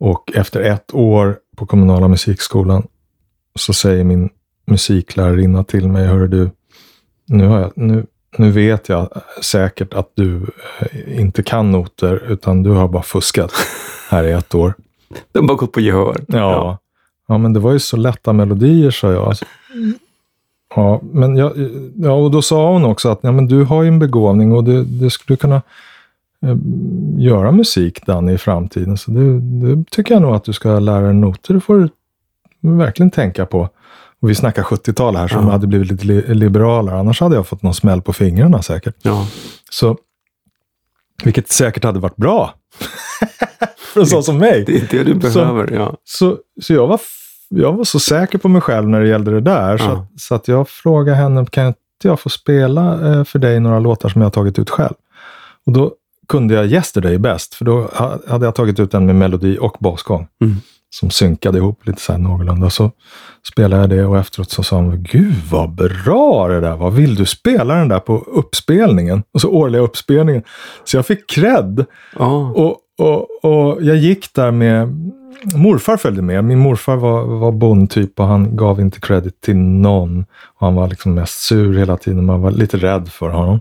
och 0.00 0.32
efter 0.34 0.60
ett 0.60 0.94
år 0.94 1.38
på 1.56 1.66
kommunala 1.66 2.08
musikskolan 2.08 2.86
så 3.58 3.72
säger 3.72 4.04
min 4.04 4.30
musiklärarinna 4.66 5.64
till 5.64 5.88
mig, 5.88 6.06
hör 6.06 6.26
du, 6.26 6.50
nu, 7.26 7.46
har 7.46 7.60
jag, 7.60 7.72
nu, 7.76 8.06
nu 8.36 8.50
vet 8.50 8.88
jag 8.88 9.08
säkert 9.42 9.94
att 9.94 10.10
du 10.14 10.46
eh, 10.80 11.20
inte 11.20 11.42
kan 11.42 11.70
noter, 11.70 12.22
utan 12.28 12.62
du 12.62 12.70
har 12.70 12.88
bara 12.88 13.02
fuskat 13.02 13.52
här 14.10 14.24
i 14.24 14.32
ett 14.32 14.54
år. 14.54 14.74
De 15.32 15.38
har 15.38 15.48
bara 15.48 15.56
gått 15.56 15.72
på 15.72 15.80
gehör. 15.80 16.16
Ja. 16.28 16.78
ja, 17.28 17.38
men 17.38 17.52
det 17.52 17.60
var 17.60 17.72
ju 17.72 17.78
så 17.78 17.96
lätta 17.96 18.32
melodier, 18.32 18.90
sa 18.90 19.12
jag. 19.12 19.28
Alltså, 19.28 19.44
ja, 20.76 21.00
men 21.02 21.36
jag, 21.36 21.52
ja, 21.94 22.12
och 22.12 22.30
då 22.30 22.42
sa 22.42 22.72
hon 22.72 22.84
också 22.84 23.08
att 23.08 23.18
ja, 23.22 23.32
men 23.32 23.46
du 23.46 23.64
har 23.64 23.82
ju 23.82 23.88
en 23.88 23.98
begåvning 23.98 24.52
och 24.52 24.64
du, 24.64 24.84
du 24.84 25.10
skulle 25.10 25.36
kunna 25.36 25.62
eh, 26.42 26.56
göra 27.16 27.52
musik, 27.52 28.06
Danny, 28.06 28.32
i 28.32 28.38
framtiden. 28.38 28.96
Så 28.96 29.10
det, 29.10 29.40
det 29.40 29.90
tycker 29.90 30.14
jag 30.14 30.22
nog 30.22 30.34
att 30.34 30.44
du 30.44 30.52
ska 30.52 30.78
lära 30.78 31.00
dig 31.00 31.14
noter. 31.14 31.54
Det 31.54 31.60
får 31.60 31.78
du 31.78 31.88
verkligen 32.60 33.10
tänka 33.10 33.46
på. 33.46 33.68
Och 34.22 34.30
vi 34.30 34.34
snackar 34.34 34.62
70-tal 34.62 35.16
här, 35.16 35.28
som 35.28 35.44
Ja. 35.46 35.50
hade 35.52 35.66
blivit 35.66 35.90
lite 35.90 36.04
li- 36.06 36.34
liberalare. 36.34 36.98
Annars 36.98 37.20
hade 37.20 37.34
jag 37.36 37.46
fått 37.46 37.62
någon 37.62 37.74
smäll 37.74 38.02
på 38.02 38.12
fingrarna 38.12 38.62
säkert. 38.62 38.94
Ja. 39.02 39.26
Så, 39.70 39.96
vilket 41.24 41.52
säkert 41.52 41.84
hade 41.84 41.98
varit 42.00 42.16
bra. 42.16 42.54
För 43.94 44.00
en 44.00 44.06
sån 44.06 44.22
som 44.22 44.38
mig. 44.38 44.64
Det 44.66 44.76
är 44.76 45.04
det 45.04 45.12
du 45.12 45.30
Så- 45.30 45.38
behöver. 45.38 45.70
Ja. 45.72 45.94
Så, 46.04 46.36
så 46.62 46.72
jag, 46.72 46.86
var, 46.86 47.00
jag 47.48 47.72
var 47.72 47.84
så 47.84 48.00
säker 48.00 48.38
på 48.38 48.48
mig 48.48 48.60
själv 48.60 48.88
när 48.88 49.00
det 49.00 49.08
gällde 49.08 49.30
det 49.30 49.40
där. 49.40 49.78
Så, 49.78 49.84
Ja. 49.84 49.92
att, 50.14 50.20
så 50.20 50.34
att 50.34 50.48
jag 50.48 50.68
frågade 50.68 51.16
henne, 51.16 51.46
kan 51.46 51.66
inte 51.66 51.78
jag 52.02 52.20
få 52.20 52.28
spela 52.28 53.12
eh, 53.14 53.24
för 53.24 53.38
dig 53.38 53.60
några 53.60 53.78
låtar 53.78 54.08
som 54.08 54.20
jag 54.20 54.26
har 54.26 54.30
tagit 54.30 54.58
ut 54.58 54.70
själv? 54.70 54.94
Och 55.66 55.72
då 55.72 55.92
kunde 56.28 56.54
jag 56.54 56.66
Yesterday 56.66 57.18
bäst, 57.18 57.54
för 57.54 57.64
då 57.64 57.82
ha- 57.94 58.18
hade 58.28 58.44
jag 58.46 58.54
tagit 58.54 58.80
ut 58.80 58.90
den 58.90 59.06
med 59.06 59.14
melodi 59.16 59.58
och 59.60 59.76
basgång. 59.80 60.28
Mm. 60.40 60.56
Som 60.94 61.10
synkade 61.10 61.58
ihop 61.58 61.86
lite 61.86 62.00
så 62.00 62.12
här 62.12 62.18
någorlunda. 62.18 62.70
Så 62.70 62.90
spelade 63.48 63.82
jag 63.82 63.90
det 63.90 64.04
och 64.04 64.18
efteråt 64.18 64.50
så 64.50 64.62
sa 64.62 64.76
hon, 64.76 65.02
gud 65.02 65.34
vad 65.50 65.74
bra 65.74 66.48
det 66.48 66.60
där 66.60 66.76
var. 66.76 66.90
Vill 66.90 67.14
du 67.14 67.26
spela 67.26 67.74
den 67.74 67.88
där 67.88 67.98
på 67.98 68.18
uppspelningen? 68.18 69.22
Och 69.34 69.40
så 69.40 69.50
årliga 69.50 69.82
uppspelningen. 69.82 70.42
Så 70.84 70.96
jag 70.96 71.06
fick 71.06 71.30
cred. 71.30 71.84
Ja. 72.18 72.50
Och, 72.50 72.76
och, 72.98 73.44
och 73.44 73.82
jag 73.82 73.96
gick 73.96 74.34
där 74.34 74.50
med, 74.50 74.88
morfar 75.54 75.96
följde 75.96 76.22
med. 76.22 76.44
Min 76.44 76.58
morfar 76.58 76.96
var, 76.96 77.24
var 77.24 77.52
bondtyp 77.52 78.20
och 78.20 78.26
han 78.26 78.56
gav 78.56 78.80
inte 78.80 79.00
credit 79.00 79.40
till 79.40 79.56
någon. 79.56 80.20
Och 80.44 80.66
han 80.66 80.74
var 80.74 80.88
liksom 80.88 81.14
mest 81.14 81.42
sur 81.42 81.78
hela 81.78 81.96
tiden. 81.96 82.26
Man 82.26 82.42
var 82.42 82.50
lite 82.50 82.76
rädd 82.76 83.08
för 83.08 83.28
honom. 83.28 83.60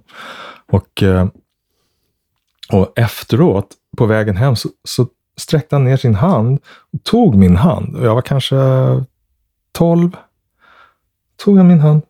Och, 0.72 1.04
eh, 1.04 1.28
och 2.72 2.94
efteråt, 3.00 3.68
på 3.98 4.06
vägen 4.06 4.38
hem, 4.38 4.56
så, 4.56 4.70
så 4.84 5.08
sträckte 5.42 5.76
han 5.76 5.84
ner 5.84 5.98
sin 5.98 6.16
hand 6.16 6.60
och 6.94 7.04
tog 7.04 7.36
min 7.36 7.56
hand. 7.56 7.96
Och 7.96 8.06
jag 8.06 8.16
var 8.16 8.22
kanske 8.22 8.56
12. 9.72 10.12
Tog 11.38 11.58
han 11.58 11.68
min 11.68 11.80
hand. 11.80 12.02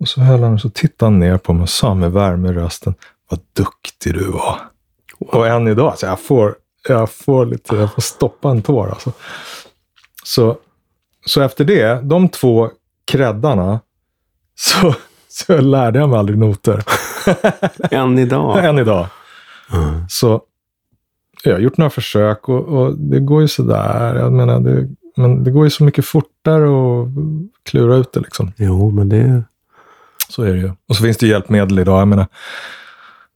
Och 0.00 0.08
så 0.08 0.20
höll 0.20 0.42
han 0.42 0.54
och 0.54 0.60
så 0.60 0.70
tittade 0.70 1.12
han 1.12 1.18
ner 1.18 1.38
på 1.38 1.52
mig 1.52 1.62
och 1.62 1.68
sa 1.68 1.94
med 1.94 2.12
värme 2.12 2.48
i 2.48 2.52
rösten. 2.52 2.94
Vad 3.30 3.40
duktig 3.52 4.14
du 4.14 4.30
var. 4.30 4.60
Och 5.18 5.46
än 5.46 5.68
idag, 5.68 5.90
alltså 5.90 6.06
jag 6.06 6.20
får, 6.20 6.56
jag 6.88 7.10
får 7.10 7.46
lite, 7.46 7.76
jag 7.76 7.94
får 7.94 8.02
stoppa 8.02 8.50
en 8.50 8.62
tår 8.62 8.90
alltså. 8.90 9.12
Så, 10.24 10.56
så 11.26 11.42
efter 11.42 11.64
det, 11.64 12.00
de 12.02 12.28
två 12.28 12.70
kreddarna, 13.04 13.80
så, 14.54 14.94
så 15.28 15.60
lärde 15.60 15.98
jag 15.98 16.08
mig 16.08 16.18
aldrig 16.18 16.38
noter. 16.38 16.84
Än 17.90 18.18
idag. 18.18 18.64
Än 18.64 18.78
idag. 18.78 19.06
Mm. 19.72 20.04
Så 20.08 20.42
jag 21.50 21.56
har 21.56 21.60
gjort 21.60 21.76
några 21.76 21.90
försök 21.90 22.48
och, 22.48 22.64
och 22.64 22.98
det 22.98 23.20
går 23.20 23.42
ju 23.42 23.48
sådär. 23.48 24.14
Jag 24.14 24.32
menar, 24.32 24.60
det, 24.60 24.88
men 25.16 25.44
det 25.44 25.50
går 25.50 25.64
ju 25.64 25.70
så 25.70 25.84
mycket 25.84 26.04
fortare 26.04 26.64
att 26.64 27.08
klura 27.62 27.96
ut 27.96 28.12
det 28.12 28.20
liksom. 28.20 28.52
Jo, 28.56 28.90
men 28.90 29.08
det... 29.08 29.42
Så 30.28 30.42
är 30.42 30.52
det 30.52 30.58
ju. 30.58 30.72
Och 30.88 30.96
så 30.96 31.02
finns 31.02 31.16
det 31.16 31.26
hjälpmedel 31.26 31.78
idag. 31.78 32.00
Jag 32.00 32.08
menar, 32.08 32.26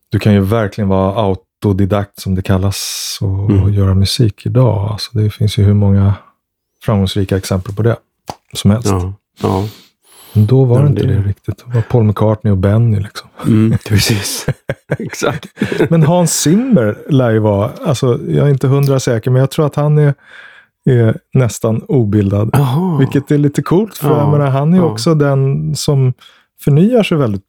du 0.08 0.18
kan 0.18 0.32
ju 0.34 0.40
verkligen 0.40 0.88
vara 0.88 1.14
autodidakt 1.22 2.20
som 2.20 2.34
det 2.34 2.42
kallas 2.42 3.18
och, 3.20 3.50
Mm. 3.50 3.72
göra 3.72 3.94
musik 3.94 4.46
idag. 4.46 4.88
Alltså, 4.92 5.18
det 5.18 5.30
finns 5.30 5.58
ju 5.58 5.62
hur 5.64 5.74
många 5.74 6.14
framgångsrika 6.82 7.36
exempel 7.36 7.74
på 7.74 7.82
det 7.82 7.96
som 8.54 8.70
helst. 8.70 8.88
Ja. 8.88 9.12
ja. 9.42 9.64
Då 10.32 10.64
var 10.64 10.82
det 10.82 10.88
inte 10.88 11.06
det- 11.06 11.18
riktigt. 11.18 11.64
Det 11.66 11.74
var 11.74 11.82
Paul 11.82 12.04
McCartney 12.04 12.50
och 12.52 12.58
Benny 12.58 13.00
liksom. 13.00 13.28
Mm, 13.46 13.78
precis. 13.88 14.46
Exakt. 14.98 15.46
Men 15.90 16.02
Hans 16.02 16.32
Zimmer 16.40 16.98
lär 17.08 17.30
ju 17.30 17.38
vara, 17.38 17.70
alltså 17.86 18.18
jag 18.28 18.46
är 18.46 18.50
inte 18.50 18.66
hundra 18.68 19.00
säker, 19.00 19.30
men 19.30 19.40
jag 19.40 19.50
tror 19.50 19.66
att 19.66 19.76
han 19.76 19.98
är, 19.98 20.14
är 20.90 21.18
nästan 21.34 21.82
obildad. 21.88 22.50
Jaha. 22.52 22.98
Vilket 22.98 23.30
är 23.30 23.38
lite 23.38 23.62
coolt, 23.62 23.96
för 23.96 24.08
Ja, 24.18 24.30
menar, 24.30 24.46
han 24.50 24.72
är 24.74 24.78
ja. 24.78 24.84
också 24.84 25.14
den 25.14 25.74
som 25.76 26.12
förnyar 26.64 27.02
sig 27.02 27.18
väldigt. 27.18 27.42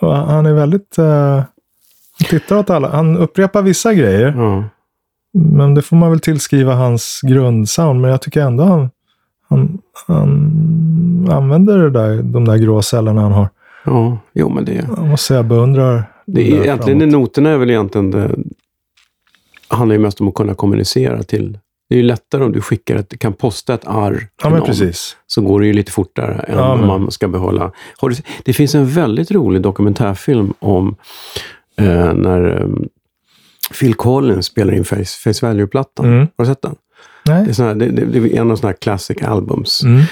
Han 0.00 0.46
är 0.46 0.52
väldigt... 0.52 0.98
Uh, 0.98 1.42
tittar 2.30 2.56
åt 2.58 2.70
alla. 2.70 2.88
Han 2.90 3.16
upprepar 3.16 3.62
vissa 3.62 3.94
grejer, 3.94 4.34
Ja. 4.36 4.64
men 5.38 5.74
det 5.74 5.82
får 5.82 5.96
man 5.96 6.10
väl 6.10 6.20
tillskriva 6.20 6.74
hans 6.74 7.20
grundsound. 7.22 8.00
Men 8.00 8.10
jag 8.10 8.22
tycker 8.22 8.40
ändå 8.40 8.64
han, 8.64 8.90
han, 9.54 9.78
han 10.06 11.28
använder 11.30 11.78
det 11.78 11.90
där, 11.90 12.22
de 12.22 12.44
där 12.44 12.56
grå 12.56 12.82
cellerna 12.82 13.20
han 13.20 13.32
har. 13.32 13.48
ja, 13.84 14.18
jo 14.32 14.48
men 14.48 14.64
det... 14.64 14.86
Jag 14.96 15.06
måste 15.06 15.26
säga, 15.26 15.38
jag 15.38 15.46
beundrar 15.46 16.04
det 16.26 16.40
är, 16.52 16.62
egentligen, 16.64 17.00
framåt. 17.00 17.12
noterna 17.12 17.50
är 17.50 17.58
väl 17.58 17.70
egentligen 17.70 18.10
det... 18.10 18.30
handlar 19.68 19.96
ju 19.96 20.02
mest 20.02 20.20
om 20.20 20.28
att 20.28 20.34
kunna 20.34 20.54
kommunicera 20.54 21.22
till... 21.22 21.58
Det 21.88 21.94
är 21.94 21.96
ju 21.96 22.02
lättare 22.04 22.44
om 22.44 22.52
du 22.52 22.60
skickar 22.60 22.96
ett, 22.96 23.18
kan 23.18 23.32
posta 23.32 23.74
ett 23.74 23.86
arr 23.86 24.14
till 24.18 24.26
Ja, 24.42 24.50
men 24.50 24.58
någon. 24.58 24.66
precis. 24.66 25.16
så 25.26 25.40
går 25.42 25.60
det 25.60 25.66
ju 25.66 25.72
lite 25.72 25.92
fortare 25.92 26.34
än 26.34 26.58
Ja, 26.58 26.72
om 26.72 26.86
man 26.86 27.10
ska 27.10 27.28
behålla... 27.28 27.72
Du, 28.00 28.14
det 28.44 28.52
finns 28.52 28.74
en 28.74 28.86
väldigt 28.86 29.30
rolig 29.30 29.62
dokumentärfilm 29.62 30.52
om 30.58 30.96
eh, 31.78 32.12
när 32.14 32.60
eh, 32.60 32.68
Phil 33.80 33.94
Collins 33.94 34.46
spelar 34.46 34.74
in 34.74 34.84
Face, 34.84 35.04
Face 35.04 35.46
Value-plattan. 35.46 36.06
Mm. 36.06 36.18
Har 36.18 36.44
du 36.44 36.46
sett 36.46 36.62
den? 36.62 36.74
Nej. 37.26 37.44
Det 37.44 37.50
är, 37.50 37.54
sån 37.54 37.66
här, 37.66 37.74
det, 37.74 37.86
det, 37.90 38.18
är 38.18 38.40
en 38.40 38.50
av 38.50 38.56
sådana 38.56 38.70
här 38.72 38.76
classic 38.80 39.22
albums. 39.22 39.82
Mm. 39.82 40.02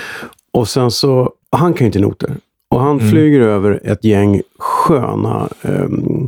Och 0.52 0.68
sen 0.68 0.90
så, 0.90 1.32
han 1.56 1.74
kan 1.74 1.84
ju 1.84 1.86
inte 1.86 1.98
noter. 1.98 2.30
Och 2.70 2.80
han 2.80 2.98
Mm. 3.00 3.10
flyger 3.10 3.40
över 3.40 3.80
ett 3.84 4.04
gäng 4.04 4.42
sköna 4.58 5.48
ehm, 5.62 6.26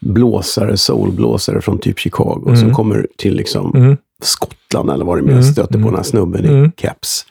blåsare, 0.00 0.76
soulblåsare 0.76 1.60
från 1.60 1.78
typ 1.78 1.98
Chicago 1.98 2.42
som 2.44 2.54
Mm. 2.54 2.74
kommer 2.74 3.06
till 3.18 3.34
liksom 3.36 3.72
Mm. 3.74 3.96
Skottland 4.22 4.90
eller 4.90 5.04
vad 5.04 5.18
det 5.18 5.28
är, 5.28 5.30
Mm, 5.32 5.42
stöter 5.42 5.72
på 5.72 5.78
mm. 5.78 5.86
den 5.86 5.96
här 5.96 6.02
snubben 6.02 6.44
Mm. 6.44 6.64
i 6.64 6.70
keps. 6.80 7.26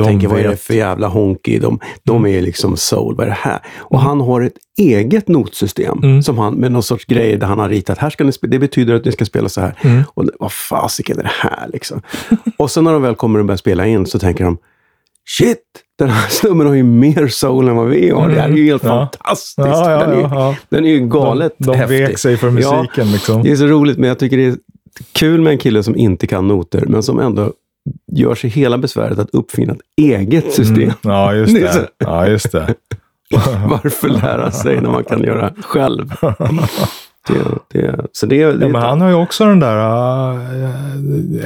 Och 0.00 0.06
De 0.06 0.12
tänker, 0.12 0.28
vad 0.28 0.38
är 0.38 0.42
det 0.42 0.48
vet. 0.48 0.60
för 0.60 0.74
jävla 0.74 1.08
honky? 1.08 1.58
De, 1.58 1.78
de 2.02 2.26
är 2.26 2.42
liksom 2.42 2.76
soul, 2.76 3.14
vad 3.16 3.26
är 3.26 3.30
det 3.30 3.36
här? 3.40 3.58
Och 3.78 4.00
han 4.00 4.20
har 4.20 4.40
ett 4.40 4.56
eget 4.78 5.28
notsystem 5.28 5.98
Mm. 6.02 6.22
som 6.22 6.38
han, 6.38 6.54
med 6.54 6.72
någon 6.72 6.82
sorts 6.82 7.04
grejer 7.04 7.36
där 7.36 7.46
han 7.46 7.58
har 7.58 7.68
ritat. 7.68 7.98
Här 7.98 8.10
ska 8.10 8.24
ni 8.24 8.32
det 8.40 8.58
betyder 8.58 8.94
att 8.94 9.04
ni 9.04 9.12
ska 9.12 9.24
spela 9.24 9.48
så 9.48 9.60
här. 9.60 9.74
Mm. 9.80 10.02
Och 10.14 10.24
vad 10.38 10.52
fasiken 10.52 11.18
är 11.18 11.22
det 11.22 11.30
här 11.32 11.68
liksom? 11.72 12.02
och 12.56 12.70
sen 12.70 12.84
när 12.84 12.92
de 12.92 13.02
väl 13.02 13.14
kommer 13.14 13.38
och 13.38 13.44
börjar 13.44 13.56
spela 13.56 13.86
in 13.86 14.06
så 14.06 14.18
tänker 14.18 14.44
de, 14.44 14.58
shit! 15.38 15.58
Den 15.98 16.08
här 16.08 16.28
snubben 16.28 16.66
har 16.66 16.74
ju 16.74 16.82
mer 16.82 17.28
soul 17.28 17.68
än 17.68 17.76
vad 17.76 17.86
vi 17.88 18.10
har. 18.10 18.28
Det 18.28 18.40
här 18.40 18.48
är 18.48 18.52
ju 18.56 18.64
helt 18.66 18.84
Mm. 18.84 18.96
Ja. 18.96 19.10
fantastiskt. 19.12 19.58
Ja, 19.58 19.90
ja, 19.90 20.06
den, 20.06 20.24
är, 20.24 20.56
den 20.68 20.84
är 20.84 20.88
ju 20.90 21.08
galet 21.08 21.54
De, 21.58 21.66
de 21.72 21.76
häftig. 21.78 21.98
vek 22.06 22.18
sig 22.18 22.36
för 22.36 22.50
musiken 22.50 23.12
liksom. 23.12 23.42
Det 23.42 23.50
är 23.50 23.56
så 23.56 23.66
roligt, 23.66 23.98
men 23.98 24.08
jag 24.08 24.18
tycker 24.18 24.36
det 24.36 24.44
är 24.46 24.56
kul 25.12 25.40
med 25.40 25.50
en 25.50 25.58
kille 25.58 25.82
som 25.82 25.96
inte 25.96 26.26
kan 26.26 26.48
noter, 26.48 26.84
men 26.88 27.02
som 27.02 27.18
ändå 27.18 27.52
gör 28.12 28.34
sig 28.34 28.50
hela 28.50 28.78
besväret 28.78 29.18
att 29.18 29.30
uppfinna 29.30 29.72
ett 29.72 29.80
eget 29.96 30.52
system. 30.52 30.82
Mm. 30.82 30.94
Ja, 31.02 31.34
just 31.34 31.54
Det. 31.54 31.88
Ja, 31.98 32.26
just 32.28 32.52
det. 32.52 32.74
Varför 33.70 34.08
lära 34.08 34.50
sig 34.50 34.80
när 34.80 34.90
man 34.90 35.04
kan 35.04 35.22
göra 35.22 35.52
själv? 35.62 36.12
Det, 37.28 37.44
det, 37.68 38.06
så 38.12 38.26
det, 38.26 38.44
det, 38.52 38.66
Ja, 38.66 38.72
men 38.72 38.82
han 38.82 39.00
har 39.00 39.08
ju 39.08 39.14
också 39.14 39.44
den 39.44 39.60
där... 39.60 39.76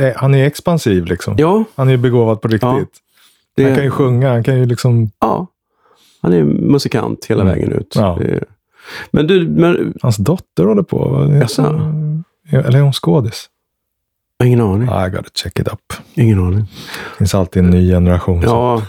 äh, 0.06 0.12
han 0.16 0.34
är 0.34 0.46
expansiv 0.46 1.04
liksom. 1.04 1.34
ja, 1.38 1.64
Han 1.74 1.88
är 1.88 1.96
begåvad 1.96 2.40
på 2.40 2.48
riktigt. 2.48 2.62
Ja, 2.62 2.84
det, 3.56 3.64
Han 3.64 3.74
kan 3.74 3.84
ju 3.84 3.90
sjunga, 3.90 4.30
han 4.30 4.42
kan 4.44 4.58
ju 4.58 4.66
liksom... 4.66 5.10
ja, 5.20 5.46
han 6.22 6.32
är 6.32 6.44
musikant 6.44 7.24
hela 7.28 7.42
Mm. 7.42 7.54
vägen 7.54 7.72
ut. 7.72 7.92
Ja. 7.96 8.18
Men 9.10 9.26
du, 9.26 9.48
men, 9.48 9.94
Hans 10.02 10.16
dotter 10.16 10.64
håller 10.64 10.82
på. 10.82 11.28
Jaså? 11.40 11.62
Eller 12.50 12.78
är 12.78 12.82
hon 12.82 12.92
skådis? 12.92 13.46
Ingen 14.44 14.60
aning. 14.60 14.82
I 14.88 15.10
gotta 15.10 15.30
check 15.34 15.58
it 15.58 15.68
up. 15.68 15.92
Ingen 16.14 16.38
aning. 16.38 16.58
Det 16.58 17.16
finns 17.18 17.34
alltid 17.34 17.64
en 17.64 17.70
ny 17.70 17.90
generation. 17.90 18.40
Ja, 18.42 18.82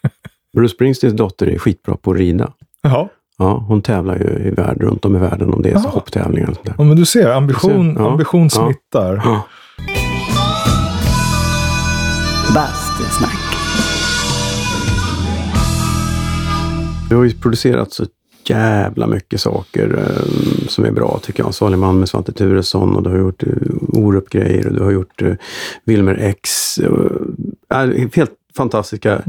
Bruce 0.56 0.74
Springsteens 0.74 1.14
dotter 1.16 1.46
är 1.46 1.58
skitbra 1.58 1.96
på 1.96 2.10
att 2.10 2.16
rida. 2.16 2.52
Jaha. 2.82 3.08
Ja, 3.38 3.64
hon 3.68 3.82
tävlar 3.82 4.16
ju 4.16 4.48
i 4.48 4.50
värld, 4.50 4.76
runt 4.80 5.04
om 5.04 5.16
i 5.16 5.18
världen 5.18 5.54
om 5.54 5.62
det 5.62 5.70
är 5.70 5.78
så 5.78 5.88
hopptävlingar 5.88 6.48
och 6.48 6.54
sånt 6.54 6.66
där. 6.66 6.74
Ja, 6.78 6.84
men 6.84 6.96
du 6.96 7.04
ser, 7.04 7.30
ambition, 7.30 7.88
Du 7.88 7.94
ser, 7.94 8.02
ja. 8.02 8.10
ambition 8.10 8.50
smittar. 8.50 9.20
Ja. 9.24 9.42
Bastusnack. 12.54 13.38
Du 17.08 17.16
har 17.16 17.24
ju 17.24 17.30
producerat 17.30 17.92
så 17.92 18.04
jävla 18.50 19.06
mycket 19.06 19.40
saker 19.40 19.98
eh, 19.98 20.68
som 20.68 20.84
är 20.84 20.90
bra 20.90 21.20
tycker 21.22 21.42
jag. 21.42 21.54
Salig 21.54 21.78
man 21.78 21.98
med 21.98 22.08
Svante 22.08 22.32
Turesson 22.32 22.96
och 22.96 23.02
du 23.02 23.10
har 23.10 23.18
gjort 23.18 23.42
eh, 23.42 23.48
Orup-grejer 23.92 24.66
och 24.66 24.72
du 24.72 24.82
har 24.82 24.90
gjort 24.90 25.22
eh, 25.22 25.32
Wilmer 25.84 26.14
X. 26.14 26.78
Eh, 26.78 28.08
helt 28.14 28.32
fantastiska, 28.56 29.22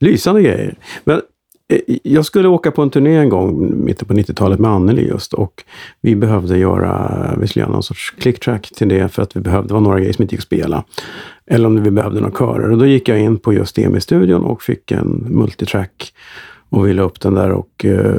lysande 0.00 0.42
grejer. 0.42 0.78
Men 1.04 1.20
eh, 1.72 1.96
jag 2.02 2.24
skulle 2.24 2.48
åka 2.48 2.70
på 2.70 2.82
en 2.82 2.90
turné 2.90 3.16
en 3.16 3.28
gång, 3.28 3.72
mitten 3.84 4.08
på 4.08 4.14
90-talet 4.14 4.58
med 4.58 4.70
Anneli 4.70 5.08
just 5.08 5.34
och 5.34 5.64
vi 6.00 6.16
behövde 6.16 6.58
göra, 6.58 7.34
vi 7.40 7.46
skulle 7.46 7.62
göra 7.62 7.72
någon 7.72 7.82
sorts 7.82 8.10
clicktrack 8.10 8.70
till 8.74 8.88
det 8.88 9.08
för 9.08 9.22
att 9.22 9.36
vi 9.36 9.40
behövde, 9.40 9.68
det 9.68 9.74
var 9.74 9.80
några 9.80 9.98
grejer 10.00 10.12
som 10.12 10.22
inte 10.22 10.34
gick 10.34 10.40
att 10.40 10.46
spela. 10.46 10.84
Eller 11.46 11.66
om 11.66 11.82
vi 11.82 11.90
behövde 11.90 12.20
några 12.20 12.38
körer. 12.38 12.70
Och 12.70 12.78
då 12.78 12.86
gick 12.86 13.08
jag 13.08 13.20
in 13.20 13.38
på 13.38 13.52
just 13.52 13.78
EMI-studion 13.78 14.44
och 14.44 14.62
fick 14.62 14.92
en 14.92 15.26
multitrack 15.28 16.12
och 16.70 16.86
ville 16.86 17.02
upp 17.02 17.20
den 17.20 17.34
där 17.34 17.50
och, 17.50 17.84
eh, 17.84 18.16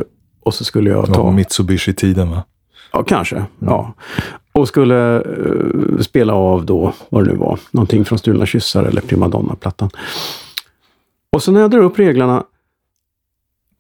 och 0.49 0.53
så 0.53 0.63
skulle 0.63 0.89
jag 0.89 1.13
ta... 1.13 1.31
Mitsubishi-tiden 1.31 2.29
va? 2.29 2.43
Ja, 2.91 3.03
kanske. 3.03 3.45
Ja. 3.59 3.93
Och 4.51 4.67
skulle 4.67 5.15
eh, 5.15 6.01
spela 6.01 6.33
av 6.33 6.65
då, 6.65 6.93
vad 7.09 7.25
det 7.25 7.31
nu 7.31 7.37
var, 7.37 7.59
någonting 7.71 8.05
från 8.05 8.19
Stulna 8.19 8.45
kyssar 8.45 8.83
eller 8.83 9.01
Primadonna-plattan. 9.01 9.89
Och 11.31 11.43
så 11.43 11.51
när 11.51 11.61
jag 11.61 11.71
drar 11.71 11.79
upp 11.79 11.99
reglerna 11.99 12.43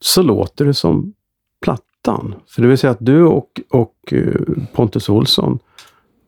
så 0.01 0.21
låter 0.21 0.65
det 0.65 0.73
som 0.73 1.13
plattan. 1.61 2.35
För 2.47 2.61
det 2.61 2.67
vill 2.67 2.77
säga 2.77 2.91
att 2.91 3.05
du 3.05 3.23
och, 3.23 3.61
och 3.69 4.13
eh, 4.13 4.33
Pontus 4.73 5.09
Olsson 5.09 5.59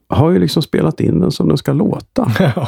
har 0.09 0.31
ju 0.31 0.39
liksom 0.39 0.61
spelat 0.61 0.99
in 0.99 1.19
den 1.19 1.31
som 1.31 1.47
den 1.47 1.57
ska 1.57 1.73
låta. 1.73 2.31
Ja. 2.55 2.67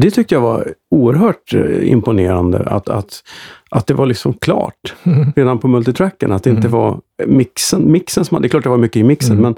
Det 0.00 0.10
tyckte 0.10 0.34
jag 0.34 0.40
var 0.42 0.74
oerhört 0.90 1.54
eh, 1.54 1.90
imponerande. 1.90 2.58
Att, 2.58 2.88
att, 2.88 3.22
att 3.70 3.86
det 3.86 3.94
var 3.94 4.06
liksom 4.06 4.32
klart 4.32 4.94
redan 5.36 5.58
på 5.58 5.68
multitracken. 5.68 6.32
Att 6.32 6.42
det 6.44 6.50
inte 6.50 6.68
var 6.68 7.00
mixen, 7.26 7.92
mixen 7.92 8.24
som... 8.24 8.42
Det 8.42 8.46
är 8.46 8.48
klart 8.50 8.62
det 8.62 8.68
var 8.68 8.76
mycket 8.78 8.96
i 8.96 9.02
mixen, 9.04 9.38
Mm. 9.38 9.42
men... 9.42 9.54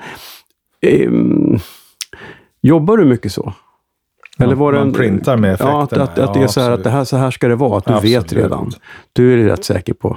ehm, 0.93 1.59
jobbar 2.63 2.97
du 2.97 3.05
mycket 3.05 3.33
så? 3.33 3.53
Eller 4.39 4.55
var 4.55 4.73
man 4.73 4.83
en, 4.83 4.93
printar 4.93 5.37
med 5.37 5.57
Ja, 5.61 5.83
att, 5.83 5.93
effekterna. 5.93 6.05
att, 6.05 6.19
att 6.31 6.35
det 6.35 6.41
är 6.43 6.47
så 6.47 6.61
här 6.61 6.71
att 6.71 6.85
det 6.85 6.91
här, 6.91 7.05
så 7.05 7.17
här 7.17 7.31
ska 7.31 7.49
det 7.49 7.57
vara. 7.57 7.79
Att 7.79 7.85
du 7.85 7.93
vet 8.09 8.23
Absolut. 8.23 8.45
redan. 8.45 8.71
Du 9.13 9.33
är 9.33 9.49
rätt 9.49 9.65
säker 9.65 9.93
på. 9.95 10.17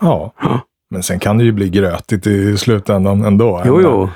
Ja. 0.00 0.32
Ja. 0.42 0.60
Men 0.90 1.02
sen 1.02 1.18
kan 1.18 1.38
det 1.38 1.44
ju 1.44 1.52
bli 1.52 1.68
grötigt 1.68 2.26
i 2.26 2.56
slutändan 2.56 3.24
ändå. 3.24 3.62
Jo, 3.64 3.80
jo. 3.82 4.08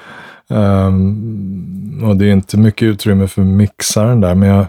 Ehm, 0.57 2.05
och 2.09 2.16
det 2.16 2.26
är 2.26 2.32
inte 2.32 2.59
mycket 2.59 2.87
utrymme 2.87 3.28
för 3.28 3.43
mixaren 3.43 4.20
där, 4.20 4.35
men 4.35 4.49
jag... 4.49 4.66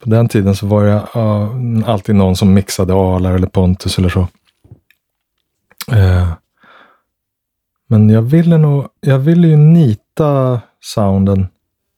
På 0.00 0.10
den 0.10 0.28
tiden 0.28 0.54
så 0.56 0.66
var 0.66 0.84
det 0.84 1.02
ja, 1.14 1.54
alltid 1.92 2.14
någon 2.14 2.36
som 2.36 2.54
mixade 2.54 2.92
Alar 2.94 3.34
eller 3.34 3.46
Pontus 3.46 3.98
eller 3.98 4.08
så. 4.08 4.20
Eh, 5.92 6.28
men 7.88 8.10
jag 8.10 8.22
ville 8.22 8.58
nog, 8.58 8.86
jag 9.00 9.18
ville 9.18 9.48
ju 9.48 9.56
nita 9.56 10.60
sounden 10.80 11.46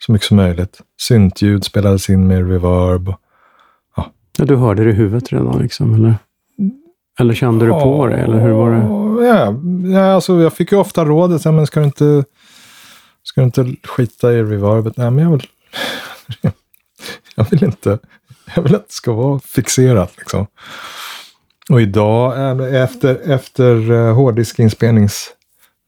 så 0.06 0.12
mycket 0.12 0.28
som 0.28 0.36
möjligt. 0.36 0.80
Syntljud 1.00 1.64
spelades 1.64 2.10
in 2.10 2.26
med 2.26 2.50
reverb. 2.50 3.08
och- 3.08 3.18
Ja, 4.38 4.44
du 4.44 4.56
hörde 4.56 4.84
det 4.84 4.90
i 4.90 4.94
huvudet 4.94 5.32
redan 5.32 5.58
liksom, 5.58 5.94
eller? 5.94 6.14
Eller 7.20 7.34
kände 7.34 7.64
du 7.66 7.70
på 7.70 8.06
det, 8.06 8.16
eller 8.16 8.40
hur 8.40 8.50
var 8.52 8.70
det? 8.70 9.26
Ja, 9.26 9.54
ja 9.98 10.12
alltså 10.14 10.40
jag 10.40 10.52
fick 10.52 10.72
ju 10.72 10.78
ofta 10.78 11.04
rådet, 11.04 11.44
ja, 11.44 11.52
men 11.52 11.66
ska 11.66 11.80
du 11.80 11.86
inte, 11.86 12.24
ska 13.22 13.40
du 13.40 13.44
inte 13.44 13.76
skita 13.88 14.32
i 14.32 14.42
reverbet? 14.42 14.96
Nej, 14.96 15.10
men 15.10 15.24
jag 15.24 15.30
vill, 15.30 15.46
jag 17.34 17.50
vill 17.50 17.64
inte, 17.64 17.98
jag 18.54 18.62
vill 18.62 18.74
att 18.74 18.88
det 18.88 18.92
ska 18.92 19.12
vara 19.12 19.38
fixerat 19.38 20.12
liksom. 20.16 20.46
Och 21.70 21.80
idag, 21.80 22.34
efter, 22.82 23.30
efter 23.30 23.92
eh, 23.92 24.14
hårddiskinspelnings, 24.14 25.30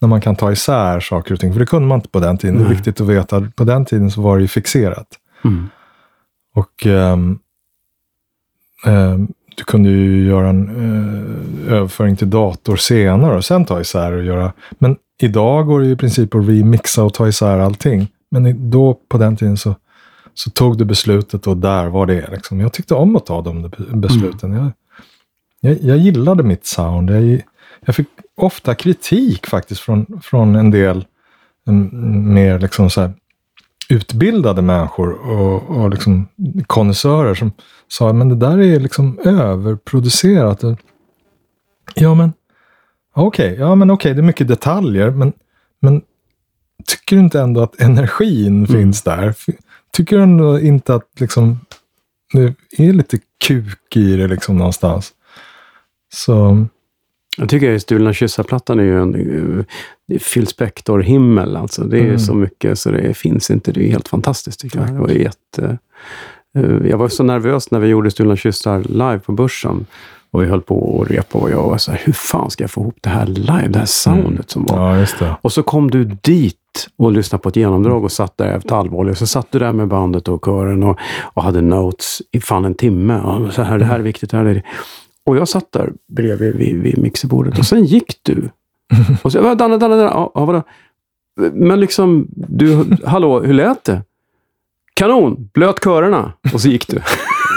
när 0.00 0.08
man 0.08 0.20
kan 0.20 0.36
ta 0.36 0.52
isär 0.52 1.00
saker 1.00 1.34
och 1.34 1.40
ting, 1.40 1.52
för 1.52 1.60
det 1.60 1.66
kunde 1.66 1.88
man 1.88 1.98
inte 1.98 2.08
på 2.08 2.20
den 2.20 2.38
tiden. 2.38 2.56
Det 2.56 2.62
är 2.62 2.64
Nej. 2.64 2.74
viktigt 2.74 3.00
att 3.00 3.06
veta, 3.06 3.48
på 3.56 3.64
den 3.64 3.84
tiden 3.84 4.10
så 4.10 4.20
var 4.20 4.36
det 4.36 4.42
ju 4.42 4.48
fixerat. 4.48 5.06
Mm. 5.44 5.68
Och 6.54 6.86
ehm, 6.86 7.38
ehm, 8.86 9.28
du 9.56 9.64
kunde 9.64 9.88
ju 9.88 10.26
göra 10.26 10.48
en 10.48 10.68
eh, 11.66 11.72
överföring 11.72 12.16
till 12.16 12.30
dator 12.30 12.76
senare 12.76 13.36
och 13.36 13.44
sen 13.44 13.64
ta 13.64 13.80
isär 13.80 14.12
och 14.12 14.24
göra. 14.24 14.52
Men 14.70 14.96
idag 15.22 15.66
går 15.66 15.80
det 15.80 15.86
ju 15.86 15.92
i 15.92 15.96
princip 15.96 16.34
att 16.34 16.48
remixa 16.48 17.02
och 17.02 17.14
ta 17.14 17.28
isär 17.28 17.58
allting. 17.58 18.08
Men 18.30 18.70
då 18.70 18.98
på 19.08 19.18
den 19.18 19.36
tiden 19.36 19.56
så, 19.56 19.74
så 20.34 20.50
tog 20.50 20.78
du 20.78 20.84
beslutet 20.84 21.46
och 21.46 21.56
där 21.56 21.86
var 21.86 22.06
det. 22.06 22.30
Liksom. 22.30 22.60
Jag 22.60 22.72
tyckte 22.72 22.94
om 22.94 23.16
att 23.16 23.26
ta 23.26 23.42
de 23.42 23.62
be- 23.62 23.96
besluten. 23.96 24.52
Jag, 24.52 24.72
jag, 25.60 25.82
jag 25.82 25.98
gillade 25.98 26.42
mitt 26.42 26.66
sound. 26.66 27.10
Jag, 27.10 27.42
jag 27.86 27.94
fick 27.94 28.08
ofta 28.36 28.74
kritik 28.74 29.46
faktiskt 29.46 29.80
från, 29.80 30.20
från 30.22 30.56
en 30.56 30.70
del 30.70 31.04
mm, 31.68 32.34
mer 32.34 32.58
liksom 32.58 32.90
så 32.90 33.00
här, 33.00 33.12
utbildade 33.88 34.62
människor 34.62 35.12
och, 35.12 35.62
och 35.62 35.90
liksom 35.90 36.28
konnässörer 36.66 37.34
som 37.34 37.52
sa 37.88 38.12
men 38.12 38.28
det 38.28 38.34
där 38.34 38.58
är 38.58 38.80
liksom 38.80 39.18
överproducerat. 39.24 40.62
Ja 41.94 42.14
men 42.14 42.32
okej, 43.14 43.56
ja 43.58 43.74
men 43.74 43.90
okej, 43.90 44.14
det 44.14 44.20
är 44.20 44.22
mycket 44.22 44.48
detaljer 44.48 45.10
men, 45.10 45.32
men 45.80 46.02
tycker 46.86 47.16
du 47.16 47.22
inte 47.22 47.40
ändå 47.40 47.62
att 47.62 47.80
energin 47.80 48.66
finns 48.66 49.02
där? 49.02 49.34
Tycker 49.94 50.16
du 50.16 50.22
ändå 50.22 50.60
inte 50.60 50.94
att 50.94 51.08
liksom 51.20 51.58
det 52.32 52.54
är 52.88 52.92
lite 52.92 53.18
kuk 53.46 53.96
i 53.96 54.16
det 54.16 54.26
liksom 54.28 54.56
någonstans? 54.56 55.12
Så 56.14 56.66
Jag 57.36 57.48
tycker 57.48 57.74
att 57.76 57.82
Stulna 57.82 58.12
kyssar-plattan 58.12 58.78
är 58.78 58.82
ju 58.84 59.02
en 59.02 59.64
Phil 60.34 60.46
Spector-himmel. 60.46 61.56
Alltså. 61.56 61.84
Det 61.84 61.98
är 61.98 62.04
Mm. 62.04 62.18
så 62.18 62.34
mycket 62.34 62.78
så 62.78 62.90
det 62.90 63.14
finns 63.14 63.50
inte. 63.50 63.72
Det 63.72 63.86
är 63.86 63.90
helt 63.90 64.08
fantastiskt 64.08 64.60
tycker 64.60 64.78
jag. 64.78 64.88
Det 64.92 64.98
var 65.00 65.08
jätte... 65.08 65.78
eh, 66.58 66.86
jag 66.90 66.98
var 66.98 67.08
så 67.08 67.22
nervös 67.22 67.70
när 67.70 67.78
vi 67.80 67.88
gjorde 67.88 68.10
Stulna 68.10 68.36
kyssar 68.36 68.82
live 68.82 69.18
på 69.18 69.32
Börsen. 69.32 69.86
Och 70.30 70.42
vi 70.42 70.46
höll 70.46 70.62
på 70.62 70.96
och 70.96 71.06
repa 71.08 71.38
och 71.38 71.50
jag 71.50 71.62
var 71.62 71.78
så 71.78 71.90
här, 71.92 72.00
hur 72.04 72.12
fan 72.12 72.50
ska 72.50 72.64
jag 72.64 72.70
få 72.70 72.80
ihop 72.80 72.98
det 73.00 73.10
här 73.10 73.26
live? 73.26 73.68
Det 73.68 73.78
här 73.78 73.86
soundet 73.86 74.50
som 74.50 74.64
var. 74.64 75.06
ja. 75.20 75.38
Och 75.42 75.52
så 75.52 75.62
kom 75.62 75.90
du 75.90 76.04
dit 76.04 76.56
och 76.96 77.12
lyssnade 77.12 77.42
på 77.42 77.48
ett 77.48 77.56
genomdrag 77.56 78.04
och 78.04 78.12
satt 78.12 78.36
där 78.36 78.52
efter 78.56 78.74
halvvolley. 78.74 79.10
Och 79.12 79.18
så 79.18 79.26
satt 79.26 79.46
du 79.52 79.58
där 79.58 79.72
med 79.72 79.88
bandet 79.88 80.28
och 80.28 80.44
kören 80.44 80.82
och, 80.82 80.98
och 81.34 81.42
hade 81.42 81.60
notes 81.60 82.22
i 82.32 82.40
fan 82.40 82.64
en 82.64 82.74
timme. 82.74 83.20
Och 83.20 83.52
så 83.52 83.62
här, 83.62 83.78
det 83.78 83.84
här 83.84 83.98
är 83.98 84.02
viktigt, 84.02 84.30
det 84.30 84.36
här 84.36 84.44
är 84.44 84.54
det. 84.54 84.62
Och 85.26 85.36
jag 85.36 85.48
satt 85.48 85.72
där 85.72 85.92
bredvid 86.16 86.56
vid, 86.56 86.82
vid 86.82 86.98
mixerbordet 86.98 87.58
och 87.58 87.66
sen 87.66 87.84
gick 87.84 88.18
du. 88.22 88.48
Och 89.22 89.32
så, 89.32 89.38
"Ja, 89.38 89.54
Danne, 89.54 89.76
Danne, 89.78 89.96
Danne, 89.96 90.02
ja, 90.02 90.32
ja, 90.34 90.44
vadå? 90.44 90.62
Men 91.52 91.80
liksom, 91.80 92.26
du, 92.30 92.84
hallå, 93.06 93.40
hur 93.40 93.54
lät 93.54 93.84
det? 93.84 94.02
Kanon, 94.94 95.48
blöt 95.54 95.84
körerna. 95.84 96.32
Och 96.52 96.60
så 96.60 96.68
gick 96.68 96.88
du. 96.88 97.00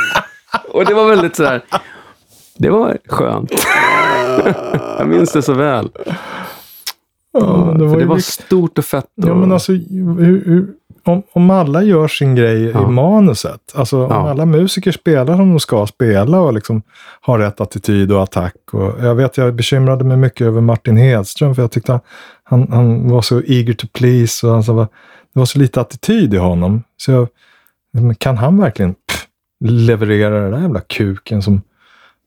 och 0.74 0.86
det 0.86 0.94
var 0.94 1.10
väldigt 1.10 1.36
så 1.36 1.44
här, 1.44 1.62
det 2.58 2.70
var 2.70 2.98
skönt. 3.08 3.52
jag 4.98 5.08
minns 5.08 5.32
det 5.32 5.42
så 5.42 5.54
väl. 5.54 5.90
Ja, 7.34 7.66
För 7.66 7.96
det 7.96 8.00
ju 8.02 8.06
var 8.06 8.16
vikt- 8.16 8.26
stort 8.26 8.78
och 8.78 8.86
fett. 8.86 9.06
Och, 9.24 9.30
Ja, 9.30 9.36
men 9.36 9.52
alltså, 9.52 9.72
hur, 9.72 10.46
hur, 10.46 10.68
om, 11.04 11.24
om 11.34 11.50
alla 11.50 11.84
gör 11.84 12.08
sin 12.08 12.36
grej 12.36 12.64
Ja. 12.64 12.84
i 12.84 12.92
manuset, 12.92 13.74
alltså 13.76 13.98
om 14.06 14.12
Ja. 14.12 14.30
alla 14.30 14.46
musiker 14.46 14.92
spelar 14.92 15.36
som 15.36 15.50
de 15.50 15.60
ska 15.60 15.88
spela 15.88 16.40
och 16.42 16.54
liksom 16.54 16.82
har 17.22 17.40
rätt 17.40 17.62
attityd 17.62 18.12
och 18.12 18.24
attack. 18.24 18.54
Och 18.72 18.94
jag 19.06 19.16
vet, 19.16 19.38
jag 19.38 19.56
bekymrade 19.56 20.04
mig 20.04 20.18
mycket 20.18 20.48
över 20.48 20.62
Martin 20.62 20.98
Hedström, 20.98 21.56
för 21.56 21.62
jag 21.62 21.72
tyckte 21.72 22.00
han, 22.44 22.68
han 22.72 23.10
var 23.10 23.22
så 23.22 23.42
eager 23.46 23.74
to 23.74 23.88
please 23.94 24.48
och 24.48 24.54
han 24.54 24.64
sa, 24.64 24.74
det 25.34 25.40
var 25.40 25.46
så 25.46 25.60
lite 25.60 25.82
attityd 25.82 26.34
i 26.34 26.38
honom. 26.38 26.84
Så 26.98 27.12
jag, 27.12 27.28
kan 28.20 28.38
han 28.38 28.58
verkligen 28.58 28.94
pff, 28.94 29.28
leverera 29.66 30.42
den 30.42 30.52
där 30.52 30.62
jävla 30.62 30.80
kuken 30.82 31.42
som 31.42 31.62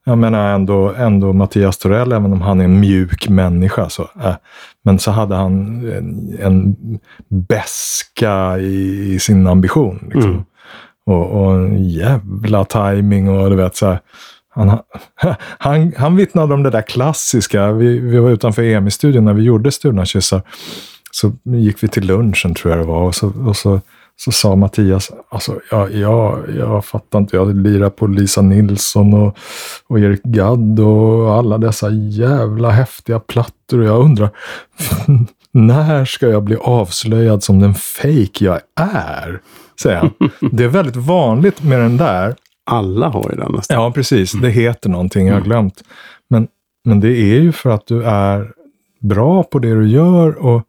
jag 0.05 0.19
menar 0.19 0.55
ändå, 0.55 0.95
ändå 0.95 1.33
Mattias 1.33 1.79
Torell, 1.79 2.13
även 2.13 2.33
om 2.33 2.41
han 2.41 2.61
är 2.61 2.65
en 2.65 2.81
mjuk 2.81 3.29
människa. 3.29 3.89
Så, 3.89 4.03
äh, 4.03 4.35
men 4.85 4.99
så 4.99 5.11
hade 5.11 5.35
han 5.35 5.57
en, 5.91 6.39
en 6.41 6.77
beska 7.29 8.59
i, 8.59 9.13
i 9.15 9.19
sin 9.19 9.47
ambition. 9.47 10.11
Liksom. 10.15 10.31
Mm. 10.31 10.45
Och, 11.07 11.31
och 11.31 11.55
en 11.55 11.85
jävla 11.89 12.65
timing 12.65 13.29
och 13.29 13.51
du 13.51 13.57
vet 13.57 13.77
så 13.77 13.87
här. 13.87 14.01
han, 14.55 14.79
han, 15.59 15.93
han 15.97 16.17
vittnade 16.17 16.55
om 16.55 16.63
det 16.63 16.71
där 16.71 16.83
klassiska. 16.83 17.73
Vi, 17.73 17.99
vi 17.99 18.19
var 18.19 18.31
utanför 18.31 18.63
EMI-studion 18.63 19.25
när 19.25 19.35
vi 19.35 19.43
gjorde 19.43 19.73
Stulna 19.73 20.05
kyssar. 20.05 20.43
Så 21.11 21.33
gick 21.45 21.83
vi 21.83 21.89
till 21.89 22.07
lunchen 22.07 22.55
tror 22.55 22.73
jag 22.73 22.81
det 22.81 22.87
var. 22.87 23.03
Och 23.03 23.15
så, 23.15 23.33
och 23.47 23.57
så, 23.57 23.81
så 24.25 24.33
sa 24.33 24.57
Mattias, 24.57 25.11
alltså 25.29 25.61
jag, 25.71 25.95
jag, 25.95 26.45
jag 26.59 26.85
fattar 26.85 27.19
inte, 27.19 27.37
jag 27.37 27.57
lirar 27.57 27.91
på 27.91 28.07
Lisa 28.07 28.43
Nilsson 28.43 29.15
och, 29.15 29.39
och 29.87 30.01
Erik 30.01 30.23
Gadd 30.23 30.81
och 30.81 31.35
alla 31.35 31.59
dessa 31.59 31.91
jävla 31.91 32.71
häftiga 32.71 33.21
plattor. 33.21 33.79
Och 33.79 33.85
jag 33.85 34.01
undrar, 34.01 34.31
när 35.53 36.05
ska 36.05 36.29
jag 36.29 36.43
bli 36.43 36.57
avslöjad 36.57 37.43
som 37.43 37.61
den 37.61 37.75
fake 37.75 38.45
jag 38.45 38.61
är? 38.81 39.41
Säger 39.83 39.97
han. 39.97 40.11
Det 40.53 40.65
är 40.65 40.69
väldigt 40.69 40.97
vanligt 40.97 41.63
med 41.63 41.81
den 41.81 41.97
där. 41.97 42.35
Alla 42.67 43.09
har 43.09 43.31
ju 43.31 43.37
den 43.37 43.53
nästan. 43.53 43.83
Ja, 43.83 43.93
precis. 43.93 44.33
Det 44.33 44.51
heter 44.51 44.91
någonting, 44.91 45.27
jag 45.27 45.35
har 45.35 45.43
glömt. 45.43 45.83
Men, 46.31 46.49
men 46.85 47.01
det 47.01 47.09
är 47.09 47.41
ju 47.41 47.53
för 47.53 47.71
att 47.71 47.87
du 47.87 48.05
är 48.05 48.53
bra 49.01 49.43
på 49.43 49.59
det 49.59 49.75
du 49.75 49.89
gör 49.89 50.47
och, 50.47 50.63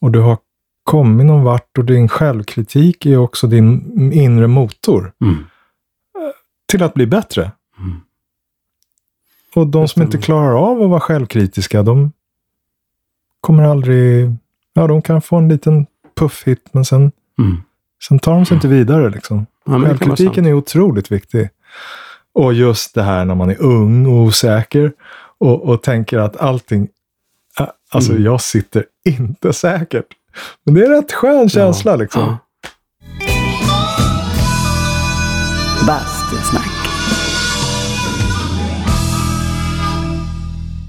och 0.00 0.10
du 0.10 0.20
har 0.20 0.38
kommit 0.84 1.26
någon 1.26 1.44
vart 1.44 1.78
och 1.78 1.84
din 1.84 2.08
självkritik 2.08 3.06
är 3.06 3.16
också 3.16 3.46
din 3.46 4.12
inre 4.12 4.46
motor. 4.46 5.12
Mm. 5.20 5.44
Till 6.68 6.82
att 6.82 6.94
bli 6.94 7.06
bättre. 7.06 7.52
Mm. 7.78 8.00
Och 9.54 9.66
de 9.66 9.88
som 9.88 10.02
inte 10.02 10.18
klarar 10.18 10.54
av 10.70 10.82
att 10.82 10.90
vara 10.90 11.00
självkritiska, 11.00 11.82
de 11.82 12.12
kommer 13.40 13.62
aldrig... 13.62 14.30
Ja, 14.72 14.86
de 14.86 15.02
kan 15.02 15.22
få 15.22 15.36
en 15.36 15.48
liten 15.48 15.86
puff-hit, 16.16 16.68
men 16.72 16.84
sen, 16.84 17.12
Mm. 17.38 17.56
sen 18.08 18.18
tar 18.18 18.32
de 18.34 18.46
sig 18.46 18.54
inte 18.54 18.68
vidare. 18.68 19.10
Liksom. 19.10 19.46
Ja, 19.64 19.80
Självkritiken 19.80 20.46
är 20.46 20.52
otroligt 20.52 21.12
viktig. 21.12 21.48
Och 22.32 22.54
just 22.54 22.94
det 22.94 23.02
här 23.02 23.24
när 23.24 23.34
man 23.34 23.50
är 23.50 23.62
ung 23.62 24.06
och 24.06 24.12
osäker 24.12 24.92
och, 25.38 25.62
och 25.62 25.82
tänker 25.82 26.18
att 26.18 26.36
allting... 26.36 26.88
Alltså, 27.90 28.12
Mm. 28.12 28.24
jag 28.24 28.40
sitter 28.40 28.84
inte 29.04 29.52
säkert. 29.52 30.06
Men 30.64 30.74
det 30.74 30.80
är 30.80 30.84
en 30.84 30.90
rätt 30.90 31.12
skön 31.12 31.48
känsla 31.48 31.96
liksom. 31.96 32.22
Ja. 32.22 32.38
Bastusnack. 35.86 36.74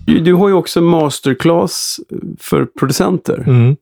Du 0.05 0.33
har 0.33 0.47
ju 0.47 0.53
också 0.53 0.81
masterclass 0.81 1.99
för 2.39 2.65
producenter. 2.65 3.43
Mm. 3.47 3.75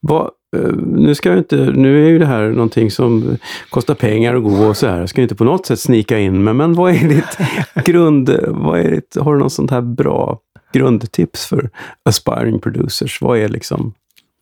Vad, 0.00 0.30
eh, 0.56 0.72
nu, 0.76 1.14
ska 1.14 1.28
jag 1.28 1.38
inte, 1.38 1.56
nu 1.56 2.06
är 2.06 2.08
ju 2.08 2.18
det 2.18 2.26
här 2.26 2.48
någonting 2.48 2.90
som 2.90 3.38
kostar 3.70 3.94
pengar 3.94 4.34
att 4.34 4.42
gå 4.42 4.66
och 4.66 4.76
så 4.76 4.86
här. 4.86 5.00
Jag 5.00 5.08
ska 5.08 5.22
inte 5.22 5.34
på 5.34 5.44
något 5.44 5.66
sätt 5.66 5.80
snika 5.80 6.18
in 6.18 6.44
men, 6.44 6.56
men 6.56 6.74
vad 6.74 6.94
är 6.94 7.08
ditt 7.08 7.38
grund... 7.84 8.38
Vad 8.48 8.80
är 8.80 8.90
ditt, 8.90 9.16
har 9.20 9.34
du 9.34 9.38
något 9.40 9.52
sånt 9.52 9.70
här 9.70 9.80
bra 9.80 10.38
grundtips 10.72 11.46
för 11.46 11.70
aspiring 12.04 12.58
producers? 12.60 13.22
Vad 13.22 13.38
är 13.38 13.48
liksom... 13.48 13.94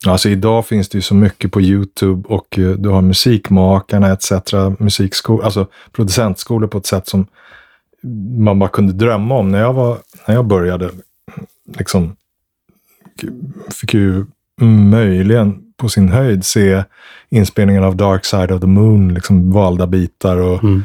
Alltså 0.07 0.29
idag 0.29 0.65
finns 0.65 0.89
det 0.89 0.97
ju 0.97 1.01
så 1.01 1.15
mycket 1.15 1.51
på 1.51 1.61
YouTube 1.61 2.27
och 2.27 2.59
eh, 2.59 2.69
du 2.71 2.89
har 2.89 3.01
Musikmakarna 3.01 4.11
etc. 4.11 4.31
Musikskolor, 4.79 5.43
alltså 5.45 5.67
producentskolor 5.91 6.67
på 6.67 6.77
ett 6.77 6.85
sätt 6.85 7.07
som 7.07 7.25
man 8.37 8.59
bara 8.59 8.69
kunde 8.69 8.93
drömma 8.93 9.35
om. 9.35 9.51
När 9.51 9.59
jag, 9.59 9.73
var, 9.73 9.97
när 10.27 10.35
jag 10.35 10.45
började, 10.45 10.89
liksom, 11.77 12.15
fick 13.81 13.93
ju 13.93 14.25
möjligen 14.89 15.61
på 15.77 15.89
sin 15.89 16.09
höjd 16.09 16.45
se 16.45 16.83
inspelningen 17.29 17.83
av 17.83 17.95
Dark 17.95 18.25
Side 18.25 18.51
of 18.51 18.61
the 18.61 18.67
Moon, 18.67 19.13
liksom 19.13 19.51
valda 19.51 19.87
bitar 19.87 20.37
och 20.37 20.63
Mm. 20.63 20.83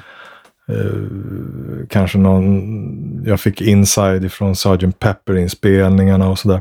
eh, 0.69 1.87
kanske 1.89 2.19
någon, 2.19 3.25
jag 3.27 3.41
fick 3.41 3.61
inside 3.61 4.25
ifrån 4.25 4.55
Sgt. 4.57 4.99
Pepper-inspelningarna 4.99 6.29
och 6.29 6.39
sådär. 6.39 6.61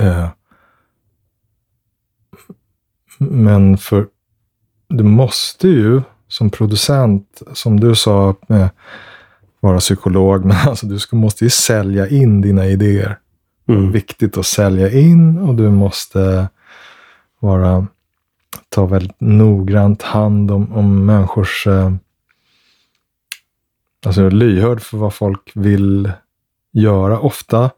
Eh, 0.00 0.28
men 3.30 3.78
för 3.78 4.06
du 4.88 5.04
måste 5.04 5.68
ju 5.68 6.02
som 6.28 6.50
producent, 6.50 7.42
som 7.52 7.80
du 7.80 7.94
sa, 7.94 8.34
med, 8.46 8.68
vara 9.60 9.78
psykolog, 9.78 10.44
men 10.44 10.56
alltså 10.56 10.86
du 10.86 10.98
ska, 10.98 11.16
måste 11.16 11.44
ju 11.44 11.50
sälja 11.50 12.08
in 12.08 12.40
dina 12.40 12.66
idéer. 12.66 13.18
Mm. 13.68 13.92
Viktigt 13.92 14.38
att 14.38 14.46
sälja 14.46 14.90
in 14.90 15.38
och 15.38 15.54
du 15.54 15.70
måste 15.70 16.48
vara, 17.40 17.86
ta 18.68 18.86
väldigt 18.86 19.20
noggrant 19.20 20.02
hand 20.02 20.50
om, 20.50 20.72
om 20.72 21.06
människors, 21.06 21.66
eh, 21.66 21.92
alltså 24.06 24.28
lyhörd 24.28 24.80
för 24.80 24.98
vad 24.98 25.14
folk 25.14 25.52
vill 25.54 26.12
göra. 26.72 27.20
Ofta, 27.20 27.70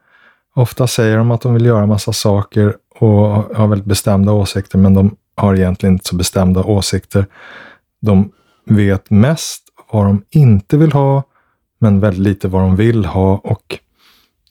ofta 0.54 0.86
säger 0.86 1.18
de 1.18 1.30
att 1.30 1.40
de 1.40 1.54
vill 1.54 1.66
göra 1.66 1.86
massa 1.86 2.12
saker 2.12 2.76
och 2.98 3.28
har 3.56 3.66
väldigt 3.66 3.86
bestämda 3.86 4.32
åsikter, 4.32 4.78
men 4.78 4.94
de 4.94 5.16
har 5.36 5.54
egentligen 5.54 5.94
inte 5.94 6.08
så 6.08 6.16
bestämda 6.16 6.64
åsikter. 6.64 7.26
De 8.00 8.32
vet 8.64 9.10
mest 9.10 9.62
vad 9.92 10.06
de 10.06 10.24
inte 10.30 10.76
vill 10.76 10.92
ha, 10.92 11.22
men 11.78 12.00
väldigt 12.00 12.22
lite 12.22 12.48
vad 12.48 12.62
de 12.62 12.76
vill 12.76 13.04
ha. 13.04 13.36
Och 13.36 13.78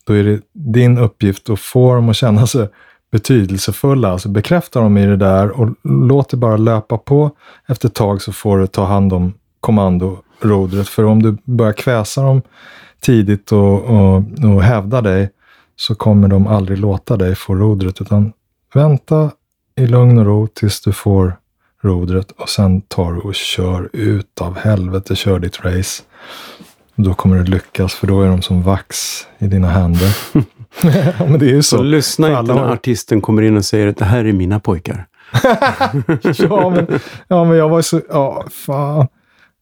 då 0.06 0.14
är 0.14 0.24
det 0.24 0.42
din 0.54 0.98
uppgift 0.98 1.50
att 1.50 1.60
få 1.60 1.96
dem 1.96 2.10
att 2.10 2.16
känna 2.16 2.48
sig 2.48 2.68
betydelsefulla. 3.12 4.12
Alltså 4.12 4.30
bekräfta 4.30 4.80
dem 4.80 4.98
i 4.98 5.06
det 5.06 5.18
där 5.18 5.62
och 5.62 5.70
låt 5.84 6.30
det 6.30 6.38
bara 6.38 6.58
löpa 6.58 6.98
på. 6.98 7.32
Efter 7.68 7.88
ett 7.88 7.96
tag 7.96 8.22
så 8.22 8.34
får 8.34 8.58
du 8.58 8.68
ta 8.68 8.86
hand 8.86 9.14
om 9.14 9.34
kommandorodret. 9.60 10.88
För 10.88 11.04
om 11.04 11.24
du 11.24 11.38
börjar 11.44 11.74
kväsa 11.74 12.22
dem 12.24 12.42
tidigt 13.00 13.52
och, 13.52 13.84
och, 13.84 14.16
och 14.44 14.64
hävda 14.64 15.02
dig 15.02 15.30
så 15.76 15.96
kommer 15.96 16.28
de 16.28 16.48
aldrig 16.48 16.80
låta 16.80 17.18
dig 17.18 17.36
få 17.36 17.56
rodret. 17.56 18.02
Utan 18.02 18.34
vänta 18.74 19.32
i 19.80 19.88
lugn 19.88 20.18
och 20.18 20.26
ro 20.26 20.48
tills 20.48 20.82
du 20.82 20.92
får 20.94 21.38
rodret 21.82 22.32
och 22.32 22.50
sen 22.50 22.82
tar 22.82 23.14
du 23.14 23.20
och 23.20 23.36
kör 23.36 23.90
ut 23.94 24.42
av 24.42 24.58
helvete, 24.58 25.16
kör 25.16 25.40
ditt 25.40 25.66
race. 25.66 26.04
Då 26.96 27.14
kommer 27.14 27.38
du 27.38 27.44
lyckas 27.44 27.94
för 27.94 28.08
då 28.08 28.22
är 28.22 28.28
de 28.30 28.42
som 28.42 28.62
vax 28.62 28.98
i 29.38 29.48
dina 29.48 29.68
händer. 29.68 30.18
men 31.30 31.40
det 31.40 31.46
är 31.46 31.50
ju 31.54 31.64
Så 31.64 31.78
så. 31.78 31.84
lyssna 31.84 32.40
inte 32.40 32.54
när 32.54 32.74
artisten 32.74 33.22
kommer 33.22 33.42
in 33.42 33.58
och 33.58 33.66
säger 33.66 33.88
att 33.88 33.98
det 33.98 34.06
här 34.06 34.26
är 34.26 34.34
mina 34.34 34.60
pojkar. 34.60 35.06
ja, 36.40 36.70
men, 36.70 37.00
ja, 37.28 37.44
men 37.44 37.58
jag 37.58 37.70
var 37.70 37.82
så, 37.82 38.02
ja, 38.10 38.46
fan. 38.52 39.08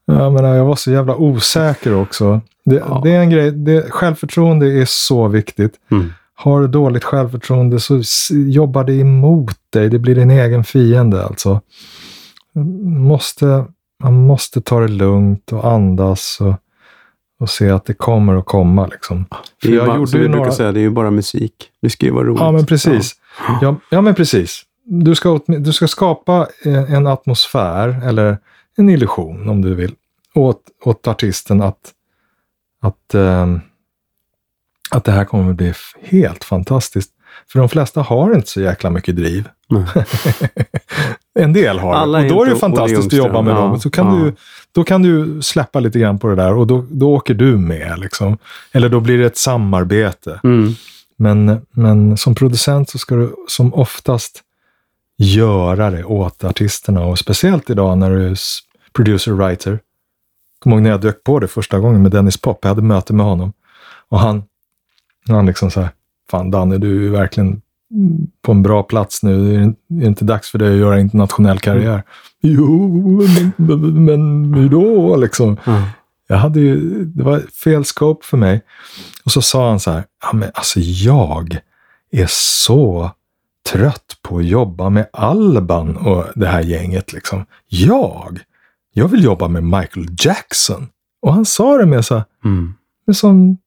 Jag 0.06 0.34
menar, 0.34 0.56
jag 0.56 0.66
var 0.66 0.76
så 0.76 0.92
jävla 0.92 1.16
osäker 1.16 1.96
också. 1.96 2.42
Det, 2.66 2.76
Ja. 2.76 3.02
det 3.04 3.12
är 3.12 3.20
en 3.20 3.30
grej, 3.30 3.52
det, 3.52 3.92
självförtroende 3.92 4.66
är 4.82 4.86
så 4.86 5.28
viktigt. 5.28 5.74
Mm. 5.92 6.14
Har 6.44 6.62
du 6.62 6.68
dåligt 6.68 7.04
självförtroende 7.04 7.80
så 7.80 8.02
jobbar 8.30 8.84
det 8.84 8.94
emot 8.94 9.58
dig. 9.70 9.90
Det 9.90 10.00
blir 10.00 10.16
din 10.16 10.32
egen 10.32 10.64
fiende 10.64 11.26
alltså. 11.26 11.62
Måste, 12.84 13.66
man 14.04 14.14
måste 14.14 14.62
ta 14.62 14.80
det 14.80 14.88
lugnt 14.88 15.54
och 15.54 15.68
andas 15.68 16.42
och, 16.42 16.56
och 17.40 17.50
se 17.50 17.70
att 17.70 17.86
det 17.86 17.94
kommer 17.94 18.36
att 18.36 18.46
komma. 18.46 18.88
Liksom. 18.88 19.26
Är 19.64 19.70
ju 19.70 19.80
bara, 19.80 20.08
som 20.08 20.20
vi 20.20 20.30
brukar 20.30 20.52
säga, 20.52 20.72
det 20.72 20.80
är 20.80 20.82
ju 20.82 20.90
bara 20.90 21.12
musik. 21.12 21.70
Det 21.82 21.90
ska 21.90 22.06
ju 22.06 22.12
vara 22.12 22.26
roligt. 22.26 22.40
Ja, 22.40 22.52
men 22.52 22.66
precis. 22.66 23.16
Ja, 23.62 23.76
ja 23.90 24.02
men 24.02 24.16
precis. 24.16 24.64
Du 24.86 25.16
ska, 25.16 25.40
du 25.48 25.74
ska 25.74 25.88
skapa 25.88 26.48
eh, 26.66 26.94
en 26.94 27.08
atmosfär, 27.08 28.08
eller 28.08 28.38
en 28.78 28.90
illusion 28.90 29.50
om 29.50 29.62
du 29.62 29.76
vill, 29.76 29.96
åt, 30.36 30.62
åt 30.84 31.08
artisten 31.08 31.62
att, 31.62 31.92
att, 32.82 33.14
ehm, 33.14 33.62
att 34.96 35.04
det 35.04 35.12
här 35.12 35.26
kommer 35.26 35.50
att 35.52 35.58
bli 35.58 35.74
helt 36.04 36.44
fantastiskt. 36.44 37.12
För 37.52 37.60
de 37.60 37.70
flesta 37.70 38.02
har 38.02 38.36
inte 38.36 38.50
så 38.50 38.62
jäkla 38.62 38.90
mycket 38.90 39.16
driv. 39.16 39.50
Nej. 39.70 39.86
en 41.40 41.54
del 41.54 41.80
har 41.80 41.94
Alla 41.94 42.20
Och 42.20 42.28
då 42.28 42.44
är 42.44 42.50
det 42.50 42.56
fantastiskt 42.56 43.08
att 43.08 43.14
jobba 43.14 43.42
med 43.42 43.52
Ljungström. 43.52 43.72
dem. 43.72 43.80
Så 43.80 43.90
kan 43.90 44.20
Ja, 44.20 44.26
du, 44.26 44.36
då 44.72 44.84
kan 44.84 45.02
du 45.02 45.42
släppa 45.42 45.80
lite 45.80 46.00
grann 46.00 46.20
på 46.20 46.28
det 46.28 46.36
där 46.36 46.54
och 46.54 46.68
då, 46.68 46.86
då 46.90 47.14
åker 47.14 47.34
du 47.34 47.58
med. 47.58 48.00
Liksom. 48.00 48.38
Eller 48.72 48.90
då 48.90 49.00
blir 49.00 49.18
det 49.18 49.26
ett 49.26 49.38
samarbete. 49.38 50.40
Mm. 50.44 50.74
Men, 51.18 51.62
men 51.72 52.18
som 52.18 52.36
producent 52.36 52.90
så 52.90 52.98
ska 52.98 53.16
du 53.16 53.36
som 53.48 53.74
oftast 53.74 54.42
göra 55.18 55.92
det 55.92 56.04
åt 56.04 56.44
artisterna. 56.44 57.02
Och 57.06 57.20
speciellt 57.20 57.70
idag 57.70 57.98
när 57.98 58.10
du 58.12 58.28
är 58.28 58.38
producer-writer. 58.98 59.80
Kommer 60.60 60.76
ihåg 60.76 60.84
när 60.84 60.90
jag 60.90 61.02
dök 61.02 61.24
på 61.24 61.40
det 61.40 61.48
första 61.48 61.80
gången 61.80 62.02
med 62.02 62.12
Dennis 62.12 62.38
Pop. 62.38 62.60
Jag 62.62 62.70
hade 62.70 62.82
möte 62.82 63.14
med 63.14 63.26
honom. 63.26 63.54
Och 64.10 64.20
han, 64.20 64.44
han 65.28 65.46
liksom 65.46 65.72
så 65.72 65.82
här, 65.82 65.90
Fan 66.32 66.52
Danne, 66.52 66.78
du 66.78 67.06
är 67.08 67.10
verkligen 67.12 67.62
på 68.42 68.52
en 68.52 68.64
bra 68.64 68.84
plats 68.84 69.24
nu. 69.24 69.54
Är 69.56 69.58
det 69.58 69.64
inte- 69.64 69.82
är 69.94 70.00
det 70.00 70.06
inte 70.06 70.26
dags 70.26 70.50
för 70.52 70.60
dig 70.60 70.74
att 70.74 70.80
göra 70.80 71.00
internationell 71.00 71.60
karriär? 71.60 72.04
Jo, 72.42 72.88
men, 73.58 74.06
men 74.06 74.54
hur 74.54 74.70
då 74.70 75.16
liksom? 75.16 75.58
Ja. 75.66 75.84
Jag 76.28 76.38
hade 76.38 76.60
ju, 76.60 77.04
det 77.06 77.24
var 77.24 77.40
fel 77.40 77.86
scope 77.86 78.26
för 78.26 78.38
mig. 78.38 78.62
Och 79.26 79.32
så 79.32 79.42
sa 79.42 79.70
han 79.70 79.80
så 79.80 79.92
här, 79.92 80.04
ja 80.22 80.34
men 80.34 80.50
alltså 80.54 80.80
jag 80.80 81.58
är 82.12 82.28
så 82.30 83.12
trött 83.72 84.18
på 84.22 84.38
att 84.38 84.46
jobba 84.46 84.90
med 84.90 85.08
Alban 85.14 85.98
och 85.98 86.26
det 86.36 86.48
här 86.48 86.62
gänget 86.62 87.14
liksom. 87.14 87.46
Jag? 87.68 88.40
Jag 88.94 89.08
vill 89.08 89.24
jobba 89.24 89.48
med 89.48 89.64
Michael 89.64 90.08
Jackson 90.20 90.88
Och 91.22 91.34
han 91.34 91.46
sa 91.46 91.78
det 91.78 91.86
med, 91.86 92.06
så, 92.06 92.16
här- 92.16 92.26
Mm. 92.46 92.74
med 93.08 93.16
sån 93.16 93.58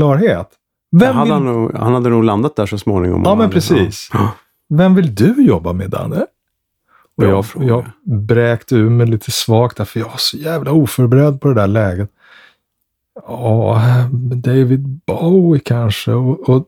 självklarhet. 0.00 0.48
Vem 0.92 1.14
hade 1.16 1.24
vill, 1.24 1.32
han, 1.32 1.44
nog, 1.44 1.74
han 1.76 1.94
hade 1.94 2.08
nog 2.10 2.24
landat 2.24 2.56
där 2.56 2.66
så 2.66 2.78
småningom. 2.78 3.22
Ja, 3.22 3.28
Han 3.28 3.38
men 3.38 3.44
hade- 3.44 3.54
precis. 3.54 4.10
Ja. 4.12 4.28
vem 4.68 4.94
vill 4.94 5.14
du 5.14 5.34
jobba 5.42 5.72
med, 5.72 5.90
Danne? 5.90 6.26
Och 7.16 7.24
jag, 7.24 7.44
jag 7.54 7.84
bräkte 8.04 8.74
ur 8.76 8.90
mig 8.90 9.06
lite 9.06 9.30
svagt 9.30 9.76
där, 9.76 9.84
för 9.84 10.00
jag 10.00 10.06
var 10.06 10.16
så 10.16 10.36
jävla 10.36 10.72
oförberedd 10.72 11.40
på 11.40 11.48
det 11.48 11.54
där 11.54 11.66
läget. 11.66 12.10
Ja, 13.28 13.82
David 14.34 15.00
Bowie 15.06 15.60
kanske. 15.64 16.12
Och, 16.12 16.48
och, 16.48 16.66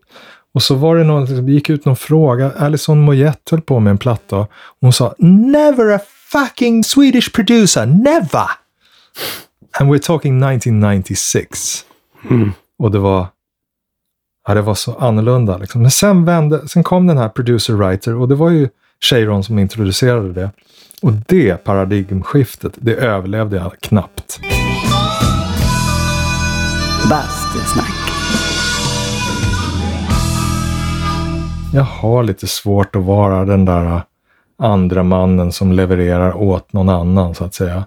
och 0.55 0.63
så 0.63 0.75
var 0.75 0.97
det 0.97 1.05
någon, 1.05 1.47
det 1.47 1.53
gick 1.53 1.71
ut 1.71 1.85
någon 1.85 1.97
fråga. 1.97 2.53
Alison 2.59 3.01
Moyet 3.01 3.49
höll 3.51 3.61
på 3.61 3.81
med 3.81 3.91
en 3.91 3.99
platta. 3.99 4.47
Hon 4.81 4.93
sa 4.93 5.15
Never 5.19 5.95
a 5.95 6.01
fucking 6.33 6.85
Swedish 6.85 7.33
producer, 7.33 7.87
never! 7.87 8.47
And 9.81 9.91
we're 9.93 9.99
talking 10.07 10.43
1996. 10.43 11.85
Mm. 12.31 12.53
Och 12.79 12.91
det 12.91 12.99
var, 12.99 13.27
ja, 14.49 14.55
det 14.55 14.63
var 14.63 14.75
så 14.75 14.95
annorlunda. 14.95 15.59
Liksom. 15.59 15.83
Men 15.83 15.91
sen, 15.91 16.25
vände, 16.25 16.69
sen 16.69 16.83
kom 16.83 17.07
den 17.07 17.19
här 17.19 17.29
producer 17.29 17.75
writer 17.75 18.15
och 18.15 18.29
det 18.29 18.35
var 18.35 18.51
ju 18.51 18.69
Cheiron 19.01 19.45
som 19.45 19.59
introducerade 19.59 20.33
det. 20.33 20.51
Och 21.03 21.13
det 21.13 21.65
paradigmskiftet, 21.65 22.73
det 22.77 22.95
överlevde 22.95 23.57
jag 23.57 23.81
knappt. 23.81 24.41
Bastusnack. 27.11 28.03
Jag 31.75 31.83
har 31.83 32.23
lite 32.23 32.47
svårt 32.47 32.97
att 32.97 33.05
vara 33.05 33.45
den 33.45 33.65
där 33.65 34.03
andra 34.59 35.03
mannen 35.03 35.53
som 35.53 35.73
levererar 35.73 36.37
åt 36.37 36.73
någon 36.73 36.89
annan 36.89 37.35
så 37.35 37.45
att 37.45 37.55
säga. 37.55 37.85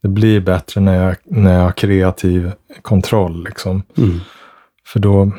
Det 0.00 0.08
blir 0.08 0.40
bättre 0.40 0.80
när 0.80 1.04
jag, 1.04 1.16
när 1.24 1.54
jag 1.54 1.62
har 1.62 1.72
kreativ 1.72 2.52
kontroll 2.82 3.44
liksom. 3.44 3.82
Mm. 3.96 4.20
För 4.86 5.00
då, 5.00 5.32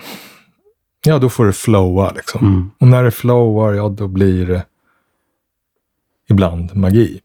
ja 1.06 1.20
då 1.20 1.30
får 1.30 1.46
det 1.46 1.54
flowa 1.54 2.12
liksom. 2.12 2.48
Mm. 2.48 2.72
Och 2.80 2.88
när 2.88 3.04
det 3.04 3.12
flowar, 3.12 3.74
ja 3.74 3.90
då 3.90 4.08
blir 4.08 4.46
det 4.46 4.66
ibland 6.30 6.76
magi. 6.76 7.22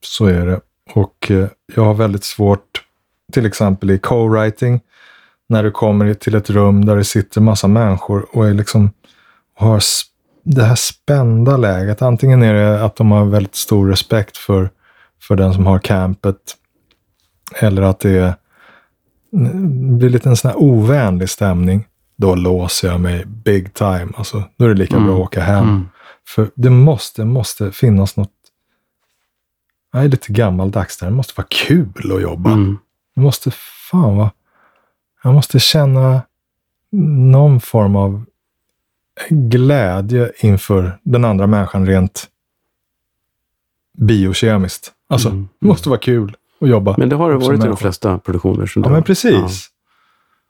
Så 0.00 0.26
är 0.26 0.46
det. 0.46 0.60
Och 0.94 1.30
eh, 1.30 1.48
jag 1.74 1.84
har 1.84 1.94
väldigt 1.94 2.24
svårt, 2.24 2.84
till 3.32 3.46
exempel 3.46 3.90
i 3.90 3.98
co-writing, 3.98 4.80
när 5.46 5.62
du 5.62 5.70
kommer 5.70 6.14
till 6.14 6.34
ett 6.34 6.50
rum 6.50 6.84
där 6.84 6.96
det 6.96 7.04
sitter 7.04 7.40
massa 7.40 7.68
människor 7.68 8.26
och 8.36 8.48
är 8.48 8.54
liksom 8.54 8.90
och 9.56 9.66
har 9.66 9.80
det 10.44 10.62
här 10.62 10.74
spända 10.74 11.56
läget. 11.56 12.02
Antingen 12.02 12.42
är 12.42 12.54
det 12.54 12.84
att 12.84 12.96
de 12.96 13.10
har 13.10 13.24
väldigt 13.24 13.54
stor 13.54 13.88
respekt 13.88 14.36
för, 14.36 14.70
för 15.22 15.36
den 15.36 15.54
som 15.54 15.66
har 15.66 15.78
campet. 15.78 16.36
Eller 17.54 17.82
att 17.82 18.00
det 18.00 18.18
är, 18.18 18.34
det 19.30 19.96
blir 19.96 20.10
lite 20.10 20.28
en 20.28 20.36
sån 20.36 20.50
här 20.50 20.58
ovänlig 20.58 21.30
stämning. 21.30 21.86
Då 22.16 22.34
låser 22.34 22.88
jag 22.88 23.00
mig 23.00 23.24
big 23.26 23.74
time. 23.74 24.08
Alltså, 24.16 24.42
då 24.56 24.64
är 24.64 24.68
det 24.68 24.74
lika 24.74 25.00
bra 25.00 25.14
att 25.14 25.20
åka 25.20 25.40
hem. 25.40 25.68
Mm. 25.68 25.88
För 26.28 26.50
det 26.54 26.70
måste, 26.70 27.24
måste 27.24 27.72
finnas 27.72 28.16
något. 28.16 28.30
Jag 29.92 30.04
är 30.04 30.08
lite 30.08 30.32
gammaldags 30.32 30.98
där. 30.98 31.06
Det 31.06 31.12
måste 31.12 31.32
vara 31.36 31.46
kul 31.50 32.12
att 32.14 32.22
jobba. 32.22 32.52
Mm. 32.52 32.78
Det 33.14 33.20
måste 33.20 33.50
fan 33.90 34.16
vara... 34.16 34.30
Jag 35.22 35.34
måste 35.34 35.60
känna 35.60 36.22
någon 36.92 37.60
form 37.60 37.96
av 37.96 38.24
glädje 39.28 40.32
inför 40.40 40.98
den 41.02 41.24
andra 41.24 41.46
människan 41.46 41.86
rent 41.86 42.28
biokemiskt. 43.98 44.92
Alltså, 45.08 45.28
Mm. 45.28 45.48
det 45.60 45.66
måste 45.66 45.88
vara 45.88 45.98
kul 46.00 46.36
att 46.60 46.68
jobba. 46.68 46.94
Men 46.98 47.08
det 47.08 47.16
har 47.16 47.30
det 47.30 47.36
varit 47.36 47.64
i 47.64 47.66
de 47.66 47.76
flesta 47.76 48.18
produktioner. 48.18 48.66
som 48.66 48.82
Ja, 48.82 48.88
men 48.88 49.02
precis. 49.02 49.68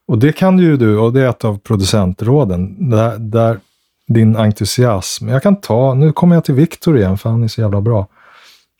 Och 0.06 0.18
det 0.18 0.32
kan 0.32 0.58
ju 0.58 0.76
du, 0.76 0.98
och 0.98 1.12
det 1.12 1.20
är 1.20 1.28
ett 1.28 1.44
av 1.44 1.58
producentråden, 1.58 2.90
där, 2.90 3.18
där 3.18 3.60
din 4.06 4.36
entusiasm. 4.36 5.28
Jag 5.28 5.42
kan 5.42 5.60
ta, 5.60 5.94
nu 5.94 6.12
kommer 6.12 6.36
jag 6.36 6.44
till 6.44 6.54
Viktor 6.54 6.98
igen, 6.98 7.18
för 7.18 7.30
han 7.30 7.42
är 7.42 7.48
så 7.48 7.60
jävla 7.60 7.80
bra. 7.80 8.06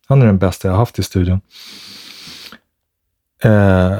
Han 0.07 0.23
är 0.23 0.27
den 0.27 0.39
bästa 0.39 0.69
jag 0.69 0.75
haft 0.77 0.99
i 0.99 1.03
studion. 1.03 1.41
Eh, 3.43 3.99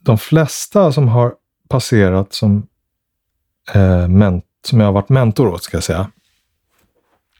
de 0.00 0.18
flesta 0.18 0.92
som 0.92 1.08
har 1.08 1.34
passerat 1.68 2.32
som, 2.32 2.66
eh, 3.72 4.08
ment, 4.08 4.44
som 4.66 4.80
jag 4.80 4.86
har 4.86 4.92
varit 4.92 5.08
mentor 5.08 5.48
åt, 5.48 5.62
ska 5.62 5.76
jag 5.76 5.84
säga. 5.84 6.10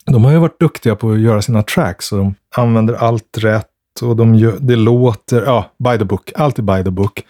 De 0.07 0.25
har 0.25 0.33
ju 0.33 0.39
varit 0.39 0.61
duktiga 0.61 0.97
på 0.97 1.11
att 1.11 1.21
göra 1.21 1.43
sina 1.43 1.63
tracks 1.63 2.13
och 2.13 2.19
de 2.19 2.35
använder 2.57 2.95
allt 2.95 3.39
rätt 3.39 3.67
och 4.03 4.17
de 4.17 4.35
gör, 4.35 4.57
det 4.61 4.77
låter, 4.77 5.43
ja, 5.43 5.71
by 5.79 5.99
the 5.99 6.05
book. 6.05 6.33
Allt 6.35 6.59
är 6.59 6.63
by 6.63 6.85
the 6.85 6.91
book. 6.91 7.25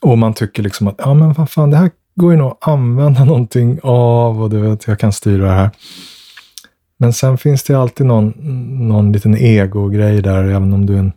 Och 0.00 0.18
man 0.18 0.34
tycker 0.34 0.62
liksom 0.62 0.88
att, 0.88 0.94
ja 0.98 1.14
men 1.14 1.32
vad 1.32 1.50
fan, 1.50 1.70
det 1.70 1.76
här 1.76 1.90
går 2.14 2.32
ju 2.32 2.38
nog 2.38 2.50
att 2.50 2.68
använda 2.68 3.24
någonting 3.24 3.80
av 3.82 4.42
och 4.42 4.50
du 4.50 4.58
vet, 4.58 4.86
jag 4.86 4.98
kan 4.98 5.12
styra 5.12 5.44
det 5.44 5.52
här. 5.52 5.70
Men 6.96 7.12
sen 7.12 7.38
finns 7.38 7.62
det 7.62 7.74
alltid 7.74 8.06
någon, 8.06 8.34
någon 8.88 9.12
liten 9.12 9.36
ego-grej 9.36 10.22
där, 10.22 10.44
även 10.44 10.72
om 10.72 10.86
du 10.86 10.94
är 10.94 10.98
en 10.98 11.12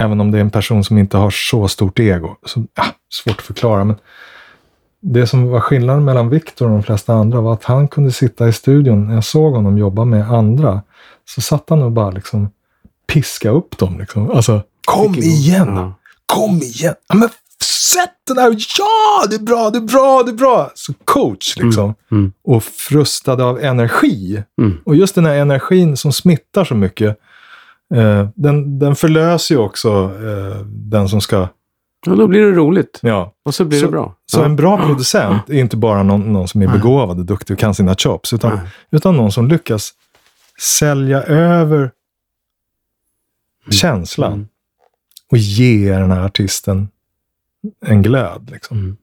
Även 0.00 0.20
om 0.20 0.30
det 0.30 0.38
är 0.38 0.40
en 0.40 0.50
person 0.50 0.84
som 0.84 0.98
inte 0.98 1.16
har 1.16 1.30
så 1.30 1.68
stort 1.68 1.98
ego. 1.98 2.36
Så, 2.46 2.64
ja, 2.74 2.84
svårt 3.12 3.38
att 3.38 3.44
förklara, 3.44 3.84
men 3.84 3.96
det 5.12 5.26
som 5.26 5.48
var 5.48 5.60
skillnaden 5.60 6.04
mellan 6.04 6.28
Viktor 6.28 6.66
och 6.66 6.72
de 6.72 6.82
flesta 6.82 7.12
andra 7.14 7.40
var 7.40 7.52
att 7.52 7.64
han 7.64 7.88
kunde 7.88 8.12
sitta 8.12 8.48
i 8.48 8.52
studion, 8.52 9.06
när 9.06 9.14
jag 9.14 9.24
såg 9.24 9.54
honom 9.54 9.78
jobba 9.78 10.04
med 10.04 10.30
andra, 10.30 10.82
så 11.24 11.40
satt 11.40 11.70
han 11.70 11.82
och 11.82 11.92
bara 11.92 12.10
liksom 12.10 12.50
piska 13.06 13.50
upp 13.50 13.78
dem. 13.78 13.98
Liksom. 13.98 14.30
Alltså, 14.30 14.62
kom 14.84 15.14
igen! 15.14 15.76
Ja. 15.76 15.94
Kom 16.26 16.56
igen! 16.56 16.94
Ja, 17.08 17.14
men 17.14 17.28
sätt 17.62 18.10
den 18.26 18.38
här! 18.38 18.56
Ja, 18.78 19.26
det 19.30 19.36
är 19.36 19.42
bra, 19.42 19.70
det 19.70 19.78
är 19.78 19.82
bra, 19.82 20.22
det 20.22 20.30
är 20.30 20.36
bra! 20.36 20.70
Så 20.74 20.92
coach 21.04 21.56
liksom. 21.56 21.94
Mm. 22.10 22.32
Och 22.44 22.64
frustade 22.64 23.44
av 23.44 23.60
energi. 23.60 24.42
Mm. 24.60 24.78
Och 24.84 24.96
just 24.96 25.14
den 25.14 25.26
här 25.26 25.34
energin 25.34 25.96
som 25.96 26.12
smittar 26.12 26.64
så 26.64 26.74
mycket, 26.74 27.18
eh, 27.94 28.28
den, 28.34 28.78
den 28.78 28.96
förlöser 28.96 29.54
ju 29.54 29.60
också 29.60 29.88
eh, 30.04 30.60
den 30.66 31.08
som 31.08 31.20
ska... 31.20 31.48
Ja, 32.06 32.14
då 32.14 32.26
blir 32.26 32.40
det 32.40 32.52
roligt. 32.52 32.98
Ja. 33.02 33.32
Och 33.44 33.54
så 33.54 33.64
blir 33.64 33.78
Så- 33.80 33.86
det 33.86 33.92
bra. 33.92 34.14
Så 34.32 34.40
ja. 34.40 34.44
en 34.44 34.56
bra 34.56 34.86
producent 34.86 35.50
är 35.50 35.54
inte 35.54 35.76
bara 35.76 36.02
någon, 36.02 36.32
någon 36.32 36.48
som 36.48 36.62
är 36.62 36.68
begåvad 36.68 37.18
och 37.18 37.24
duktig 37.24 37.54
och 37.54 37.60
kan 37.60 37.74
sina 37.74 37.94
chops, 37.94 38.32
utan, 38.32 38.60
utan 38.90 39.16
någon 39.16 39.32
som 39.32 39.48
lyckas 39.48 39.90
sälja 40.78 41.22
över 41.22 41.90
känslan 43.70 44.32
Mm. 44.32 44.48
och 45.30 45.38
ge 45.38 45.92
den 45.92 46.10
här 46.10 46.20
artisten 46.24 46.88
en 47.86 48.02
glöd. 48.02 48.50
Liksom. 48.52 48.78
Mm. 48.78 48.96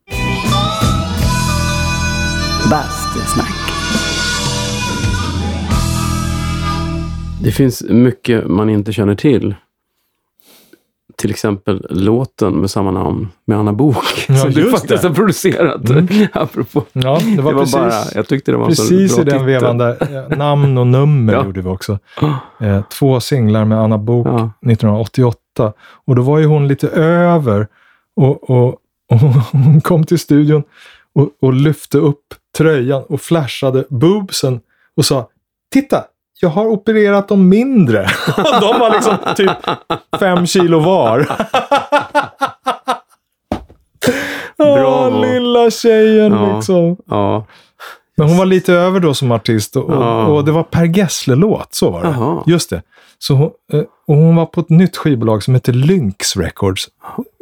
Bastusnack. 2.70 3.52
Det 7.42 7.52
finns 7.52 7.82
mycket 7.82 8.46
man 8.46 8.70
inte 8.70 8.92
känner 8.92 9.14
till. 9.14 9.54
Till 11.18 11.30
exempel 11.30 11.86
låten 11.90 12.54
med 12.60 12.70
samma 12.70 12.90
namn 12.90 13.28
med 13.44 13.58
Anna 13.58 13.72
Bok 13.72 13.96
Ja, 14.28 14.36
som 14.36 14.50
du 14.50 14.70
faktiskt 14.70 15.02
det. 15.02 15.08
har 15.08 15.14
producerat. 15.14 15.90
Mm. 15.90 16.06
Apropå. 16.32 16.82
Ja, 16.92 17.00
det 17.02 17.06
var, 17.08 17.36
Det 17.36 17.42
var 17.42 17.52
precis, 17.52 17.74
bara, 17.74 17.92
jag 18.14 18.28
tyckte 18.28 18.50
det 18.52 18.56
var 18.58 18.66
en 18.66 18.76
så 18.76 18.82
precis 18.82 19.14
bra 19.16 19.22
i 19.22 19.24
den 19.24 19.46
vevan 19.46 19.78
där. 19.78 20.36
Namn 20.36 20.78
och 20.78 20.86
nummer 20.86 21.32
Ja. 21.32 21.44
gjorde 21.44 21.60
vi 21.62 21.68
också. 21.68 21.98
Eh, 22.60 22.82
två 22.82 23.20
singlar 23.20 23.64
med 23.64 23.78
Anna 23.80 23.98
Bok 23.98 24.26
Ja. 24.26 24.50
1988. 24.66 25.72
Och 26.06 26.16
då 26.16 26.22
var 26.22 26.38
ju 26.38 26.46
hon 26.46 26.68
lite 26.68 26.88
över 26.88 27.66
och, 28.16 28.50
och, 28.50 28.68
och 29.12 29.18
hon 29.52 29.80
kom 29.80 30.04
till 30.04 30.18
studion 30.18 30.62
och, 31.14 31.30
och 31.42 31.52
lyfte 31.54 31.98
upp 31.98 32.24
tröjan 32.58 33.02
och 33.08 33.20
flashade 33.20 33.84
boobsen 33.90 34.60
och 34.96 35.04
sa 35.04 35.28
Titta, 35.72 36.04
jag 36.40 36.48
har 36.48 36.66
opererat 36.66 37.28
dem 37.28 37.48
mindre. 37.48 38.02
Och 38.36 38.60
de 38.60 38.80
var 38.80 38.90
liksom 38.90 39.16
typ 39.36 39.50
fem 40.20 40.46
kilo 40.46 40.78
var. 40.80 41.26
Bravo. 44.56 45.16
Åh, 45.16 45.20
lilla 45.20 45.70
tjejen 45.70 46.32
Ja. 46.32 46.56
liksom. 46.56 46.96
Ja. 47.06 47.44
Men 48.16 48.28
hon 48.28 48.38
var 48.38 48.46
lite 48.46 48.72
över 48.74 49.00
då 49.00 49.14
som 49.14 49.32
artist 49.32 49.76
och, 49.76 49.92
Ja. 49.94 50.26
och, 50.26 50.44
det 50.44 50.52
var 50.52 50.62
Per 50.62 50.84
Gessle-låt, 50.84 51.74
så 51.74 51.90
var 51.90 52.02
det. 52.02 52.08
Jaha. 52.08 52.42
Just 52.46 52.70
det. 52.70 52.82
Så 53.18 53.34
hon, 53.34 53.50
eh, 53.72 53.80
och 54.06 54.16
hon 54.16 54.36
var 54.36 54.46
på 54.46 54.60
ett 54.60 54.70
nytt 54.70 54.96
skivbolag 54.96 55.42
som 55.42 55.54
heter 55.54 55.72
Lynx 55.72 56.36
Records. 56.36 56.88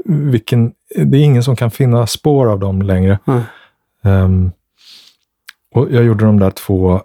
Vilken, 0.05 0.73
det 0.97 1.19
är 1.19 1.23
ingen 1.23 1.43
som 1.43 1.57
kan 1.57 1.71
finna 1.71 2.07
spår 2.07 2.47
av 2.53 2.59
dem 2.59 2.83
längre. 2.83 3.19
Nej. 3.25 3.41
Ehm, 4.05 4.53
och 5.75 5.89
jag 5.91 6.05
gjorde 6.05 6.25
de 6.25 6.39
där 6.39 6.51
två, 6.51 7.01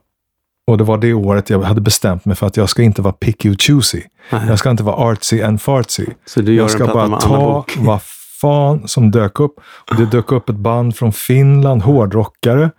och 0.69 0.77
det 0.77 0.83
var 0.83 0.97
det 0.97 1.13
året 1.13 1.49
jag 1.49 1.61
hade 1.61 1.81
bestämt 1.81 2.25
mig 2.25 2.35
för 2.35 2.47
att 2.47 2.57
jag 2.57 2.69
ska 2.69 2.83
inte 2.83 3.01
vara 3.01 3.13
picky 3.13 3.49
och 3.49 3.61
choosy. 3.61 4.01
Nej. 4.31 4.41
Jag 4.47 4.59
ska 4.59 4.69
inte 4.69 4.83
vara 4.83 4.95
artsy 4.95 5.41
and 5.41 5.61
fartsy. 5.61 6.05
Så 6.25 6.41
du 6.41 6.53
gör 6.53 6.63
Jag 6.63 6.71
ska 6.71 6.85
bara 6.85 7.19
ta 7.19 7.65
vad 7.77 8.01
fan 8.41 8.87
som 8.87 9.11
dök 9.11 9.39
upp. 9.39 9.55
Och 9.89 9.95
det 9.95 10.05
dök 10.05 10.31
upp 10.31 10.49
ett 10.49 10.55
band 10.55 10.95
från 10.95 11.13
Finland, 11.13 11.81
hårdrockare, 11.81 12.71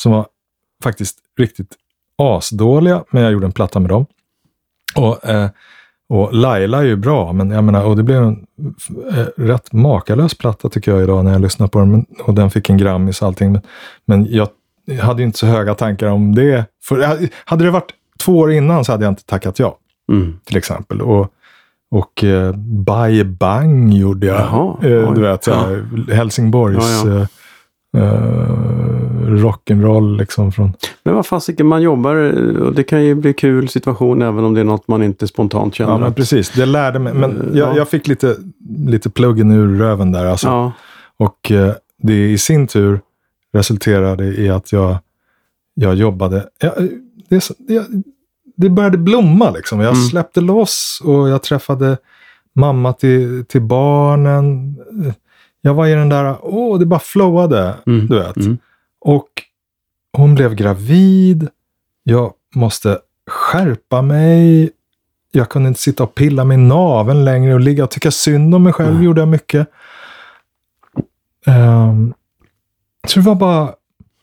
som 0.00 0.12
var 0.12 0.26
faktiskt 0.82 1.18
riktigt 1.38 1.74
asdåliga, 2.22 3.04
men 3.10 3.22
jag 3.22 3.32
gjorde 3.32 3.46
en 3.46 3.52
platta 3.52 3.80
med 3.80 3.90
dem. 3.90 4.06
Och, 4.96 5.24
eh, 5.24 5.48
och 6.08 6.34
Laila 6.34 6.78
är 6.78 6.84
ju 6.84 6.96
bra, 6.96 7.32
men 7.32 7.50
jag 7.50 7.64
menar, 7.64 7.84
och 7.84 7.96
det 7.96 8.02
blev 8.02 8.22
en 8.22 8.46
eh, 9.12 9.26
rätt 9.36 9.72
makalös 9.72 10.34
platta 10.34 10.68
tycker 10.68 10.92
jag 10.92 11.02
idag 11.02 11.24
när 11.24 11.32
jag 11.32 11.40
lyssnar 11.40 11.66
på 11.66 11.78
den. 11.78 11.90
Men, 11.90 12.06
och 12.24 12.34
den 12.34 12.50
fick 12.50 12.70
en 12.70 12.78
Grammis 12.78 13.22
och 13.22 13.28
allting. 13.28 13.52
Men, 13.52 13.62
men 14.04 14.26
jag 14.30 14.48
hade 15.00 15.22
ju 15.22 15.26
inte 15.26 15.38
så 15.38 15.46
höga 15.46 15.74
tankar 15.74 16.06
om 16.06 16.34
det. 16.34 16.64
För, 16.84 17.18
hade 17.44 17.64
det 17.64 17.70
varit 17.70 17.90
två 18.24 18.38
år 18.38 18.52
innan 18.52 18.84
så 18.84 18.92
hade 18.92 19.04
jag 19.04 19.12
inte 19.12 19.24
tackat 19.24 19.58
ja, 19.58 19.78
Mm. 20.12 20.34
till 20.44 20.56
exempel. 20.56 21.00
Och, 21.02 21.32
och 21.90 22.24
eh, 22.24 22.52
Bye 22.86 23.24
Bang 23.24 23.92
gjorde 23.92 24.26
jag. 24.26 24.36
Jaha, 24.40 24.76
eh, 24.82 25.12
du 25.12 25.20
vet, 25.20 25.46
Ja. 25.46 25.66
Helsingborgs 26.14 27.04
Ja, 27.04 27.10
ja. 27.10 27.26
Eh, 28.00 28.02
eh, 28.02 29.26
rock'n'roll 29.26 30.16
liksom 30.18 30.52
från... 30.52 30.72
Men 31.04 31.14
vad 31.14 31.26
fasiken, 31.26 31.66
man 31.66 31.82
jobbar 31.82 32.16
eh, 32.16 32.62
och 32.62 32.74
det 32.74 32.82
kan 32.82 33.04
ju 33.04 33.14
bli 33.14 33.32
kul 33.34 33.68
situation 33.68 34.22
även 34.22 34.44
om 34.44 34.54
det 34.54 34.60
är 34.60 34.64
något 34.64 34.88
man 34.88 35.02
inte 35.02 35.26
spontant 35.26 35.74
känner. 35.74 35.92
Ja, 35.92 35.98
men 35.98 36.14
precis. 36.14 36.50
Det 36.50 36.66
lärde 36.66 36.98
mig. 36.98 37.14
Men 37.14 37.30
Eh, 37.40 37.58
jag, 37.58 37.68
ja. 37.68 37.76
jag 37.76 37.88
fick 37.88 38.06
lite, 38.06 38.36
lite 38.86 39.10
pluggen 39.10 39.50
ur 39.50 39.78
röven 39.78 40.12
där. 40.12 40.24
Alltså. 40.26 40.72
Och 41.18 41.52
det 42.02 42.30
i 42.30 42.38
sin 42.38 42.66
tur 42.66 43.00
resulterade 43.56 44.24
i 44.24 44.48
att 44.50 44.72
jag, 44.72 44.98
jag 45.74 45.94
jobbade. 45.94 46.48
Jag, 46.60 46.72
det, 47.28 47.50
jag, 47.68 47.84
det 48.56 48.70
började 48.70 48.98
blomma 48.98 49.50
liksom. 49.50 49.80
Jag 49.80 49.92
Mm. 49.94 50.02
släppte 50.08 50.40
loss 50.40 51.00
och 51.04 51.28
jag 51.28 51.42
träffade 51.42 51.96
mamma 52.52 52.92
till, 52.92 53.44
till 53.48 53.62
barnen. 53.62 54.76
Jag 55.60 55.74
var 55.74 55.86
i 55.86 55.92
den 55.94 56.08
där, 56.08 56.36
åh, 56.42 56.78
det 56.78 56.86
bara 56.86 57.00
flowade. 57.00 57.74
Mm. 57.86 58.06
Du 58.06 58.18
vet. 58.18 58.36
Mm. 58.36 58.58
Och 59.00 59.28
hon 60.12 60.34
blev 60.34 60.54
gravid. 60.54 61.48
Jag 62.02 62.32
måste 62.54 62.98
skärpa 63.30 64.02
mig. 64.02 64.70
Jag 65.32 65.48
kunde 65.48 65.68
inte 65.68 65.80
sitta 65.80 66.02
och 66.02 66.14
pilla 66.14 66.44
mig 66.44 66.54
i 66.54 66.60
naveln 66.60 67.24
längre 67.24 67.54
och 67.54 67.60
ligga 67.60 67.84
och 67.84 67.90
tycka 67.90 68.10
synd 68.10 68.54
om 68.54 68.62
mig 68.62 68.72
själv. 68.72 68.94
Nej. 68.94 69.04
gjorde 69.04 69.20
jag 69.20 69.28
mycket. 69.28 69.68
Ehm, 71.46 72.14
så 73.06 73.20
det 73.20 73.26
var 73.26 73.34
bara 73.34 73.74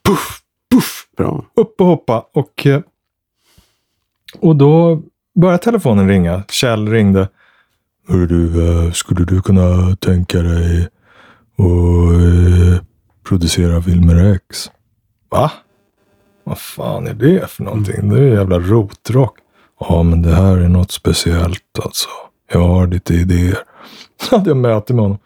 puff, 0.08 0.40
puff, 0.72 1.08
Bra. 1.18 1.46
upp 1.56 1.82
och 1.82 1.88
hoppa. 1.88 2.26
Och, 2.34 2.66
eh, 2.68 2.82
och 4.40 4.56
då 4.56 5.02
började 5.36 5.64
telefonen 5.64 6.08
ringa. 6.08 6.44
Kjell 6.50 6.88
ringde. 6.90 7.30
Hörru 8.08 8.28
du, 8.28 8.68
eh, 8.86 8.92
skulle 8.92 9.26
du 9.26 9.42
kunna 9.42 9.96
tänka 9.96 10.42
dig 10.42 10.82
att 11.58 11.66
eh, 12.22 12.84
producera 13.24 13.82
Filmer 13.82 14.34
X? 14.36 14.72
Va? 15.30 15.52
Vad 16.44 16.58
fan 16.58 17.08
är 17.08 17.14
det 17.14 17.50
för 17.50 17.64
någonting? 17.64 18.10
Det 18.10 18.20
är 18.20 18.34
jävla 18.34 18.60
rotrock. 18.60 19.38
Ja, 19.80 20.04
men 20.04 20.22
det 20.22 20.36
här 20.36 20.58
är 20.58 20.68
något 20.70 20.92
speciellt 20.92 21.80
alltså. 21.84 22.10
Jag 22.52 22.68
har 22.68 22.88
lite 22.88 23.14
idéer. 23.14 23.58
Så 24.22 24.38
hade 24.38 24.50
jag 24.50 24.58
möte 24.58 24.94
med 24.94 25.04
honom. 25.04 25.18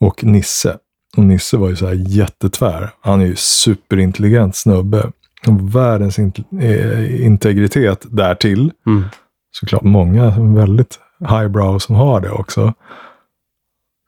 Och 0.00 0.24
Nisse. 0.24 0.78
Och 1.18 1.24
Nisse 1.24 1.56
var 1.56 1.68
ju 1.68 1.76
så 1.76 1.86
här 1.86 1.94
jättetvär. 1.94 2.90
Han 3.00 3.20
är 3.20 3.26
ju 3.26 3.36
superintelligent 3.36 4.56
snubbe. 4.56 5.12
Världens 5.60 6.18
int- 6.18 6.62
eh, 6.62 7.24
integritet 7.26 8.06
därtill. 8.10 8.72
Mm. 8.86 9.04
Såklart 9.50 9.82
många 9.82 10.30
väldigt 10.40 10.98
highbrow 11.28 11.78
som 11.78 11.94
har 11.94 12.20
det 12.20 12.30
också. 12.30 12.74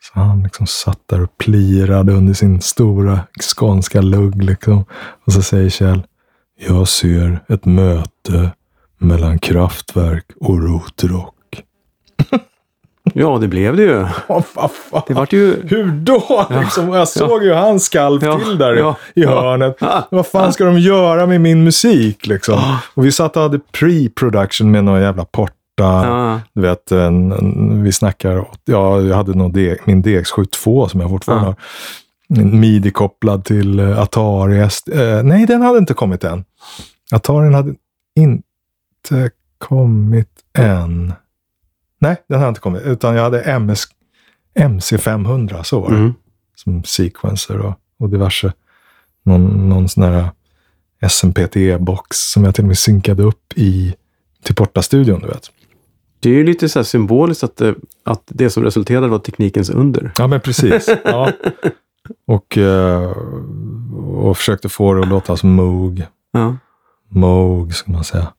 Så 0.03 0.21
han 0.21 0.43
liksom 0.43 0.67
satt 0.67 1.01
där 1.07 1.23
och 1.23 1.39
plirade 1.39 2.13
under 2.13 2.35
sin 2.35 2.61
stora 2.61 3.21
skånska 3.57 4.01
lugg. 4.01 4.43
Liksom. 4.43 4.85
Och 5.27 5.33
så 5.33 5.43
säger 5.43 5.71
Kjell, 5.71 6.03
jag 6.59 6.89
ser 6.89 7.45
ett 7.49 7.65
möte 7.65 8.51
mellan 8.99 9.39
kraftverk 9.39 10.27
och 10.41 10.63
rotrock. 10.63 11.35
Ja, 13.15 13.39
det 13.41 13.49
blev 13.49 13.77
det 13.77 13.83
ju. 13.83 14.07
Oh. 14.29 14.43
Det 15.07 15.15
vart 15.15 15.33
ju... 15.33 15.67
Hur 15.69 15.87
då? 15.87 16.47
Liksom, 16.63 16.89
jag 16.93 17.09
såg 17.09 17.45
ju 17.45 17.53
hans 17.53 17.85
skalv 17.85 18.25
Ja, 18.25 18.39
till 18.39 18.59
där 18.59 18.75
ja, 18.75 18.97
i 19.15 19.23
ja. 19.23 19.41
hörnet. 19.43 19.77
Vad 20.11 20.27
fan 20.27 20.53
ska 20.53 20.65
de 20.65 20.79
göra 20.79 21.27
med 21.27 21.41
min 21.41 21.65
musik? 21.65 22.27
Liksom? 22.27 22.59
Och 22.95 23.05
vi 23.05 23.13
satt 23.13 23.37
och 23.37 23.43
hade 23.43 23.59
pre-production 23.73 24.71
med 24.71 24.85
någon 24.85 25.01
jävla 25.03 25.25
porta. 25.25 25.55
Ja. 25.79 26.41
Du 26.55 26.61
vet, 26.63 26.93
en, 26.93 27.33
en, 27.33 27.83
vi 27.83 27.93
snackar, 27.93 28.49
ja, 28.65 29.01
jag 29.01 29.17
hade 29.17 29.35
nog 29.35 29.55
deg, 29.55 29.79
min 29.85 30.03
DX72 30.05 30.89
som 30.89 31.01
jag 31.01 31.11
fortfarande 31.11 31.45
Ja. 31.47 31.49
har. 31.49 31.57
En 32.43 32.61
midi-kopplad 32.61 33.45
till 33.45 33.79
eh, 33.81 33.99
Atari. 34.01 34.59
Eh, 34.61 35.23
nej, 35.23 35.47
den 35.47 35.63
hade 35.63 35.79
inte 35.79 35.95
kommit 35.95 36.25
än. 36.25 36.45
Atarin 37.13 37.55
hade 37.55 37.75
inte 38.19 39.31
kommit 39.59 40.29
än. 40.59 41.13
Nej, 42.01 42.17
den 42.29 42.39
hade 42.39 42.49
inte 42.49 42.61
kommit. 42.61 42.83
Utan 42.83 43.15
jag 43.15 43.23
hade 43.23 43.43
MS, 43.43 43.85
MC500, 44.59 45.63
så 45.63 45.81
var 45.81 45.91
det. 45.91 45.97
Mm. 45.97 46.15
Som 46.55 46.85
sequencer 46.85 47.59
och, 47.59 47.75
och 47.99 48.11
diverse. 48.11 48.53
Någon, 49.23 49.69
någon 49.69 49.89
sån 49.89 50.05
här 50.05 50.31
SMPTE-box 51.03 52.05
som 52.11 52.45
jag 52.45 52.55
till 52.55 52.65
och 52.65 52.69
med 52.69 52.79
synkade 52.79 53.23
upp 53.23 53.53
i 53.57 53.95
till 54.43 54.55
Porta-studion, 54.55 55.21
du 55.21 55.27
vet. 55.27 55.51
Det 56.21 56.31
är 56.31 56.35
ju 56.35 56.45
lite 56.45 56.69
så 56.69 56.79
här 56.79 56.85
symboliskt 56.85 57.45
att 57.45 57.57
det, 57.57 57.75
att 58.05 58.23
det 58.27 58.51
som 58.51 58.63
resulterade 58.63 59.09
var 59.09 59.19
teknikens 59.19 59.71
under. 59.71 60.13
Ja, 60.19 60.27
men 60.27 60.41
precis. 60.41 60.89
Ja. 61.05 61.33
Och, 62.27 62.59
eh, 62.59 63.11
och 64.15 64.37
försökte 64.37 64.69
få 64.69 64.95
det 64.95 65.01
att 65.01 65.09
låta 65.09 65.37
som 65.37 65.51
Moog. 65.51 66.07
Ja. 66.33 66.57
Moog, 67.09 67.75
ska 67.75 67.93
man 67.93 68.05
säga. 68.05 68.33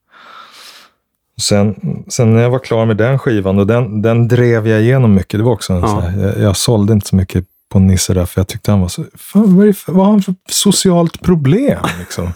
Sen, 1.41 1.75
sen 2.07 2.33
när 2.33 2.41
jag 2.41 2.49
var 2.49 2.59
klar 2.59 2.85
med 2.85 2.97
den 2.97 3.19
skivan, 3.19 3.59
och 3.59 3.67
den, 3.67 4.01
den 4.01 4.27
drev 4.27 4.67
jag 4.67 4.81
igenom 4.81 5.13
mycket. 5.15 5.39
Det 5.39 5.43
var 5.43 5.51
också 5.51 5.73
en 5.73 5.79
Ja. 5.81 5.87
sån 5.87 6.01
här, 6.01 6.27
jag, 6.27 6.39
jag 6.39 6.57
sålde 6.57 6.93
inte 6.93 7.07
så 7.07 7.15
mycket 7.15 7.45
på 7.69 7.79
Nisse 7.79 8.13
där, 8.13 8.25
för 8.25 8.39
jag 8.39 8.47
tyckte 8.47 8.71
han 8.71 8.81
var 8.81 8.87
så... 8.87 9.03
Fan, 9.17 9.57
vad, 9.57 9.77
för, 9.77 9.91
vad 9.91 10.05
har 10.05 10.11
han 10.11 10.21
för 10.21 10.35
socialt 10.49 11.21
problem? 11.21 11.79
Liksom? 11.99 12.29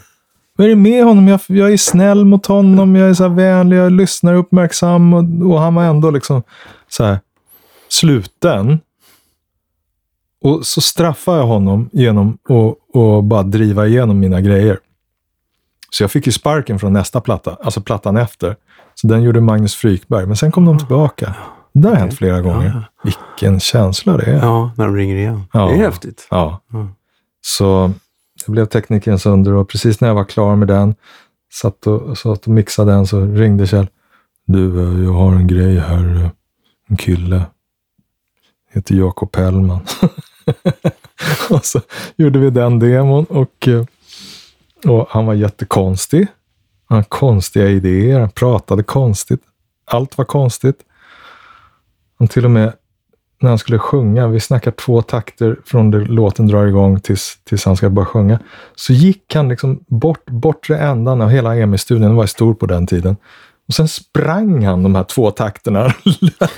vad 0.58 0.66
är 0.66 0.70
det 0.70 0.76
med 0.76 1.04
honom? 1.06 1.28
Jag, 1.28 1.40
jag 1.48 1.74
är 1.74 1.78
snäll 1.78 2.26
mot 2.26 2.46
honom, 2.46 2.96
jag 2.96 3.10
är 3.10 3.14
så 3.14 3.28
vänlig, 3.28 3.78
jag 3.78 3.92
lyssnar 3.92 4.34
uppmärksam 4.34 5.14
och, 5.14 5.52
och 5.52 5.60
han 5.62 5.76
var 5.76 5.84
ändå 5.84 6.12
liksom 6.12 6.44
så 6.90 7.04
här 7.04 7.20
sluten. 7.90 8.80
Och 10.44 10.66
så 10.66 10.82
straffade 10.82 11.38
jag 11.38 11.48
honom 11.48 11.90
genom 11.94 12.38
att 12.50 12.96
att 13.02 13.24
bara 13.24 13.44
driva 13.44 13.88
igenom 13.88 14.20
mina 14.20 14.42
grejer. 14.42 14.80
Så 15.90 16.04
jag 16.04 16.12
fick 16.12 16.26
ju 16.26 16.32
sparken 16.32 16.80
från 16.80 16.94
nästa 16.94 17.22
platta, 17.22 17.58
alltså 17.64 17.82
plattan 17.82 18.18
efter. 18.18 18.56
Så 18.96 19.08
den 19.08 19.22
gjorde 19.24 19.42
Magnus 19.42 19.76
Frykberg, 19.76 20.26
men 20.26 20.36
sen 20.36 20.52
kom 20.52 20.66
de 20.66 20.78
tillbaka. 20.78 21.36
Det 21.74 21.88
har 21.88 21.96
hänt 21.96 22.14
flera 22.14 22.42
gånger. 22.42 22.90
Vilken 23.04 23.60
känsla 23.60 24.18
det 24.18 24.26
är. 24.26 24.40
ja, 24.40 24.72
när 24.78 24.86
de 24.86 24.96
ringer 24.96 25.16
igen. 25.16 25.44
Ja. 25.54 25.68
Det 25.68 25.74
är 25.74 25.78
häftigt. 25.78 26.28
Ja. 26.30 26.62
Så 27.42 27.92
det 28.46 28.52
blev 28.52 28.66
teknikerns 28.66 29.26
under 29.26 29.54
och 29.54 29.70
precis 29.70 30.02
när 30.02 30.08
jag 30.08 30.16
var 30.16 30.24
klar 30.26 30.56
med 30.56 30.68
den, 30.68 30.96
satt 31.54 31.88
och, 31.88 32.18
satt 32.18 32.44
och 32.46 32.48
mixade 32.48 32.92
den, 32.92 33.08
så 33.08 33.22
ringde 33.26 33.68
Kjell. 33.68 33.88
Du, 34.46 34.76
jag 35.04 35.14
har 35.14 35.32
en 35.32 35.48
grej 35.48 35.80
här. 35.80 36.30
En 36.90 36.98
kille. 36.98 37.46
Heter 38.74 38.96
Jakob 38.96 39.36
Hellman. 39.36 39.80
och 41.50 41.66
så 41.66 41.82
gjorde 42.16 42.40
vi 42.40 42.50
den 42.50 42.80
demon 42.80 43.26
och, 43.26 43.70
och 44.86 45.08
han 45.10 45.26
var 45.26 45.34
jättekonstig. 45.34 46.28
Han 46.96 47.00
hade 47.00 47.10
konstiga 47.10 47.68
idéer, 47.70 48.20
han 48.20 48.30
pratade 48.30 48.84
konstigt. 48.84 49.42
Allt 49.86 50.18
var 50.18 50.26
konstigt. 50.26 50.76
Han 52.20 52.28
till 52.28 52.46
och 52.46 52.52
med 52.52 52.74
när 53.42 53.50
han 53.50 53.58
skulle 53.58 53.80
sjunga, 53.80 54.28
vi 54.28 54.40
snackar 54.40 54.72
två 54.72 55.02
takter 55.02 55.60
från 55.66 55.92
det 55.92 56.00
låten 56.00 56.48
drar 56.48 56.66
igång 56.66 57.00
tills, 57.00 57.38
tills 57.44 57.66
han 57.66 57.76
ska 57.76 57.90
börja 57.90 58.06
sjunga, 58.06 58.40
så 58.76 58.94
gick 58.94 59.36
han 59.36 59.50
liksom 59.50 59.84
bort 59.88 60.26
bortre 60.26 60.78
ändan 60.78 61.22
av 61.22 61.30
hela 61.30 61.56
EMI-studion, 61.56 62.16
var 62.16 62.26
stor 62.26 62.54
på 62.54 62.66
den 62.66 62.88
tiden. 62.88 63.18
Och 63.68 63.74
sen 63.74 63.88
sprang 63.88 64.66
han 64.66 64.84
de 64.84 64.96
här 64.96 65.04
två 65.04 65.32
takterna. 65.32 65.94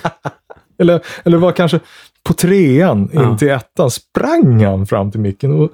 eller, 0.79 1.01
eller 1.23 1.37
var 1.37 1.51
kanske 1.51 1.79
på 2.23 2.33
trean 2.33 3.09
in 3.13 3.21
Ja. 3.21 3.37
till 3.37 3.49
ettan, 3.49 3.91
sprang 3.91 4.63
han 4.65 4.85
fram 4.85 5.11
till 5.11 5.19
micken 5.19 5.61
och, 5.61 5.71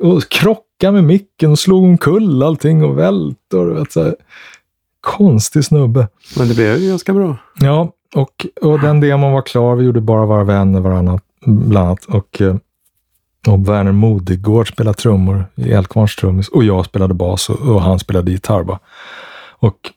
och, 0.00 0.28
krockade 0.28 0.92
med 0.92 1.04
micken 1.04 1.50
och 1.50 1.58
slog 1.58 1.84
omkull 1.84 2.42
allting 2.42 2.84
och 2.84 2.98
välte. 2.98 3.56
Och, 3.56 3.76
vet, 3.76 3.92
så 3.92 4.02
här. 4.02 4.14
Konstig 5.00 5.64
snubbe. 5.64 6.08
Men 6.38 6.48
det 6.48 6.54
blev 6.54 6.76
ju 6.76 6.88
ganska 6.88 7.12
bra. 7.12 7.36
Ja, 7.60 7.92
och, 8.14 8.46
och 8.60 8.80
den 8.80 9.00
demon 9.00 9.32
var 9.32 9.42
klar. 9.42 9.76
Vi 9.76 9.84
gjorde 9.84 10.00
bara 10.00 10.26
våra 10.26 10.44
vänner 10.44 10.80
varannat, 10.80 11.22
bland 11.46 11.86
annat. 11.86 12.04
Och, 12.04 12.40
eh, 12.40 12.56
och 13.46 13.68
Werner 13.68 13.92
Modigård 13.92 14.68
spelade 14.68 14.98
trummor 14.98 15.44
i 15.54 15.72
Eldkvarns 15.72 16.16
trummis. 16.16 16.48
Och 16.48 16.64
jag 16.64 16.84
spelade 16.84 17.14
bas 17.14 17.48
och, 17.50 17.60
och 17.60 17.82
han 17.82 17.98
spelade 17.98 18.30
gitarr. 18.30 18.62
Bara. 18.62 18.78
Och, 19.58 19.92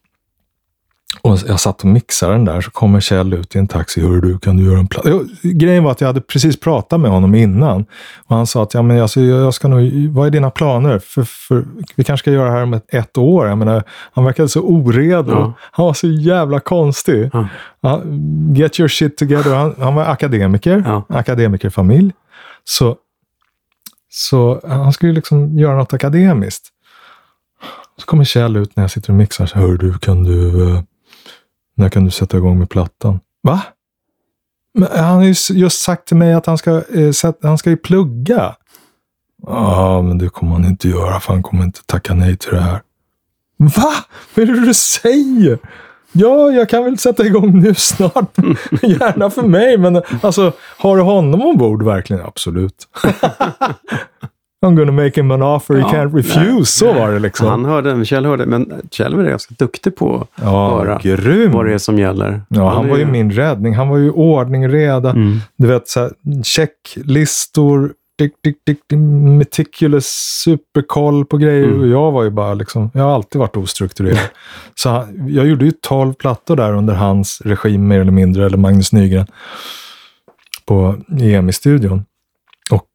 Och 1.25 1.39
jag 1.47 1.59
satt 1.59 1.81
och 1.81 1.87
mixade 1.87 2.33
den 2.33 2.45
där, 2.45 2.61
så 2.61 2.71
kommer 2.71 2.99
Kjell 2.99 3.33
ut 3.33 3.55
i 3.55 3.59
en 3.59 3.67
taxi. 3.67 4.01
Hör 4.01 4.21
du, 4.21 4.39
kan 4.39 4.57
du 4.57 4.63
göra 4.63 4.79
en 4.79 4.87
platta? 4.87 5.09
Grejen 5.41 5.83
var 5.83 5.91
att 5.91 6.01
jag 6.01 6.07
hade 6.07 6.21
precis 6.21 6.59
pratat 6.59 6.99
med 6.99 7.11
honom 7.11 7.35
innan. 7.35 7.85
Och 8.25 8.35
han 8.35 8.47
sa 8.47 8.63
att, 8.63 8.73
ja 8.73 8.81
men 8.81 9.01
alltså, 9.01 9.21
jag 9.21 9.53
ska 9.53 9.67
nog, 9.67 10.07
vad 10.09 10.27
är 10.27 10.31
dina 10.31 10.49
planer? 10.49 10.99
För, 10.99 11.23
för, 11.23 11.65
vi 11.95 12.03
kanske 12.03 12.23
ska 12.23 12.31
göra 12.31 12.45
det 12.45 12.51
här 12.55 12.63
om 12.63 12.73
ett, 12.73 12.93
ett 12.93 13.17
år. 13.17 13.47
Jag 13.47 13.57
menar, 13.57 13.83
han 13.89 14.25
verkade 14.25 14.49
så 14.49 14.61
oredo. 14.61 15.31
Ja. 15.31 15.53
Han 15.71 15.85
var 15.85 15.93
så 15.93 16.07
jävla 16.07 16.59
konstig. 16.59 17.29
Ja. 17.33 17.47
Ja, 17.81 18.01
get 18.55 18.79
your 18.79 18.87
shit 18.87 19.17
together. 19.17 19.55
Han, 19.55 19.75
han 19.79 19.95
var 19.95 20.05
akademiker, 20.05 20.83
Ja. 20.85 21.05
akademikerfamilj. 21.09 22.13
Så, 22.63 22.95
så 24.09 24.61
han 24.67 24.93
skulle 24.93 25.13
liksom 25.13 25.59
göra 25.59 25.77
något 25.77 25.93
akademiskt. 25.93 26.67
Så 27.97 28.05
kommer 28.05 28.23
Kjell 28.23 28.57
ut 28.57 28.75
när 28.75 28.83
jag 28.83 28.91
sitter 28.91 29.09
och 29.09 29.17
mixar. 29.17 29.45
Så, 29.45 29.57
Hör 29.57 29.77
du, 29.77 29.93
kan 29.97 30.23
du 30.23 30.83
när 31.75 31.89
kan 31.89 32.05
du 32.05 32.11
sätta 32.11 32.37
igång 32.37 32.59
med 32.59 32.69
plattan? 32.69 33.19
Va? 33.43 33.61
Men 34.73 34.87
han 34.91 35.15
har 35.15 35.23
ju 35.23 35.35
just 35.49 35.81
sagt 35.81 36.07
till 36.07 36.17
mig 36.17 36.33
att 36.33 36.45
han 36.45 36.57
ska, 36.57 36.83
eh, 36.93 37.11
sätta, 37.11 37.47
han 37.47 37.57
ska 37.57 37.69
ju 37.69 37.77
plugga. 37.77 38.55
Ja, 39.47 40.01
men 40.01 40.17
det 40.17 40.29
kommer 40.29 40.51
han 40.51 40.65
inte 40.65 40.89
göra 40.89 41.19
för 41.19 41.33
han 41.33 41.43
kommer 41.43 41.63
inte 41.63 41.79
tacka 41.85 42.13
nej 42.13 42.37
till 42.37 42.51
det 42.51 42.61
här. 42.61 42.81
Va? 43.57 43.93
Vad 44.35 44.49
är 44.49 44.53
det 44.53 44.65
du 44.65 44.73
säger? 44.73 45.59
Ja, 46.11 46.51
jag 46.51 46.69
kan 46.69 46.83
väl 46.83 46.97
sätta 46.97 47.25
igång 47.25 47.59
nu 47.59 47.75
snart. 47.75 48.37
Gärna 48.81 49.29
för 49.29 49.41
mig, 49.41 49.77
men 49.77 50.01
alltså, 50.21 50.51
har 50.77 50.97
du 50.97 51.03
honom 51.03 51.41
ombord 51.41 51.83
verkligen? 51.83 52.25
Absolut. 52.25 52.87
I'm 54.65 54.75
gonna 54.75 54.91
make 54.91 55.19
him 55.21 55.31
an 55.31 55.41
offer 55.41 55.73
he 55.73 55.79
Ja, 55.79 55.87
can't 55.87 56.15
refuse. 56.15 56.39
nej, 56.39 56.65
Så 56.65 56.93
var 56.93 57.11
det 57.11 57.19
liksom. 57.19 57.47
Han 57.47 57.65
hörde, 57.65 58.05
Kjell 58.05 58.25
hörde, 58.25 58.45
men 58.45 58.81
Kjell 58.91 59.15
var 59.15 59.23
ganska 59.23 59.55
duktig 59.57 59.95
på 59.95 60.15
att 60.15 60.27
ja, 60.43 60.69
höra 60.69 60.99
grym. 61.03 61.51
vad 61.51 61.65
det 61.65 61.73
är 61.73 61.77
som 61.77 61.99
gäller. 61.99 62.41
Ja, 62.47 62.69
han 62.69 62.85
är 62.85 62.89
var 62.89 62.97
ju 62.97 63.05
min 63.05 63.31
räddning. 63.31 63.73
Han 63.75 63.89
var 63.89 63.97
ju 63.97 64.11
ordning 64.11 64.67
reda. 64.69 65.09
Mm. 65.09 65.37
Du 65.57 65.67
vet, 65.67 65.87
så 65.87 65.99
här, 65.99 66.11
checklistor, 66.43 67.93
dick, 68.17 68.33
dick, 68.43 68.55
dick, 68.65 68.79
meticulous 69.37 70.05
superkoll 70.43 71.25
på 71.25 71.37
grejer. 71.37 71.67
Mm. 71.67 71.79
Och 71.81 71.87
jag 71.87 72.11
var 72.11 72.23
ju 72.23 72.29
bara 72.29 72.53
liksom, 72.53 72.91
jag 72.93 73.03
har 73.03 73.15
alltid 73.15 73.39
varit 73.39 73.57
ostrukturerad. 73.57 74.19
så 74.75 74.89
han, 74.89 75.29
jag 75.29 75.47
gjorde 75.47 75.65
ju 75.65 75.71
12 75.81 76.13
plattor 76.13 76.55
där 76.55 76.73
under 76.73 76.93
hans 76.93 77.41
regim 77.45 77.87
mer 77.87 77.99
eller 77.99 78.11
mindre, 78.11 78.45
eller 78.45 78.57
Magnus 78.57 78.93
Nygren. 78.93 79.27
På 80.65 80.95
EMI-studion. 81.21 82.05
Och, 82.71 82.87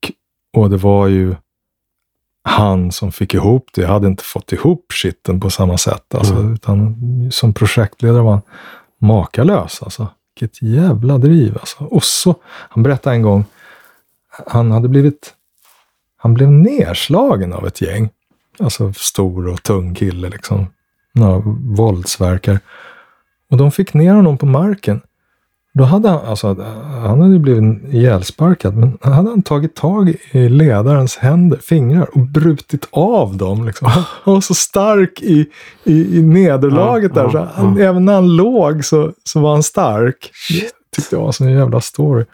och 0.56 0.70
det 0.70 0.76
var 0.76 1.06
ju 1.06 1.34
han 2.43 2.93
som 2.93 3.12
fick 3.12 3.34
ihop 3.34 3.68
det. 3.74 3.80
Jag 3.82 3.88
hade 3.88 4.07
inte 4.07 4.24
fått 4.24 4.53
ihop 4.53 4.86
skiten 4.93 5.41
på 5.41 5.51
samma 5.51 5.78
sätt. 5.78 6.14
Alltså, 6.14 6.34
Mm. 6.34 6.55
utan 6.55 6.97
som 7.32 7.53
projektledare 7.55 8.22
var 8.22 8.30
han 8.30 8.43
makalös. 9.01 9.82
Alltså. 9.82 10.09
Vilket 10.41 10.62
jävla 10.62 11.18
driv. 11.18 11.57
Alltså. 11.61 11.84
Och 11.84 12.05
så, 12.05 12.34
han 12.45 12.82
berättade 12.82 13.16
en 13.16 13.22
gång, 13.22 13.45
han 14.47 14.70
hade 14.70 14.88
blivit, 14.88 15.34
han 16.16 16.34
blev 16.34 16.51
nerslagen 16.53 17.53
av 17.53 17.66
ett 17.66 17.80
gäng. 17.80 18.09
Alltså 18.59 18.93
stor 18.93 19.49
och 19.49 19.62
tung 19.62 19.95
kille 19.95 20.28
liksom. 20.28 20.66
Några 21.14 21.43
våldsverkare. 21.76 22.61
Och 23.51 23.57
de 23.57 23.72
fick 23.72 23.95
ner 23.95 24.14
honom 24.14 24.38
på 24.38 24.47
marken. 24.47 25.01
Då 25.80 25.86
hade 25.86 26.08
han, 26.08 26.26
alltså, 26.26 26.56
han 27.02 27.20
hade 27.20 27.38
blivit 27.38 27.94
ihjälsparkad, 27.94 28.76
men 28.76 28.98
han 29.00 29.12
hade 29.12 29.30
han 29.30 29.42
tagit 29.42 29.74
tag 29.74 30.14
i 30.30 30.48
ledarens 30.48 31.16
händer, 31.16 31.58
fingrar 31.58 32.08
och 32.12 32.26
brutit 32.26 32.88
av 32.90 33.36
dem. 33.36 33.66
Liksom. 33.66 33.88
Han 33.88 34.34
var 34.34 34.40
så 34.40 34.54
stark 34.54 35.22
i, 35.22 35.46
i, 35.84 36.18
i 36.18 36.22
nederlaget 36.22 37.12
Ja, 37.14 37.22
där, 37.22 37.30
så 37.30 37.36
ja, 37.36 37.48
han, 37.54 37.76
ja. 37.76 37.84
även 37.84 38.04
när 38.04 38.14
han 38.14 38.36
låg 38.36 38.84
så, 38.84 39.12
så 39.24 39.40
var 39.40 39.52
han 39.52 39.62
stark. 39.62 40.30
Det 40.50 40.70
tyckte 40.96 41.16
jag 41.16 41.20
var 41.20 41.26
en 41.26 41.32
sån 41.32 41.52
jävla 41.52 41.80
story. 41.80 42.24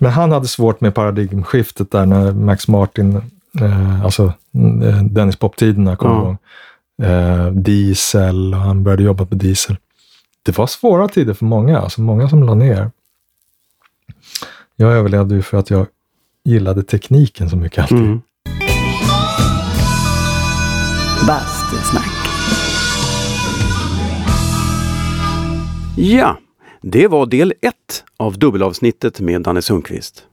Men 0.00 0.10
han 0.10 0.32
hade 0.32 0.48
svårt 0.48 0.80
med 0.80 0.94
paradigmskiftet 0.94 1.90
där 1.90 2.06
när 2.06 2.32
Max 2.32 2.68
Martin, 2.68 3.16
eh, 3.60 4.04
alltså 4.04 4.32
eh, 4.82 5.02
Dennis 5.02 5.36
Pop-tiderna 5.36 5.96
kom 5.96 6.10
igång. 6.10 6.38
Eh, 7.02 7.46
diesel, 7.46 8.54
och 8.54 8.60
han 8.60 8.84
började 8.84 9.02
jobba 9.02 9.26
på 9.26 9.34
diesel. 9.34 9.76
Det 10.44 10.58
var 10.58 10.66
svåra 10.66 11.08
tider 11.08 11.34
för 11.34 11.44
många, 11.44 11.78
alltså 11.78 12.00
många 12.00 12.28
som 12.28 12.42
la 12.42 12.54
ner. 12.54 12.90
Jag 14.76 14.92
överlevde 14.92 15.34
ju 15.34 15.42
för 15.42 15.56
att 15.58 15.70
jag 15.70 15.86
gillade 16.44 16.82
tekniken 16.82 17.50
så 17.50 17.56
mycket 17.56 17.78
alltid. 17.78 17.98
Mm. 17.98 18.20
Bastusnack. 21.26 22.10
Ja, 25.96 26.38
det 26.82 27.08
var 27.08 27.26
del 27.26 27.54
ett 27.60 28.04
av 28.16 28.38
dubbelavsnittet 28.38 29.20
med 29.20 29.42
Danne 29.42 29.62
Sundqvist. 29.62 30.26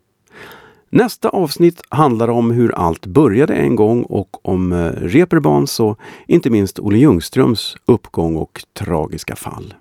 Nästa 0.89 1.29
avsnitt 1.29 1.81
handlar 1.89 2.27
om 2.27 2.51
hur 2.51 2.71
allt 2.71 3.05
började 3.05 3.53
en 3.55 3.75
gång 3.75 4.03
och 4.03 4.49
om 4.49 4.71
eh, 4.71 4.91
Reeperbahns 4.91 5.79
och 5.79 5.99
inte 6.27 6.49
minst 6.49 6.79
Olle 6.79 6.97
Ljungströms 6.97 7.75
uppgång 7.85 8.35
och 8.35 8.63
tragiska 8.73 9.35
fall. 9.35 9.73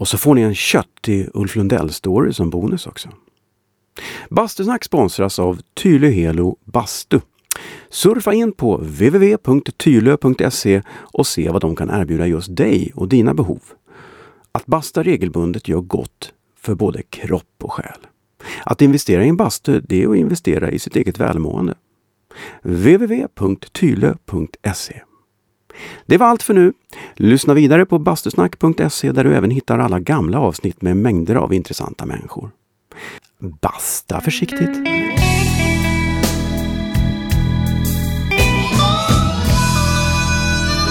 Och 0.00 0.08
så 0.08 0.18
får 0.18 0.34
ni 0.34 0.40
en 0.40 0.54
köttig 0.54 1.28
Ulf 1.34 1.56
Lundell-story 1.56 2.32
som 2.32 2.50
bonus 2.50 2.86
också. 2.86 3.08
Bastusnack 4.30 4.84
sponsras 4.84 5.38
av 5.38 5.60
Tylö 5.74 6.08
Helo 6.08 6.56
Bastu. 6.64 7.20
Surfa 7.88 8.34
in 8.34 8.52
på 8.52 8.76
www.tylö.se 8.76 10.02
och 10.90 11.26
se 11.26 11.50
vad 11.50 11.60
de 11.60 11.76
kan 11.76 11.90
erbjuda 11.90 12.26
just 12.26 12.56
dig 12.56 12.92
och 12.94 13.08
dina 13.08 13.34
behov. 13.34 13.62
Att 14.52 14.66
basta 14.66 15.02
regelbundet 15.02 15.68
gör 15.68 15.80
gott 15.80 16.32
för 16.60 16.74
både 16.74 17.02
kropp 17.02 17.54
och 17.62 17.72
själ. 17.72 18.06
Att 18.64 18.82
investera 18.82 19.24
i 19.24 19.28
en 19.28 19.36
bastu, 19.36 19.80
det 19.80 20.02
är 20.02 20.08
att 20.08 20.16
investera 20.16 20.70
i 20.70 20.78
sitt 20.78 20.96
eget 20.96 21.20
välmående. 21.20 21.74
www.tylö.se 22.62 23.42
det 26.06 26.18
var 26.18 26.26
allt 26.26 26.42
för 26.42 26.54
nu. 26.54 26.72
Lyssna 27.14 27.54
vidare 27.54 27.86
på 27.86 27.98
bastusnack.se 27.98 29.12
där 29.12 29.24
du 29.24 29.34
även 29.36 29.50
hittar 29.50 29.78
alla 29.78 30.00
gamla 30.00 30.40
avsnitt 30.40 30.82
med 30.82 30.96
mängder 30.96 31.34
av 31.34 31.54
intressanta 31.54 32.06
människor. 32.06 32.50
Basta 33.38 34.20
försiktigt! 34.20 34.78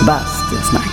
Bastusnack. 0.07 0.88